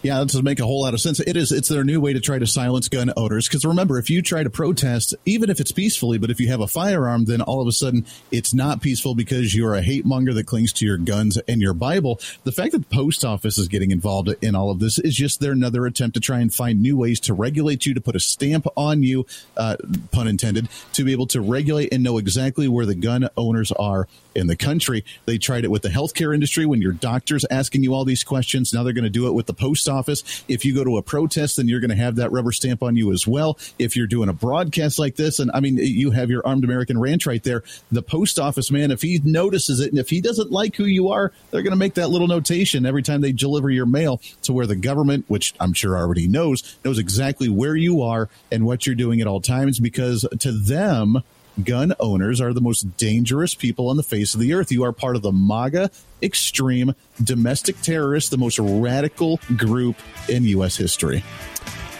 Yeah, 0.00 0.20
that 0.20 0.28
doesn't 0.28 0.44
make 0.44 0.60
a 0.60 0.64
whole 0.64 0.82
lot 0.82 0.94
of 0.94 1.00
sense. 1.00 1.18
It 1.18 1.36
is. 1.36 1.50
It's 1.50 1.68
their 1.68 1.82
new 1.82 2.00
way 2.00 2.12
to 2.12 2.20
try 2.20 2.38
to 2.38 2.46
silence 2.46 2.88
gun 2.88 3.12
owners. 3.16 3.48
Because 3.48 3.64
remember, 3.64 3.98
if 3.98 4.08
you 4.08 4.22
try 4.22 4.44
to 4.44 4.50
protest, 4.50 5.12
even 5.26 5.50
if 5.50 5.58
it's 5.58 5.72
peacefully, 5.72 6.18
but 6.18 6.30
if 6.30 6.38
you 6.38 6.46
have 6.48 6.60
a 6.60 6.68
firearm, 6.68 7.24
then 7.24 7.42
all 7.42 7.60
of 7.60 7.66
a 7.66 7.72
sudden 7.72 8.06
it's 8.30 8.54
not 8.54 8.80
peaceful 8.80 9.16
because 9.16 9.56
you're 9.56 9.74
a 9.74 9.82
hate 9.82 10.06
monger 10.06 10.32
that 10.34 10.46
clings 10.46 10.72
to 10.74 10.86
your 10.86 10.98
guns 10.98 11.36
and 11.48 11.60
your 11.60 11.74
Bible. 11.74 12.20
The 12.44 12.52
fact 12.52 12.72
that 12.72 12.88
the 12.88 12.94
post 12.94 13.24
office 13.24 13.58
is 13.58 13.66
getting 13.66 13.90
involved 13.90 14.32
in 14.40 14.54
all 14.54 14.70
of 14.70 14.78
this 14.78 15.00
is 15.00 15.16
just 15.16 15.40
their 15.40 15.52
another 15.52 15.84
attempt 15.84 16.14
to 16.14 16.20
try 16.20 16.38
and 16.38 16.54
find 16.54 16.80
new 16.80 16.96
ways 16.96 17.18
to 17.20 17.34
regulate 17.34 17.84
you, 17.84 17.94
to 17.94 18.00
put 18.00 18.14
a 18.14 18.20
stamp 18.20 18.68
on 18.76 19.02
you, 19.02 19.26
uh, 19.56 19.76
pun 20.12 20.28
intended, 20.28 20.68
to 20.92 21.02
be 21.02 21.10
able 21.10 21.26
to 21.26 21.40
regulate 21.40 21.92
and 21.92 22.04
know 22.04 22.18
exactly 22.18 22.68
where 22.68 22.86
the 22.86 22.94
gun 22.94 23.28
owners 23.36 23.72
are 23.72 24.06
in 24.38 24.46
the 24.46 24.56
country. 24.56 25.04
They 25.26 25.36
tried 25.36 25.64
it 25.64 25.70
with 25.70 25.82
the 25.82 25.88
healthcare 25.88 26.32
industry 26.32 26.64
when 26.64 26.80
your 26.80 26.92
doctor's 26.92 27.44
asking 27.50 27.82
you 27.82 27.92
all 27.92 28.04
these 28.04 28.24
questions. 28.24 28.72
Now 28.72 28.82
they're 28.82 28.92
going 28.92 29.04
to 29.04 29.10
do 29.10 29.26
it 29.26 29.34
with 29.34 29.46
the 29.46 29.54
post 29.54 29.88
office. 29.88 30.44
If 30.48 30.64
you 30.64 30.74
go 30.74 30.84
to 30.84 30.96
a 30.96 31.02
protest, 31.02 31.56
then 31.56 31.68
you're 31.68 31.80
going 31.80 31.90
to 31.90 31.96
have 31.96 32.16
that 32.16 32.32
rubber 32.32 32.52
stamp 32.52 32.82
on 32.82 32.96
you 32.96 33.12
as 33.12 33.26
well. 33.26 33.58
If 33.78 33.96
you're 33.96 34.06
doing 34.06 34.28
a 34.28 34.32
broadcast 34.32 34.98
like 34.98 35.16
this, 35.16 35.38
and 35.38 35.50
I 35.52 35.60
mean, 35.60 35.76
you 35.76 36.12
have 36.12 36.30
your 36.30 36.46
armed 36.46 36.64
American 36.64 36.98
ranch 36.98 37.26
right 37.26 37.42
there. 37.42 37.62
The 37.90 38.02
post 38.02 38.38
office 38.38 38.70
man, 38.70 38.90
if 38.90 39.02
he 39.02 39.20
notices 39.24 39.80
it 39.80 39.90
and 39.90 39.98
if 39.98 40.08
he 40.08 40.20
doesn't 40.20 40.50
like 40.50 40.76
who 40.76 40.84
you 40.84 41.08
are, 41.08 41.32
they're 41.50 41.62
going 41.62 41.72
to 41.72 41.76
make 41.76 41.94
that 41.94 42.10
little 42.10 42.28
notation 42.28 42.86
every 42.86 43.02
time 43.02 43.20
they 43.20 43.32
deliver 43.32 43.70
your 43.70 43.86
mail 43.86 44.20
to 44.42 44.52
where 44.52 44.66
the 44.66 44.76
government, 44.76 45.24
which 45.28 45.54
I'm 45.60 45.72
sure 45.72 45.96
already 45.96 46.28
knows, 46.28 46.78
knows 46.84 46.98
exactly 46.98 47.48
where 47.48 47.76
you 47.76 48.02
are 48.02 48.28
and 48.52 48.64
what 48.64 48.86
you're 48.86 48.94
doing 48.94 49.20
at 49.20 49.26
all 49.26 49.40
times 49.40 49.80
because 49.80 50.26
to 50.38 50.52
them, 50.52 51.22
gun 51.64 51.94
owners 52.00 52.40
are 52.40 52.52
the 52.52 52.60
most 52.60 52.96
dangerous 52.96 53.54
people 53.54 53.88
on 53.88 53.96
the 53.96 54.02
face 54.02 54.34
of 54.34 54.40
the 54.40 54.54
earth. 54.54 54.72
You 54.72 54.84
are 54.84 54.92
part 54.92 55.16
of 55.16 55.22
the 55.22 55.32
MAGA 55.32 55.90
extreme 56.22 56.94
domestic 57.22 57.80
terrorists, 57.80 58.30
the 58.30 58.38
most 58.38 58.58
radical 58.58 59.40
group 59.56 59.96
in 60.28 60.44
U.S. 60.44 60.76
history. 60.76 61.24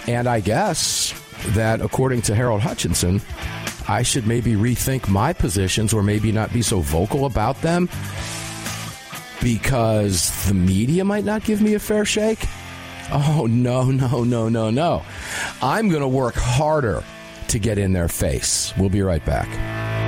And 0.07 0.29
I 0.29 0.41
guess 0.41 1.13
that, 1.49 1.81
according 1.81 2.23
to 2.23 2.35
Harold 2.35 2.61
Hutchinson, 2.61 3.21
I 3.89 4.03
should 4.03 4.27
maybe 4.27 4.55
rethink 4.55 5.09
my 5.09 5.33
positions 5.33 5.93
or 5.93 6.03
maybe 6.03 6.33
not 6.33 6.53
be 6.53 6.63
so 6.63 6.81
vocal 6.81 7.27
about 7.27 7.61
them 7.63 7.89
because 9.43 10.47
the 10.47 10.55
media 10.55 11.05
might 11.05 11.25
not 11.25 11.45
give 11.45 11.63
me 11.63 11.75
a 11.75 11.79
fair 11.79 12.05
shake. 12.05 12.45
Oh, 13.11 13.47
no, 13.49 13.85
no, 13.91 14.25
no, 14.25 14.49
no, 14.49 14.71
no. 14.71 15.03
I'm 15.63 15.89
going 15.89 16.03
to 16.03 16.09
work 16.09 16.35
harder 16.35 17.03
to 17.49 17.59
get 17.59 17.79
in 17.79 17.93
their 17.93 18.09
face. 18.09 18.73
We'll 18.79 18.91
be 18.91 19.03
right 19.03 19.25
back. 19.25 20.08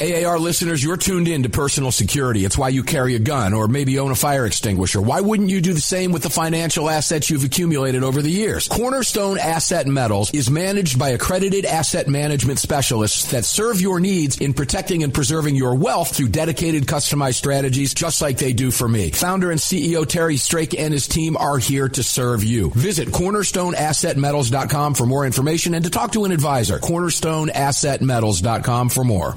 AAR 0.00 0.40
listeners, 0.40 0.82
you're 0.82 0.96
tuned 0.96 1.28
in 1.28 1.44
to 1.44 1.48
personal 1.48 1.92
security. 1.92 2.44
It's 2.44 2.58
why 2.58 2.70
you 2.70 2.82
carry 2.82 3.14
a 3.14 3.20
gun 3.20 3.54
or 3.54 3.68
maybe 3.68 4.00
own 4.00 4.10
a 4.10 4.16
fire 4.16 4.44
extinguisher. 4.44 5.00
Why 5.00 5.20
wouldn't 5.20 5.50
you 5.50 5.60
do 5.60 5.72
the 5.72 5.80
same 5.80 6.10
with 6.10 6.24
the 6.24 6.30
financial 6.30 6.90
assets 6.90 7.30
you've 7.30 7.44
accumulated 7.44 8.02
over 8.02 8.20
the 8.20 8.28
years? 8.28 8.66
Cornerstone 8.66 9.38
Asset 9.38 9.86
Metals 9.86 10.34
is 10.34 10.50
managed 10.50 10.98
by 10.98 11.10
accredited 11.10 11.64
asset 11.64 12.08
management 12.08 12.58
specialists 12.58 13.30
that 13.30 13.44
serve 13.44 13.80
your 13.80 14.00
needs 14.00 14.38
in 14.38 14.52
protecting 14.52 15.04
and 15.04 15.14
preserving 15.14 15.54
your 15.54 15.76
wealth 15.76 16.16
through 16.16 16.30
dedicated 16.30 16.86
customized 16.86 17.36
strategies 17.36 17.94
just 17.94 18.20
like 18.20 18.36
they 18.36 18.52
do 18.52 18.72
for 18.72 18.88
me. 18.88 19.12
Founder 19.12 19.52
and 19.52 19.60
CEO 19.60 20.04
Terry 20.04 20.38
Strake 20.38 20.76
and 20.76 20.92
his 20.92 21.06
team 21.06 21.36
are 21.36 21.58
here 21.58 21.88
to 21.90 22.02
serve 22.02 22.42
you. 22.42 22.70
Visit 22.70 23.10
cornerstoneassetmetals.com 23.10 24.94
for 24.94 25.06
more 25.06 25.24
information 25.24 25.74
and 25.74 25.84
to 25.84 25.90
talk 25.90 26.10
to 26.14 26.24
an 26.24 26.32
advisor. 26.32 26.80
cornerstoneassetmetals.com 26.80 28.88
for 28.88 29.04
more. 29.04 29.36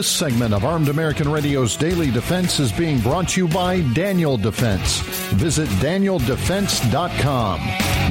This 0.00 0.08
segment 0.08 0.54
of 0.54 0.64
Armed 0.64 0.88
American 0.88 1.30
Radio's 1.30 1.76
Daily 1.76 2.10
Defense 2.10 2.58
is 2.58 2.72
being 2.72 3.00
brought 3.00 3.28
to 3.28 3.42
you 3.42 3.46
by 3.46 3.82
Daniel 3.92 4.38
Defense. 4.38 5.00
Visit 5.34 5.68
danieldefense.com. 5.68 7.60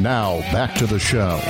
Now, 0.04 0.40
back 0.52 0.76
to 0.76 0.86
the 0.86 1.00
show. 1.00 1.42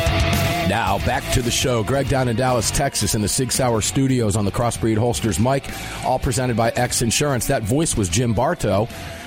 Now, 0.69 0.99
back 1.05 1.29
to 1.33 1.41
the 1.41 1.51
show. 1.51 1.83
Greg 1.83 2.07
down 2.07 2.29
in 2.29 2.37
Dallas, 2.37 2.71
Texas, 2.71 3.15
in 3.15 3.21
the 3.21 3.27
Sig 3.27 3.51
Sauer 3.51 3.81
studios 3.81 4.37
on 4.37 4.45
the 4.45 4.51
Crossbreed 4.51 4.97
Holsters 4.97 5.41
mic, 5.41 5.69
all 6.05 6.19
presented 6.19 6.55
by 6.55 6.69
X 6.69 7.01
Insurance. 7.01 7.47
That 7.47 7.63
voice 7.63 7.97
was 7.97 8.07
Jim 8.07 8.33
Bartow, 8.33 8.85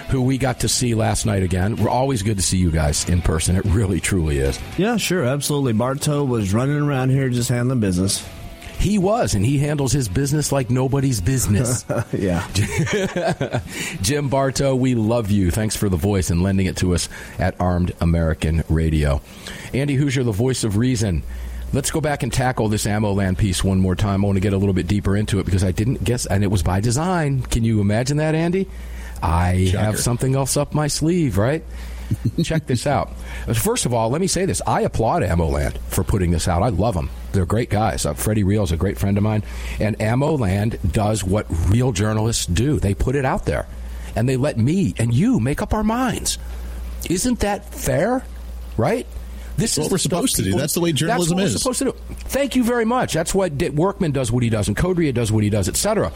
who 0.09 0.23
we 0.23 0.39
got 0.39 0.61
to 0.61 0.69
see 0.69 0.95
last 0.95 1.27
night 1.27 1.43
again. 1.43 1.77
We're 1.77 1.91
always 1.91 2.23
good 2.23 2.39
to 2.39 2.43
see 2.43 2.57
you 2.57 2.71
guys 2.71 3.07
in 3.07 3.21
person. 3.21 3.55
It 3.55 3.67
really, 3.67 4.01
truly 4.01 4.39
is. 4.39 4.59
Yeah, 4.79 4.97
sure, 4.97 5.25
absolutely. 5.25 5.75
Bartow 5.75 6.25
was 6.25 6.55
running 6.55 6.81
around 6.81 7.11
here 7.11 7.29
just 7.29 7.51
handling 7.51 7.81
business. 7.81 8.27
He 8.83 8.99
was, 8.99 9.35
and 9.35 9.47
he 9.47 9.59
handles 9.59 9.93
his 9.93 10.09
business 10.09 10.51
like 10.51 10.69
nobody's 10.69 11.21
business. 11.21 11.85
yeah. 12.13 12.49
Jim 14.03 14.29
Bartow, 14.29 14.75
we 14.75 14.97
love 14.97 15.31
you. 15.31 15.53
Thanks 15.53 15.77
for 15.77 15.89
the 15.89 15.97
voice 15.97 16.31
and 16.31 16.43
lending 16.43 16.67
it 16.67 16.79
to 16.79 16.93
us 16.93 17.09
at 17.39 17.55
Armed 17.61 17.93
American 18.01 18.65
Radio. 18.69 19.21
Andy 19.73 19.97
Hooser, 19.97 20.25
the 20.25 20.33
voice 20.33 20.65
of 20.65 20.77
reason. 20.79 21.23
Let's 21.73 21.93
go 21.93 22.01
back 22.01 22.25
and 22.25 22.33
tackle 22.33 22.69
this 22.69 22.85
ammo 22.85 23.13
land 23.13 23.39
piece 23.39 23.63
one 23.63 23.79
more 23.79 23.95
time. 23.95 24.25
I 24.25 24.27
want 24.27 24.35
to 24.37 24.41
get 24.41 24.53
a 24.53 24.59
little 24.59 24.75
bit 24.75 24.89
deeper 24.89 25.17
into 25.17 25.39
it 25.39 25.45
because 25.45 25.63
I 25.63 25.71
didn't 25.71 26.03
guess, 26.03 26.27
and 26.27 26.43
it 26.43 26.49
was 26.49 26.65
by 26.65 26.81
design. 26.81 27.43
Can 27.43 27.63
you 27.63 27.81
imagine 27.81 28.17
that, 28.17 28.35
Andy? 28.35 28.69
I 29.23 29.67
Shocker. 29.67 29.85
have 29.85 30.01
something 30.01 30.35
else 30.35 30.57
up 30.57 30.75
my 30.75 30.89
sleeve, 30.89 31.39
right? 31.39 31.63
Check 32.43 32.67
this 32.67 32.89
out. 32.89 33.17
First 33.55 33.87
of 33.87 33.95
all, 33.95 34.11
let 34.11 34.21
me 34.21 34.27
say 34.27 34.45
this. 34.45 34.61
I 34.67 34.81
applaud 34.81 35.23
AmmoLand 35.23 35.79
for 35.87 36.03
putting 36.03 36.33
this 36.33 36.49
out. 36.49 36.65
I 36.65 36.71
love 36.71 36.95
them. 36.95 37.11
They're 37.33 37.47
great 37.47 37.71
guys. 37.71 38.07
Uh, 38.07 38.15
Fredy 38.15 38.45
Riehl 38.45 38.65
is 38.65 38.73
a 38.73 38.77
great 38.77 38.99
friend 38.99 39.17
of 39.17 39.25
mine. 39.25 39.43
And 39.81 40.01
Ammo 40.01 40.37
Land 40.37 40.79
does 40.93 41.25
what 41.25 41.47
real 41.69 41.93
journalists 41.93 42.47
do. 42.47 42.79
They 42.79 42.95
put 42.95 43.15
it 43.15 43.25
out 43.25 43.47
there. 43.47 43.67
And 44.15 44.29
they 44.29 44.37
let 44.37 44.59
me 44.59 44.95
and 44.99 45.13
you 45.13 45.41
make 45.41 45.63
up 45.63 45.73
our 45.73 45.85
minds. 45.85 46.39
Isn't 47.09 47.41
that 47.41 47.75
fair? 47.75 48.25
Right? 48.77 49.07
This 49.57 49.77
what 49.77 49.87
is 49.87 49.93
we're 49.93 49.97
the 49.97 49.99
stuff 49.99 50.19
supposed 50.19 50.37
to 50.37 50.43
do. 50.43 50.53
That's 50.53 50.75
the 50.75 50.81
way 50.81 50.93
journalism 50.93 51.37
That's 51.37 51.45
what 51.45 51.47
is. 51.47 51.55
We're 51.67 51.75
supposed 51.75 51.79
to 51.81 52.15
do. 52.15 52.15
Thank 52.29 52.57
you 52.57 52.65
very 52.65 52.85
much. 52.85 53.13
That's 53.13 53.35
what 53.35 53.53
Workman 53.53 54.13
does 54.13 54.33
what 54.33 54.43
he 54.43 54.49
does, 54.49 54.69
and 54.69 54.77
Codrea 54.77 55.13
does 55.13 55.31
what 55.31 55.45
he 55.45 55.51
does, 55.51 55.69
etc. 55.69 56.13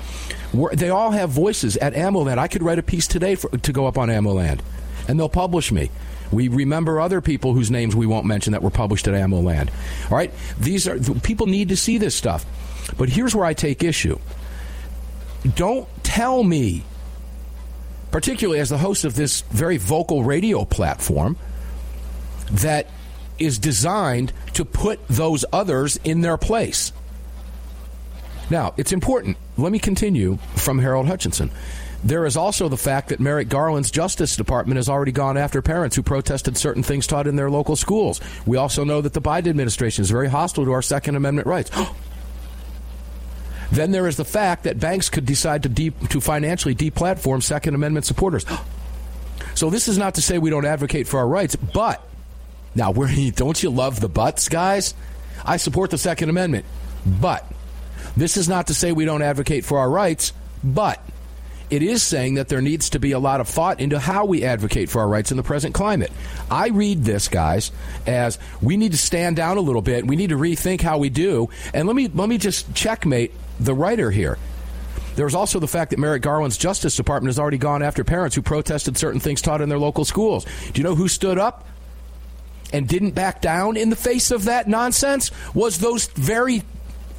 They 0.73 0.89
all 0.89 1.11
have 1.11 1.31
voices 1.31 1.77
at 1.77 1.95
Ammo 1.95 2.21
Land. 2.21 2.41
I 2.41 2.49
could 2.49 2.63
write 2.63 2.79
a 2.79 2.83
piece 2.83 3.07
today 3.07 3.35
for, 3.35 3.51
to 3.51 3.73
go 3.73 3.87
up 3.87 3.99
on 3.99 4.09
Ammo 4.09 4.33
Land, 4.33 4.63
and 5.07 5.19
they'll 5.19 5.29
publish 5.29 5.71
me. 5.71 5.91
We 6.33 6.49
remember 6.49 7.01
other 7.01 7.21
people 7.21 7.53
whose 7.53 7.71
names 7.71 7.95
we 7.95 8.07
won't 8.07 8.27
mention 8.27 8.53
that 8.53 8.63
were 8.63 8.71
published 8.71 9.07
at 9.09 9.15
Ammo 9.15 9.41
Land. 9.41 9.71
All 10.11 10.17
right, 10.17 10.33
these 10.59 10.89
are 10.89 10.99
people 11.21 11.47
need 11.47 11.69
to 11.71 11.77
see 11.77 11.99
this 11.99 12.15
stuff. 12.15 12.45
But 12.97 13.09
here's 13.09 13.35
where 13.35 13.45
I 13.45 13.55
take 13.55 13.83
issue. 13.83 14.19
Don't 15.55 15.89
tell 16.03 16.43
me, 16.43 16.85
particularly 18.11 18.61
as 18.61 18.71
the 18.71 18.79
host 18.79 19.05
of 19.05 19.15
this 19.15 19.43
very 19.43 19.77
vocal 19.77 20.25
radio 20.25 20.65
platform, 20.65 21.37
that 22.51 22.89
is 23.39 23.59
designed 23.59 24.33
to 24.55 24.65
put 24.65 25.07
those 25.09 25.45
others 25.53 25.99
in 26.05 26.21
their 26.23 26.37
place. 26.37 26.93
Now, 28.49 28.75
it's 28.77 28.93
important. 28.93 29.37
Let 29.59 29.73
me 29.73 29.79
continue 29.79 30.39
from 30.55 30.79
Harold 30.79 31.07
Hutchinson. 31.07 31.51
There 32.07 32.25
is 32.25 32.37
also 32.37 32.69
the 32.69 32.77
fact 32.77 33.09
that 33.09 33.19
Merrick 33.19 33.49
Garland's 33.49 33.91
Justice 33.91 34.37
Department 34.37 34.77
has 34.77 34.89
already 34.89 35.11
gone 35.11 35.37
after 35.37 35.61
parents 35.61 35.97
who 35.97 36.05
protested 36.05 36.57
certain 36.57 36.85
things 36.85 37.05
taught 37.05 37.27
in 37.27 37.35
their 37.35 37.51
local 37.51 37.75
schools. 37.75 38.21
We 38.47 38.57
also 38.57 38.85
know 38.85 39.01
that 39.01 39.13
the 39.13 39.21
Biden 39.21 39.49
administration 39.49 40.03
is 40.03 40.11
very 40.11 40.29
hostile 40.29 40.65
to 40.67 40.73
our 40.73 40.83
Second 40.83 41.17
Amendment 41.17 41.49
rights. 41.49 41.73
then 43.73 43.91
there 43.91 44.07
is 44.07 44.17
the 44.17 44.25
fact 44.25 44.63
that 44.63 44.79
banks 44.79 45.11
could 45.11 45.27
decide 45.27 45.65
to, 45.65 45.69
de- 45.69 45.91
to 45.91 46.21
financially 46.21 46.77
deplatform 46.77 47.43
Second 47.43 47.75
Amendment 47.75 48.07
supporters. 48.07 48.47
so 49.57 49.69
this 49.69 49.89
is 49.89 49.99
not 49.99 50.15
to 50.15 50.23
say 50.23 50.39
we 50.39 50.51
don't 50.51 50.65
advocate 50.65 51.09
for 51.09 51.19
our 51.19 51.27
rights, 51.27 51.57
but 51.57 52.07
now, 52.77 52.93
don't 53.35 53.61
you 53.61 53.71
love 53.71 53.99
the 53.99 54.09
buts, 54.09 54.49
guys? 54.49 54.95
I 55.45 55.57
support 55.57 55.91
the 55.91 55.99
Second 55.99 56.31
Amendment, 56.31 56.67
but 57.05 57.45
this 58.17 58.37
is 58.37 58.49
not 58.49 58.69
to 58.69 58.75
say 58.75 58.93
we 58.93 59.05
don't 59.05 59.23
advocate 59.23 59.65
for 59.65 59.81
our 59.81 59.91
rights, 59.91 60.33
but 60.63 61.03
it 61.71 61.83
is 61.83 62.03
saying 62.03 62.35
that 62.35 62.49
there 62.49 62.61
needs 62.61 62.91
to 62.91 62.99
be 62.99 63.13
a 63.13 63.19
lot 63.19 63.41
of 63.41 63.49
thought 63.49 63.81
into 63.81 63.99
how 63.99 64.25
we 64.25 64.45
advocate 64.45 64.89
for 64.89 65.01
our 65.01 65.09
rights 65.09 65.31
in 65.31 65.37
the 65.37 65.43
present 65.43 65.75
climate. 65.75 66.13
I 66.51 66.69
read 66.69 67.05
this, 67.05 67.29
guys, 67.29 67.73
as 68.07 68.39
we 68.63 68.77
need 68.77 68.93
to 68.93 68.99
stand 68.99 69.37
down 69.37 69.57
a 69.57 69.61
little 69.61 69.83
bit. 69.83 70.07
We 70.07 70.17
need 70.17 70.31
to 70.31 70.37
rethink 70.37 70.81
how 70.81 70.99
we 70.99 71.11
do. 71.11 71.49
And 71.75 71.87
let 71.87 71.97
me 71.97 72.09
let 72.09 72.29
me 72.29 72.39
just 72.39 72.75
checkmate 72.75 73.33
the 73.59 73.75
writer 73.75 74.11
here. 74.11 74.39
There's 75.17 75.35
also 75.35 75.59
the 75.59 75.69
fact 75.69 75.91
that 75.91 75.99
Merrick 75.99 76.23
Garland's 76.23 76.59
Justice 76.59 76.95
Department 76.95 77.31
has 77.31 77.39
already 77.39 77.59
gone 77.59 77.83
after 77.83 78.05
parents 78.05 78.37
who 78.37 78.43
protested 78.43 78.99
certain 78.99 79.19
things 79.19 79.41
taught 79.41 79.63
in 79.63 79.69
their 79.69 79.79
local 79.79 80.05
schools. 80.05 80.45
Do 80.45 80.81
you 80.81 80.85
know 80.85 80.95
who 80.95 81.09
stood 81.09 81.39
up? 81.39 81.67
and 82.73 82.89
didn't 82.89 83.13
back 83.13 83.41
down 83.41 83.77
in 83.77 83.91
the 83.91 83.97
face 83.97 84.31
of 84.31 84.45
that 84.45 84.67
nonsense 84.69 85.31
was 85.55 85.79
those 85.79 86.07
very 86.09 86.63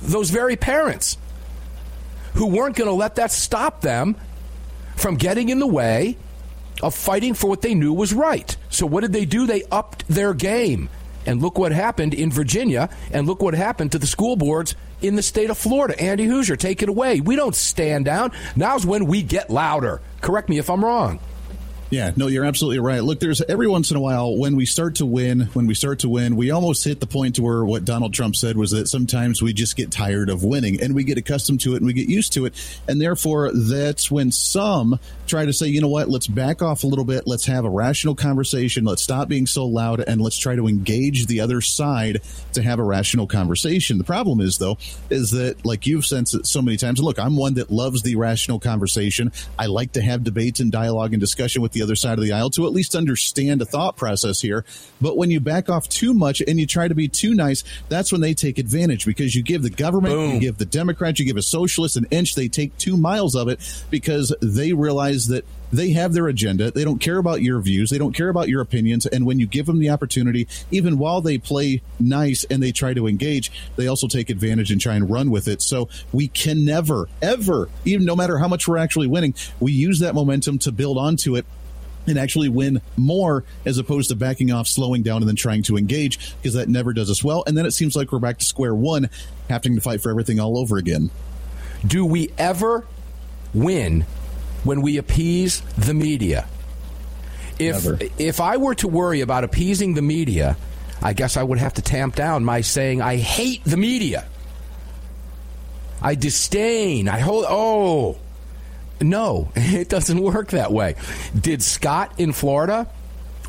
those 0.02 0.30
very 0.30 0.56
parents 0.56 1.18
who 2.34 2.48
weren't 2.48 2.76
going 2.76 2.90
to 2.90 2.94
let 2.94 3.16
that 3.16 3.32
stop 3.32 3.82
them 3.82 4.16
from 4.98 5.16
getting 5.16 5.50
in 5.50 5.60
the 5.60 5.68
way 5.68 6.18
of 6.82 6.94
fighting 6.94 7.34
for 7.34 7.48
what 7.48 7.62
they 7.62 7.74
knew 7.74 7.94
was 7.94 8.14
right. 8.14 8.56
So 8.70 8.86
what 8.86 9.02
did 9.02 9.14
they 9.14 9.26
do? 9.26 9.46
They 9.46 9.64
upped 9.72 10.08
their 10.08 10.34
game. 10.34 10.90
And 11.26 11.42
look 11.42 11.58
what 11.58 11.74
happened 11.74 12.14
in 12.14 12.32
Virginia, 12.32 12.90
and 13.12 13.28
look 13.28 13.42
what 13.42 13.54
happened 13.54 13.92
to 13.92 14.00
the 14.00 14.08
school 14.08 14.38
boards 14.38 14.76
in 15.02 15.16
the 15.16 15.22
state 15.22 15.50
of 15.50 15.58
Florida. 15.58 16.02
Andy 16.02 16.26
Hooser, 16.26 16.58
take 16.58 16.82
it 16.82 16.88
away. 16.88 17.20
We 17.20 17.36
don't 17.36 17.56
stand 17.56 18.06
down. 18.06 18.32
Now's 18.56 18.86
when 18.86 19.08
we 19.08 19.24
get 19.24 19.50
louder. 19.50 20.02
Correct 20.22 20.48
me 20.48 20.58
if 20.58 20.70
I'm 20.70 20.84
wrong. 20.86 21.20
Yeah, 21.90 22.12
no, 22.18 22.28
you're 22.28 22.44
absolutely 22.44 22.80
right. 22.80 23.02
Look, 23.02 23.22
there's 23.22 23.42
every 23.42 23.68
once 23.68 23.92
in 23.92 23.98
a 23.98 24.02
while 24.02 24.36
when 24.36 24.58
we 24.58 24.66
start 24.66 24.96
to 24.96 25.06
win, 25.06 25.42
when 25.54 25.68
we 25.68 25.74
start 25.74 26.00
to 26.00 26.10
win, 26.10 26.36
we 26.36 26.52
almost 26.52 26.84
hit 26.84 27.00
the 27.00 27.08
point 27.08 27.40
where 27.40 27.64
what 27.64 27.86
Donald 27.86 28.14
Trump 28.14 28.36
said 28.36 28.58
was 28.58 28.72
that 28.72 28.90
sometimes 28.90 29.42
we 29.42 29.54
just 29.54 29.78
get 29.78 29.90
tired 29.90 30.30
of 30.30 30.44
winning 30.44 30.82
and 30.82 30.94
we 30.94 31.06
get 31.06 31.18
accustomed 31.18 31.62
to 31.62 31.76
it 31.76 31.78
and 31.78 31.86
we 31.86 31.94
get 31.94 32.10
used 32.10 32.34
to 32.34 32.46
it. 32.46 32.54
And 32.90 33.00
therefore, 33.00 33.52
that's 33.54 34.12
when 34.12 34.34
some 34.34 35.00
try 35.28 35.46
to 35.46 35.54
say, 35.54 35.68
you 35.68 35.80
know 35.80 35.88
what, 35.88 36.10
let's 36.10 36.28
back 36.28 36.62
off 36.62 36.84
a 36.84 36.88
little 36.88 37.06
bit. 37.06 37.24
Let's 37.26 37.46
have 37.46 37.64
a 37.64 37.70
rational 37.70 38.16
conversation. 38.16 38.84
Let's 38.84 39.02
stop 39.02 39.30
being 39.30 39.46
so 39.46 39.66
loud 39.66 40.02
and 40.02 40.20
let's 40.20 40.38
try 40.38 40.58
to 40.58 40.68
engage 40.68 41.28
the 41.28 41.40
other 41.40 41.62
side 41.62 42.22
to 42.54 42.62
have 42.62 42.80
a 42.80 42.84
rational 42.84 43.28
conversation. 43.28 43.98
The 43.98 44.04
problem 44.04 44.42
is, 44.42 44.58
though, 44.58 44.78
is 45.10 45.32
that, 45.32 45.66
like 45.66 45.88
you've 45.88 46.06
said 46.06 46.28
so 46.28 46.62
many 46.62 46.76
times, 46.76 47.00
look, 47.00 47.18
I'm 47.18 47.38
one 47.38 47.54
that 47.54 47.72
loves 47.72 48.02
the 48.02 48.18
rational 48.18 48.60
conversation. 48.60 49.32
I 49.58 49.68
like 49.68 49.94
to 49.94 50.02
have 50.02 50.26
debates 50.26 50.60
and 50.60 50.70
dialogue 50.70 51.14
and 51.14 51.22
discussion 51.22 51.62
with 51.62 51.77
the 51.78 51.84
other 51.84 51.96
side 51.96 52.18
of 52.18 52.24
the 52.24 52.32
aisle 52.32 52.50
to 52.52 52.66
at 52.66 52.74
least 52.74 52.96
understand 52.96 53.62
a 53.62 53.66
thought 53.66 53.96
process 53.96 54.42
here. 54.42 54.66
But 55.00 55.18
when 55.18 55.32
you 55.32 55.40
back 55.40 55.70
off 55.70 55.88
too 55.88 56.14
much 56.14 56.42
and 56.42 56.60
you 56.60 56.66
try 56.66 56.88
to 56.88 56.96
be 56.96 57.08
too 57.08 57.36
nice, 57.36 57.64
that's 57.90 58.12
when 58.12 58.22
they 58.22 58.34
take 58.34 58.58
advantage 58.58 59.06
because 59.06 59.36
you 59.36 59.44
give 59.44 59.62
the 59.62 59.70
government, 59.70 60.16
Boom. 60.16 60.34
you 60.34 60.40
give 60.40 60.58
the 60.58 60.66
Democrats, 60.66 61.20
you 61.20 61.26
give 61.26 61.38
a 61.38 61.42
socialist 61.42 61.98
an 61.98 62.08
inch, 62.12 62.36
they 62.36 62.48
take 62.48 62.76
two 62.78 62.98
miles 62.98 63.36
of 63.36 63.48
it 63.48 63.60
because 63.90 64.34
they 64.42 64.74
realize 64.74 65.28
that 65.28 65.46
they 65.72 65.92
have 65.92 66.14
their 66.14 66.28
agenda. 66.28 66.72
They 66.72 66.84
don't 66.84 67.00
care 67.00 67.18
about 67.18 67.42
your 67.42 67.60
views. 67.60 67.90
They 67.90 67.98
don't 67.98 68.14
care 68.14 68.30
about 68.30 68.48
your 68.48 68.62
opinions. 68.62 69.06
And 69.06 69.26
when 69.26 69.40
you 69.40 69.48
give 69.48 69.66
them 69.66 69.80
the 69.80 69.90
opportunity, 69.90 70.48
even 70.72 70.98
while 70.98 71.22
they 71.22 71.38
play 71.38 71.82
nice 72.00 72.46
and 72.46 72.62
they 72.64 72.72
try 72.72 72.94
to 72.94 73.08
engage, 73.08 73.52
they 73.76 73.88
also 73.88 74.08
take 74.08 74.30
advantage 74.30 74.72
and 74.72 74.80
try 74.80 74.96
and 74.96 75.10
run 75.10 75.30
with 75.30 75.48
it. 75.48 75.62
So 75.62 75.90
we 76.14 76.30
can 76.30 76.64
never, 76.64 77.10
ever, 77.22 77.70
even 77.86 78.06
no 78.06 78.16
matter 78.16 78.38
how 78.38 78.48
much 78.48 78.68
we're 78.68 78.78
actually 78.78 79.08
winning, 79.08 79.34
we 79.60 79.74
use 79.74 80.00
that 80.00 80.16
momentum 80.16 80.60
to 80.60 80.72
build 80.72 80.98
onto 80.98 81.36
it 81.36 81.46
and 82.08 82.18
actually 82.18 82.50
win 82.50 82.82
more 82.96 83.44
as 83.66 83.78
opposed 83.78 84.10
to 84.10 84.16
backing 84.16 84.52
off, 84.52 84.68
slowing 84.68 85.04
down, 85.04 85.22
and 85.22 85.28
then 85.28 85.36
trying 85.36 85.64
to 85.64 85.78
engage 85.78 86.36
because 86.38 86.54
that 86.54 86.70
never 86.70 86.94
does 86.94 87.10
us 87.10 87.24
well. 87.24 87.44
And 87.46 87.58
then 87.58 87.66
it 87.66 87.72
seems 87.72 87.96
like 87.96 88.12
we're 88.12 88.20
back 88.20 88.40
to 88.40 88.46
square 88.46 88.74
one, 88.74 89.10
having 89.50 89.76
to 89.76 89.82
fight 89.82 90.02
for 90.02 90.10
everything 90.10 90.40
all 90.40 90.58
over 90.58 90.78
again. 90.78 91.10
Do 91.86 92.06
we 92.06 92.32
ever 92.38 92.86
win 93.54 94.06
when 94.64 94.82
we 94.82 94.98
appease 94.98 95.62
the 95.78 95.94
media? 95.94 96.48
If 97.60 97.86
Never. 97.86 97.98
if 98.18 98.40
I 98.40 98.58
were 98.58 98.76
to 98.76 98.88
worry 98.88 99.22
about 99.22 99.44
appeasing 99.44 99.96
the 99.96 100.02
media, 100.02 100.58
I 101.02 101.14
guess 101.14 101.38
I 101.38 101.44
would 101.44 101.58
have 101.58 101.74
to 101.76 101.82
tamp 101.82 102.16
down 102.16 102.44
my 102.46 102.62
saying 102.62 103.02
I 103.02 103.18
hate 103.18 103.64
the 103.64 103.78
media. 103.78 104.26
I 106.02 106.16
disdain. 106.16 107.10
I 107.10 107.20
hold. 107.20 107.46
Oh, 107.48 108.18
no, 109.02 109.52
it 109.56 109.90
doesn't 109.90 110.20
work 110.20 110.50
that 110.50 110.72
way. 110.72 110.96
Did 111.40 111.62
Scott 111.62 112.14
in 112.18 112.34
Florida 112.34 112.88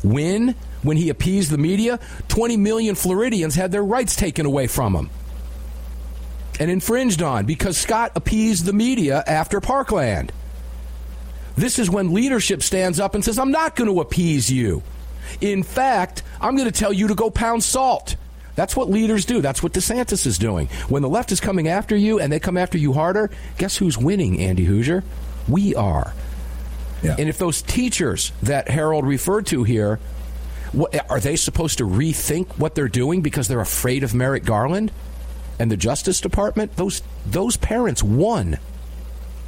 win 0.03 0.55
when 0.81 0.97
he 0.97 1.09
appeased 1.09 1.51
the 1.51 1.57
media? 1.57 1.99
20 2.27 2.57
million 2.57 2.95
Floridians 2.95 3.55
had 3.55 3.71
their 3.71 3.83
rights 3.83 4.15
taken 4.15 4.45
away 4.45 4.67
from 4.67 4.93
them 4.93 5.09
and 6.59 6.69
infringed 6.69 7.21
on 7.21 7.45
because 7.45 7.77
Scott 7.77 8.11
appeased 8.15 8.65
the 8.65 8.73
media 8.73 9.23
after 9.25 9.61
Parkland. 9.61 10.31
This 11.55 11.79
is 11.79 11.89
when 11.89 12.13
leadership 12.13 12.61
stands 12.61 12.99
up 12.99 13.15
and 13.15 13.23
says, 13.23 13.39
I'm 13.39 13.51
not 13.51 13.75
going 13.75 13.89
to 13.89 14.01
appease 14.01 14.51
you. 14.51 14.83
In 15.41 15.63
fact, 15.63 16.23
I'm 16.41 16.55
going 16.55 16.71
to 16.71 16.77
tell 16.77 16.93
you 16.93 17.07
to 17.07 17.15
go 17.15 17.29
pound 17.29 17.63
salt. 17.63 18.15
That's 18.55 18.75
what 18.75 18.89
leaders 18.89 19.25
do. 19.25 19.41
That's 19.41 19.63
what 19.63 19.73
DeSantis 19.73 20.25
is 20.25 20.37
doing. 20.37 20.67
When 20.89 21.01
the 21.01 21.09
left 21.09 21.31
is 21.31 21.39
coming 21.39 21.67
after 21.67 21.95
you 21.95 22.19
and 22.19 22.31
they 22.31 22.39
come 22.39 22.57
after 22.57 22.77
you 22.77 22.93
harder, 22.93 23.29
guess 23.57 23.77
who's 23.77 23.97
winning, 23.97 24.39
Andy 24.41 24.65
Hooser? 24.65 25.03
We 25.49 25.75
are. 25.75 26.13
Yeah. 27.01 27.15
And 27.17 27.29
if 27.29 27.37
those 27.37 27.61
teachers 27.61 28.31
that 28.43 28.69
Harold 28.69 29.05
referred 29.05 29.45
to 29.47 29.63
here, 29.63 29.99
what, 30.71 31.09
are 31.09 31.19
they 31.19 31.35
supposed 31.35 31.77
to 31.79 31.85
rethink 31.85 32.57
what 32.57 32.75
they're 32.75 32.87
doing 32.87 33.21
because 33.21 33.47
they're 33.47 33.61
afraid 33.61 34.03
of 34.03 34.13
Merrick 34.13 34.43
Garland 34.43 34.91
and 35.57 35.71
the 35.71 35.77
Justice 35.77 36.21
Department? 36.21 36.75
Those 36.75 37.01
those 37.25 37.57
parents 37.57 38.03
won 38.03 38.59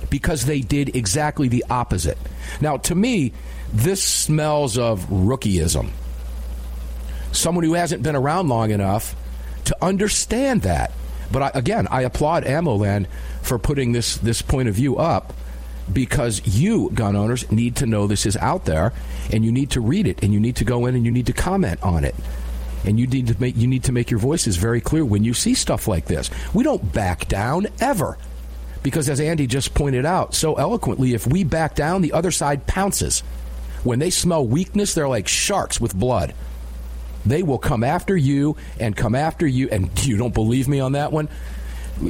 because 0.09 0.45
they 0.45 0.61
did 0.61 0.95
exactly 0.95 1.47
the 1.47 1.65
opposite. 1.69 2.17
Now, 2.59 2.77
to 2.77 2.95
me, 2.95 3.33
this 3.71 4.03
smells 4.03 4.77
of 4.77 5.05
rookieism. 5.09 5.91
Someone 7.31 7.63
who 7.63 7.73
hasn't 7.73 8.03
been 8.03 8.15
around 8.15 8.49
long 8.49 8.71
enough 8.71 9.15
to 9.65 9.77
understand 9.81 10.63
that. 10.63 10.91
But 11.31 11.41
I, 11.43 11.51
again, 11.59 11.87
I 11.89 12.01
applaud 12.01 12.43
AmmoLand 12.43 13.07
for 13.41 13.57
putting 13.59 13.91
this 13.91 14.17
this 14.17 14.41
point 14.41 14.67
of 14.69 14.75
view 14.75 14.97
up 14.97 15.33
because 15.93 16.41
you, 16.45 16.89
gun 16.91 17.15
owners, 17.15 17.51
need 17.51 17.75
to 17.77 17.85
know 17.85 18.07
this 18.07 18.25
is 18.25 18.37
out 18.37 18.65
there 18.65 18.93
and 19.31 19.45
you 19.45 19.51
need 19.51 19.71
to 19.71 19.81
read 19.81 20.07
it 20.07 20.23
and 20.23 20.33
you 20.33 20.39
need 20.39 20.55
to 20.57 20.65
go 20.65 20.85
in 20.85 20.95
and 20.95 21.05
you 21.05 21.11
need 21.11 21.27
to 21.27 21.33
comment 21.33 21.81
on 21.83 22.03
it. 22.03 22.15
And 22.83 22.99
you 22.99 23.05
need 23.05 23.27
to 23.27 23.39
make 23.39 23.55
you 23.55 23.67
need 23.67 23.83
to 23.83 23.91
make 23.91 24.09
your 24.09 24.19
voices 24.19 24.57
very 24.57 24.81
clear 24.81 25.05
when 25.05 25.23
you 25.23 25.33
see 25.33 25.53
stuff 25.53 25.87
like 25.87 26.05
this. 26.05 26.31
We 26.53 26.63
don't 26.63 26.91
back 26.91 27.27
down 27.27 27.67
ever. 27.79 28.17
Because 28.83 29.09
as 29.09 29.19
Andy 29.19 29.45
just 29.45 29.75
pointed 29.75 30.05
out 30.05 30.33
so 30.33 30.55
eloquently, 30.55 31.13
if 31.13 31.27
we 31.27 31.43
back 31.43 31.75
down, 31.75 32.01
the 32.01 32.13
other 32.13 32.31
side 32.31 32.65
pounces. 32.65 33.21
When 33.83 33.99
they 33.99 34.09
smell 34.09 34.45
weakness, 34.45 34.93
they're 34.93 35.07
like 35.07 35.27
sharks 35.27 35.79
with 35.79 35.95
blood. 35.95 36.33
They 37.25 37.43
will 37.43 37.59
come 37.59 37.83
after 37.83 38.17
you 38.17 38.57
and 38.79 38.97
come 38.97 39.13
after 39.13 39.45
you. 39.45 39.69
And 39.69 39.89
you 40.05 40.17
don't 40.17 40.33
believe 40.33 40.67
me 40.67 40.79
on 40.79 40.93
that 40.93 41.11
one? 41.11 41.29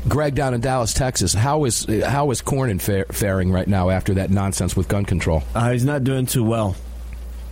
Greg 0.08 0.36
down 0.36 0.54
in 0.54 0.62
Dallas, 0.62 0.94
Texas. 0.94 1.34
How 1.34 1.66
is 1.66 1.86
how 2.06 2.32
is 2.32 2.42
Cornyn 2.42 2.82
faring 3.14 3.52
right 3.52 3.68
now 3.68 3.90
after 3.90 4.14
that 4.16 4.30
nonsense 4.30 4.76
with 4.76 4.88
gun 4.88 5.06
control? 5.06 5.44
Uh, 5.54 5.72
he's 5.72 5.86
not 5.86 6.04
doing 6.04 6.26
too 6.26 6.44
well. 6.44 6.76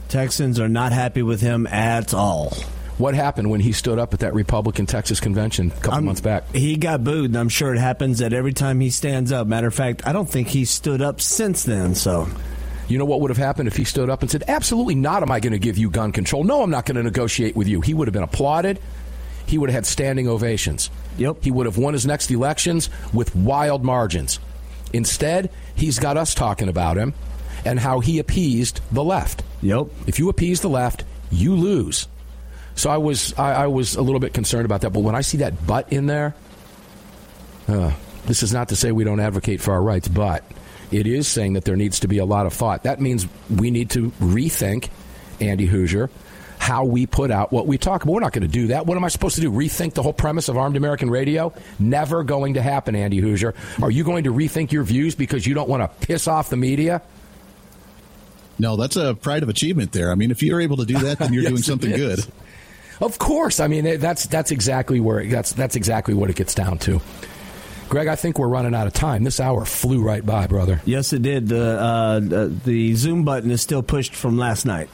Texans 0.07 0.59
are 0.59 0.69
not 0.69 0.91
happy 0.91 1.21
with 1.21 1.41
him 1.41 1.67
at 1.67 2.13
all. 2.13 2.49
What 2.97 3.13
happened 3.15 3.49
when 3.49 3.61
he 3.61 3.71
stood 3.71 3.97
up 3.99 4.13
at 4.13 4.21
that 4.21 4.33
Republican 4.33 4.85
Texas 4.85 5.19
convention 5.19 5.67
a 5.71 5.75
couple 5.75 5.93
I'm- 5.93 6.05
months 6.05 6.21
back? 6.21 6.53
He 6.53 6.75
got 6.75 7.03
booed, 7.03 7.25
and 7.29 7.37
I'm 7.37 7.47
sure 7.49 7.73
it 7.73 7.79
happens 7.79 8.19
that 8.19 8.33
every 8.33 8.51
time 8.53 8.79
he 8.79 8.89
stands 8.89 9.31
up. 9.31 9.47
Matter 9.47 9.67
of 9.67 9.73
fact, 9.73 10.05
I 10.05 10.11
don't 10.11 10.29
think 10.29 10.49
he 10.49 10.65
stood 10.65 11.01
up 11.01 11.21
since 11.21 11.63
then. 11.63 11.95
So 11.95 12.27
You 12.89 12.97
know 12.97 13.05
what 13.05 13.21
would 13.21 13.29
have 13.29 13.37
happened 13.37 13.67
if 13.67 13.77
he 13.77 13.83
stood 13.83 14.09
up 14.09 14.21
and 14.23 14.31
said, 14.31 14.43
Absolutely 14.47 14.95
not 14.95 15.21
am 15.21 15.31
I 15.31 15.39
going 15.39 15.53
to 15.53 15.59
give 15.59 15.77
you 15.77 15.89
gun 15.91 16.11
control. 16.11 16.43
No, 16.43 16.63
I'm 16.63 16.71
not 16.71 16.85
going 16.87 16.95
to 16.97 17.03
negotiate 17.03 17.55
with 17.55 17.67
you. 17.67 17.81
He 17.81 17.93
would 17.93 18.07
have 18.07 18.13
been 18.13 18.23
applauded. 18.23 18.79
He 19.49 19.57
would 19.57 19.71
have 19.71 19.77
had 19.77 19.85
standing 19.87 20.27
ovations. 20.27 20.91
Yep. 21.17 21.37
He 21.41 21.49
would 21.49 21.65
have 21.65 21.75
won 21.75 21.93
his 21.93 22.05
next 22.05 22.29
elections 22.29 22.87
with 23.11 23.35
wild 23.35 23.83
margins. 23.83 24.39
Instead, 24.93 25.49
he's 25.73 25.97
got 25.97 26.17
us 26.17 26.35
talking 26.35 26.69
about 26.69 26.97
him 26.97 27.15
and 27.65 27.79
how 27.79 27.99
he 27.99 28.19
appeased 28.19 28.79
the 28.91 29.03
left. 29.03 29.41
Yep. 29.63 29.87
If 30.05 30.19
you 30.19 30.29
appease 30.29 30.61
the 30.61 30.69
left, 30.69 31.03
you 31.31 31.55
lose. 31.55 32.07
So 32.75 32.91
I 32.91 32.97
was 32.97 33.33
I, 33.39 33.63
I 33.63 33.67
was 33.67 33.95
a 33.95 34.03
little 34.03 34.19
bit 34.19 34.35
concerned 34.35 34.65
about 34.65 34.81
that. 34.81 34.91
But 34.91 34.99
when 34.99 35.15
I 35.15 35.21
see 35.21 35.37
that 35.37 35.65
butt 35.65 35.91
in 35.91 36.05
there, 36.05 36.35
uh, 37.67 37.91
this 38.27 38.43
is 38.43 38.53
not 38.53 38.69
to 38.69 38.75
say 38.75 38.91
we 38.91 39.03
don't 39.03 39.19
advocate 39.19 39.61
for 39.61 39.73
our 39.73 39.81
rights, 39.81 40.07
but 40.07 40.43
it 40.91 41.07
is 41.07 41.27
saying 41.27 41.53
that 41.53 41.65
there 41.65 41.75
needs 41.75 42.01
to 42.01 42.07
be 42.07 42.19
a 42.19 42.25
lot 42.25 42.45
of 42.45 42.53
thought. 42.53 42.83
That 42.83 43.01
means 43.01 43.27
we 43.49 43.71
need 43.71 43.89
to 43.91 44.11
rethink, 44.21 44.89
Andy 45.41 45.67
Hooser, 45.67 46.11
how 46.59 46.83
we 46.83 47.07
put 47.07 47.31
out 47.31 47.51
what 47.51 47.65
we 47.65 47.77
talk 47.79 48.03
about. 48.03 48.13
We're 48.13 48.19
not 48.19 48.33
going 48.33 48.43
to 48.43 48.47
do 48.47 48.67
that. 48.67 48.85
What 48.85 48.95
am 48.97 49.03
I 49.03 49.07
supposed 49.07 49.35
to 49.35 49.41
do? 49.41 49.51
Rethink 49.51 49.93
the 49.95 50.03
whole 50.03 50.13
premise 50.13 50.49
of 50.49 50.57
Armed 50.57 50.77
American 50.77 51.09
Radio? 51.09 51.51
Never 51.79 52.23
going 52.23 52.53
to 52.55 52.61
happen, 52.61 52.95
Andy 52.95 53.21
Hooser. 53.21 53.55
Are 53.81 53.89
you 53.89 54.03
going 54.03 54.25
to 54.25 54.33
rethink 54.33 54.71
your 54.71 54.83
views 54.83 55.15
because 55.15 55.47
you 55.47 55.53
don't 55.55 55.67
want 55.69 55.81
to 55.81 56.05
piss 56.07 56.27
off 56.27 56.49
the 56.49 56.57
media? 56.57 57.01
No, 58.59 58.75
that's 58.75 58.97
a 58.97 59.15
pride 59.15 59.41
of 59.41 59.49
achievement 59.49 59.93
there. 59.93 60.11
I 60.11 60.15
mean, 60.15 60.31
if 60.31 60.43
you're 60.43 60.59
able 60.61 60.77
to 60.77 60.85
do 60.85 60.97
that, 60.99 61.19
then 61.19 61.33
you're 61.33 61.43
Yes, 61.43 61.49
doing 61.51 61.61
something 61.63 61.91
good. 61.95 62.19
Of 63.01 63.17
course. 63.17 63.61
I 63.61 63.67
mean, 63.67 63.97
that's 63.99 64.25
that's 64.25 64.51
exactly 64.51 64.99
where 64.99 65.21
it, 65.21 65.29
that's 65.29 65.53
that's 65.53 65.77
exactly 65.77 66.13
what 66.13 66.29
it 66.29 66.35
gets 66.35 66.53
down 66.53 66.77
to. 66.79 66.99
Greg, 67.87 68.07
I 68.09 68.15
think 68.17 68.37
we're 68.37 68.49
running 68.49 68.75
out 68.75 68.85
of 68.85 68.93
time. 68.93 69.23
This 69.23 69.39
hour 69.39 69.63
flew 69.63 70.01
right 70.03 70.23
by, 70.23 70.45
brother. 70.47 70.81
yes, 70.85 71.13
it 71.13 71.21
did. 71.21 71.47
The 71.47 71.79
uh, 71.79 72.19
the- 72.19 72.53
the 72.65 72.93
Zoom 72.95 73.23
button 73.23 73.49
is 73.49 73.61
still 73.61 73.81
pushed 73.81 74.13
from 74.13 74.37
last 74.37 74.65
night. 74.65 74.89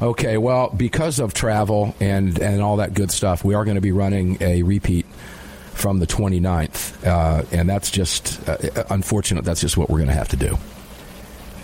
Okay, 0.00 0.36
well, 0.36 0.68
because 0.70 1.18
of 1.20 1.32
travel 1.32 1.94
and 2.00 2.38
and 2.38 2.60
all 2.60 2.76
that 2.76 2.92
good 2.94 3.10
stuff, 3.10 3.44
we 3.44 3.54
are 3.54 3.64
going 3.64 3.76
to 3.76 3.80
be 3.80 3.92
running 3.92 4.36
a 4.42 4.62
repeat 4.62 5.06
from 5.72 5.98
the 6.00 6.06
29th, 6.06 7.06
uh, 7.06 7.44
and 7.52 7.68
that's 7.68 7.90
just 7.90 8.46
uh, 8.48 8.56
unfortunate. 8.90 9.44
That's 9.44 9.60
just 9.60 9.76
what 9.76 9.88
we're 9.90 9.98
going 9.98 10.08
to 10.08 10.14
have 10.14 10.28
to 10.28 10.36
do. 10.36 10.58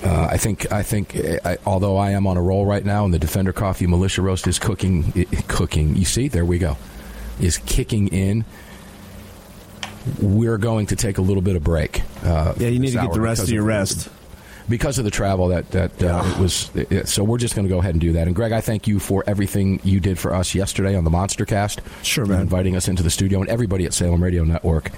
Uh, 0.04 0.28
I 0.30 0.36
think 0.38 0.72
I 0.72 0.82
think 0.82 1.14
uh, 1.16 1.38
I, 1.44 1.58
although 1.66 1.96
I 1.98 2.10
am 2.12 2.26
on 2.26 2.36
a 2.38 2.42
roll 2.42 2.64
right 2.66 2.84
now, 2.84 3.04
and 3.04 3.12
the 3.12 3.18
Defender 3.18 3.52
Coffee 3.52 3.86
Militia 3.86 4.22
Roast 4.22 4.46
is 4.46 4.58
cooking, 4.58 5.12
i- 5.14 5.24
cooking. 5.48 5.94
You 5.96 6.04
see, 6.06 6.28
there 6.28 6.44
we 6.46 6.58
go, 6.58 6.76
is 7.40 7.58
kicking 7.58 8.08
in. 8.08 8.44
We're 10.20 10.58
going 10.58 10.86
to 10.86 10.96
take 10.96 11.18
a 11.18 11.22
little 11.22 11.42
bit 11.42 11.54
of 11.54 11.62
break. 11.62 12.02
Uh, 12.24 12.54
Yeah, 12.56 12.68
you 12.68 12.80
need 12.80 12.92
to 12.92 12.98
get 13.02 13.12
the 13.12 13.20
rest 13.20 13.42
of 13.44 13.50
your 13.50 13.62
rest. 13.62 14.08
Because 14.68 14.98
of 14.98 15.04
the 15.04 15.10
travel 15.10 15.48
that 15.48 15.70
that 15.72 16.02
uh, 16.02 16.22
it 16.24 16.38
was. 16.38 16.70
It, 16.74 17.08
so 17.08 17.24
we're 17.24 17.38
just 17.38 17.54
going 17.54 17.66
to 17.66 17.72
go 17.72 17.80
ahead 17.80 17.94
and 17.94 18.00
do 18.00 18.12
that. 18.12 18.26
And 18.26 18.36
Greg, 18.36 18.52
I 18.52 18.60
thank 18.60 18.86
you 18.86 18.98
for 18.98 19.24
everything 19.26 19.80
you 19.82 20.00
did 20.00 20.18
for 20.18 20.32
us 20.34 20.54
yesterday 20.54 20.94
on 20.94 21.04
the 21.04 21.10
Monster 21.10 21.44
Cast. 21.44 21.80
Sure, 22.02 22.24
man. 22.26 22.42
Inviting 22.42 22.76
us 22.76 22.88
into 22.88 23.02
the 23.02 23.10
studio 23.10 23.40
and 23.40 23.48
everybody 23.48 23.84
at 23.86 23.92
Salem 23.92 24.22
Radio 24.22 24.44
Network. 24.44 24.90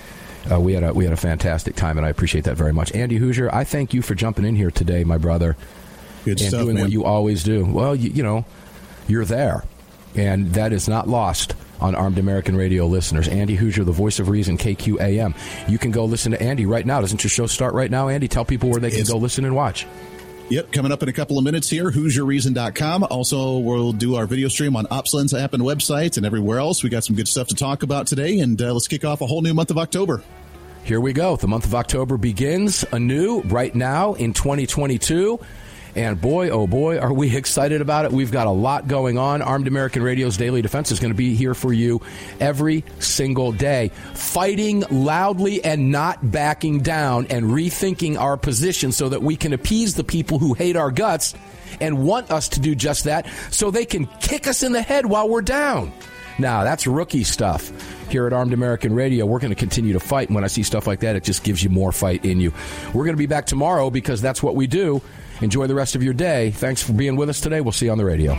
Uh, 0.50 0.60
we 0.60 0.74
had 0.74 0.82
a 0.82 0.92
we 0.92 1.04
had 1.04 1.12
a 1.12 1.16
fantastic 1.16 1.74
time, 1.74 1.96
and 1.96 2.06
I 2.06 2.10
appreciate 2.10 2.44
that 2.44 2.56
very 2.56 2.72
much. 2.72 2.92
Andy 2.92 3.18
Hooser, 3.18 3.52
I 3.52 3.64
thank 3.64 3.94
you 3.94 4.02
for 4.02 4.14
jumping 4.14 4.44
in 4.44 4.54
here 4.54 4.70
today, 4.70 5.02
my 5.02 5.16
brother, 5.16 5.56
Good 6.24 6.32
and 6.32 6.48
stuff, 6.48 6.60
doing 6.60 6.74
man. 6.74 6.84
what 6.84 6.92
you 6.92 7.04
always 7.04 7.42
do. 7.42 7.64
Well, 7.64 7.94
you, 7.94 8.10
you 8.10 8.22
know, 8.22 8.44
you're 9.08 9.24
there, 9.24 9.64
and 10.14 10.52
that 10.52 10.74
is 10.74 10.86
not 10.86 11.08
lost 11.08 11.54
on 11.84 11.94
Armed 11.94 12.18
American 12.18 12.56
Radio 12.56 12.86
listeners. 12.86 13.28
Andy 13.28 13.56
Hooser, 13.56 13.84
the 13.84 13.92
voice 13.92 14.18
of 14.18 14.28
reason, 14.28 14.56
KQAM. 14.56 15.34
You 15.68 15.78
can 15.78 15.90
go 15.90 16.04
listen 16.06 16.32
to 16.32 16.42
Andy 16.42 16.64
right 16.66 16.84
now. 16.86 17.00
Doesn't 17.00 17.22
your 17.22 17.30
show 17.30 17.46
start 17.46 17.74
right 17.74 17.90
now, 17.90 18.08
Andy? 18.08 18.26
Tell 18.26 18.44
people 18.44 18.70
where 18.70 18.80
they 18.80 18.90
can 18.90 19.00
It's- 19.00 19.12
go 19.12 19.18
listen 19.18 19.44
and 19.44 19.54
watch. 19.54 19.86
Yep, 20.50 20.72
coming 20.72 20.92
up 20.92 21.02
in 21.02 21.08
a 21.08 21.12
couple 21.12 21.38
of 21.38 21.44
minutes 21.44 21.70
here, 21.70 21.90
who'syourreason.com. 21.90 23.04
Also, 23.04 23.58
we'll 23.58 23.92
do 23.92 24.14
our 24.16 24.26
video 24.26 24.48
stream 24.48 24.76
on 24.76 24.84
OpsLens 24.86 25.38
app 25.38 25.54
and 25.54 25.62
website 25.62 26.16
and 26.18 26.26
everywhere 26.26 26.58
else. 26.58 26.82
We 26.82 26.90
got 26.90 27.02
some 27.04 27.16
good 27.16 27.28
stuff 27.28 27.48
to 27.48 27.54
talk 27.54 27.82
about 27.82 28.06
today, 28.06 28.40
and 28.40 28.60
uh, 28.60 28.72
let's 28.74 28.86
kick 28.88 29.04
off 29.06 29.20
a 29.22 29.26
whole 29.26 29.40
new 29.40 29.54
month 29.54 29.70
of 29.70 29.78
October. 29.78 30.22
Here 30.84 31.00
we 31.00 31.14
go. 31.14 31.36
The 31.36 31.48
month 31.48 31.64
of 31.64 31.74
October 31.74 32.18
begins 32.18 32.84
anew 32.92 33.40
right 33.46 33.74
now 33.74 34.12
in 34.14 34.34
2022. 34.34 35.40
And 35.94 36.20
boy, 36.20 36.50
oh 36.50 36.66
boy, 36.66 36.98
are 36.98 37.12
we 37.12 37.36
excited 37.44 37.80
about 37.80 38.04
it. 38.04 38.12
We've 38.12 38.32
got 38.32 38.46
a 38.46 38.50
lot 38.50 38.88
going 38.88 39.18
on. 39.18 39.42
Armed 39.42 39.68
American 39.68 40.02
Radio's 40.02 40.36
Daily 40.36 40.62
Defense 40.62 40.90
is 40.90 41.00
going 41.00 41.12
to 41.12 41.16
be 41.16 41.34
here 41.34 41.54
for 41.54 41.72
you 41.72 42.00
every 42.40 42.84
single 42.98 43.52
day, 43.52 43.90
fighting 44.14 44.84
loudly 44.90 45.64
and 45.64 45.90
not 45.90 46.30
backing 46.30 46.80
down 46.80 47.26
and 47.30 47.46
rethinking 47.46 48.18
our 48.18 48.36
position 48.36 48.92
so 48.92 49.08
that 49.08 49.22
we 49.22 49.36
can 49.36 49.52
appease 49.52 49.94
the 49.94 50.04
people 50.04 50.38
who 50.38 50.54
hate 50.54 50.76
our 50.76 50.90
guts 50.90 51.34
and 51.80 52.04
want 52.04 52.30
us 52.30 52.48
to 52.50 52.60
do 52.60 52.74
just 52.74 53.04
that 53.04 53.26
so 53.50 53.70
they 53.70 53.84
can 53.84 54.06
kick 54.20 54.46
us 54.46 54.62
in 54.62 54.72
the 54.72 54.82
head 54.82 55.06
while 55.06 55.28
we're 55.28 55.42
down. 55.42 55.92
Now, 56.38 56.64
that's 56.64 56.86
rookie 56.86 57.24
stuff. 57.24 57.72
Here 58.10 58.26
at 58.26 58.32
Armed 58.32 58.52
American 58.52 58.92
Radio, 58.92 59.24
we're 59.24 59.38
going 59.38 59.52
to 59.52 59.58
continue 59.58 59.92
to 59.92 60.00
fight. 60.00 60.28
And 60.28 60.34
when 60.34 60.44
I 60.44 60.48
see 60.48 60.62
stuff 60.62 60.86
like 60.86 61.00
that, 61.00 61.16
it 61.16 61.24
just 61.24 61.44
gives 61.44 61.62
you 61.62 61.70
more 61.70 61.92
fight 61.92 62.24
in 62.24 62.40
you. 62.40 62.52
We're 62.92 63.04
going 63.04 63.14
to 63.14 63.18
be 63.18 63.26
back 63.26 63.46
tomorrow 63.46 63.90
because 63.90 64.20
that's 64.20 64.42
what 64.42 64.56
we 64.56 64.66
do. 64.66 65.00
Enjoy 65.40 65.66
the 65.66 65.74
rest 65.74 65.94
of 65.94 66.02
your 66.02 66.14
day. 66.14 66.50
Thanks 66.50 66.82
for 66.82 66.92
being 66.92 67.16
with 67.16 67.28
us 67.28 67.40
today. 67.40 67.60
We'll 67.60 67.72
see 67.72 67.86
you 67.86 67.92
on 67.92 67.98
the 67.98 68.04
radio. 68.04 68.34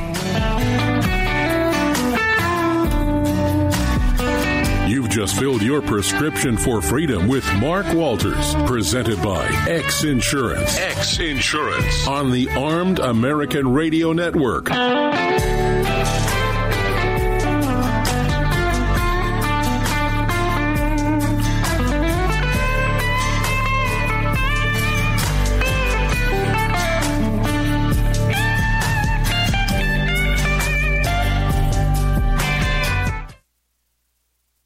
You've 4.87 5.09
just 5.09 5.37
filled 5.37 5.61
your 5.61 5.81
prescription 5.81 6.57
for 6.57 6.81
freedom 6.81 7.27
with 7.27 7.43
Mark 7.55 7.91
Walters, 7.93 8.53
presented 8.65 9.21
by 9.21 9.45
X 9.67 10.03
Insurance. 10.03 10.77
X 10.77 11.19
Insurance 11.19 12.07
on 12.07 12.31
the 12.31 12.47
Armed 12.51 12.99
American 12.99 13.73
Radio 13.73 14.13
Network. 14.13 14.69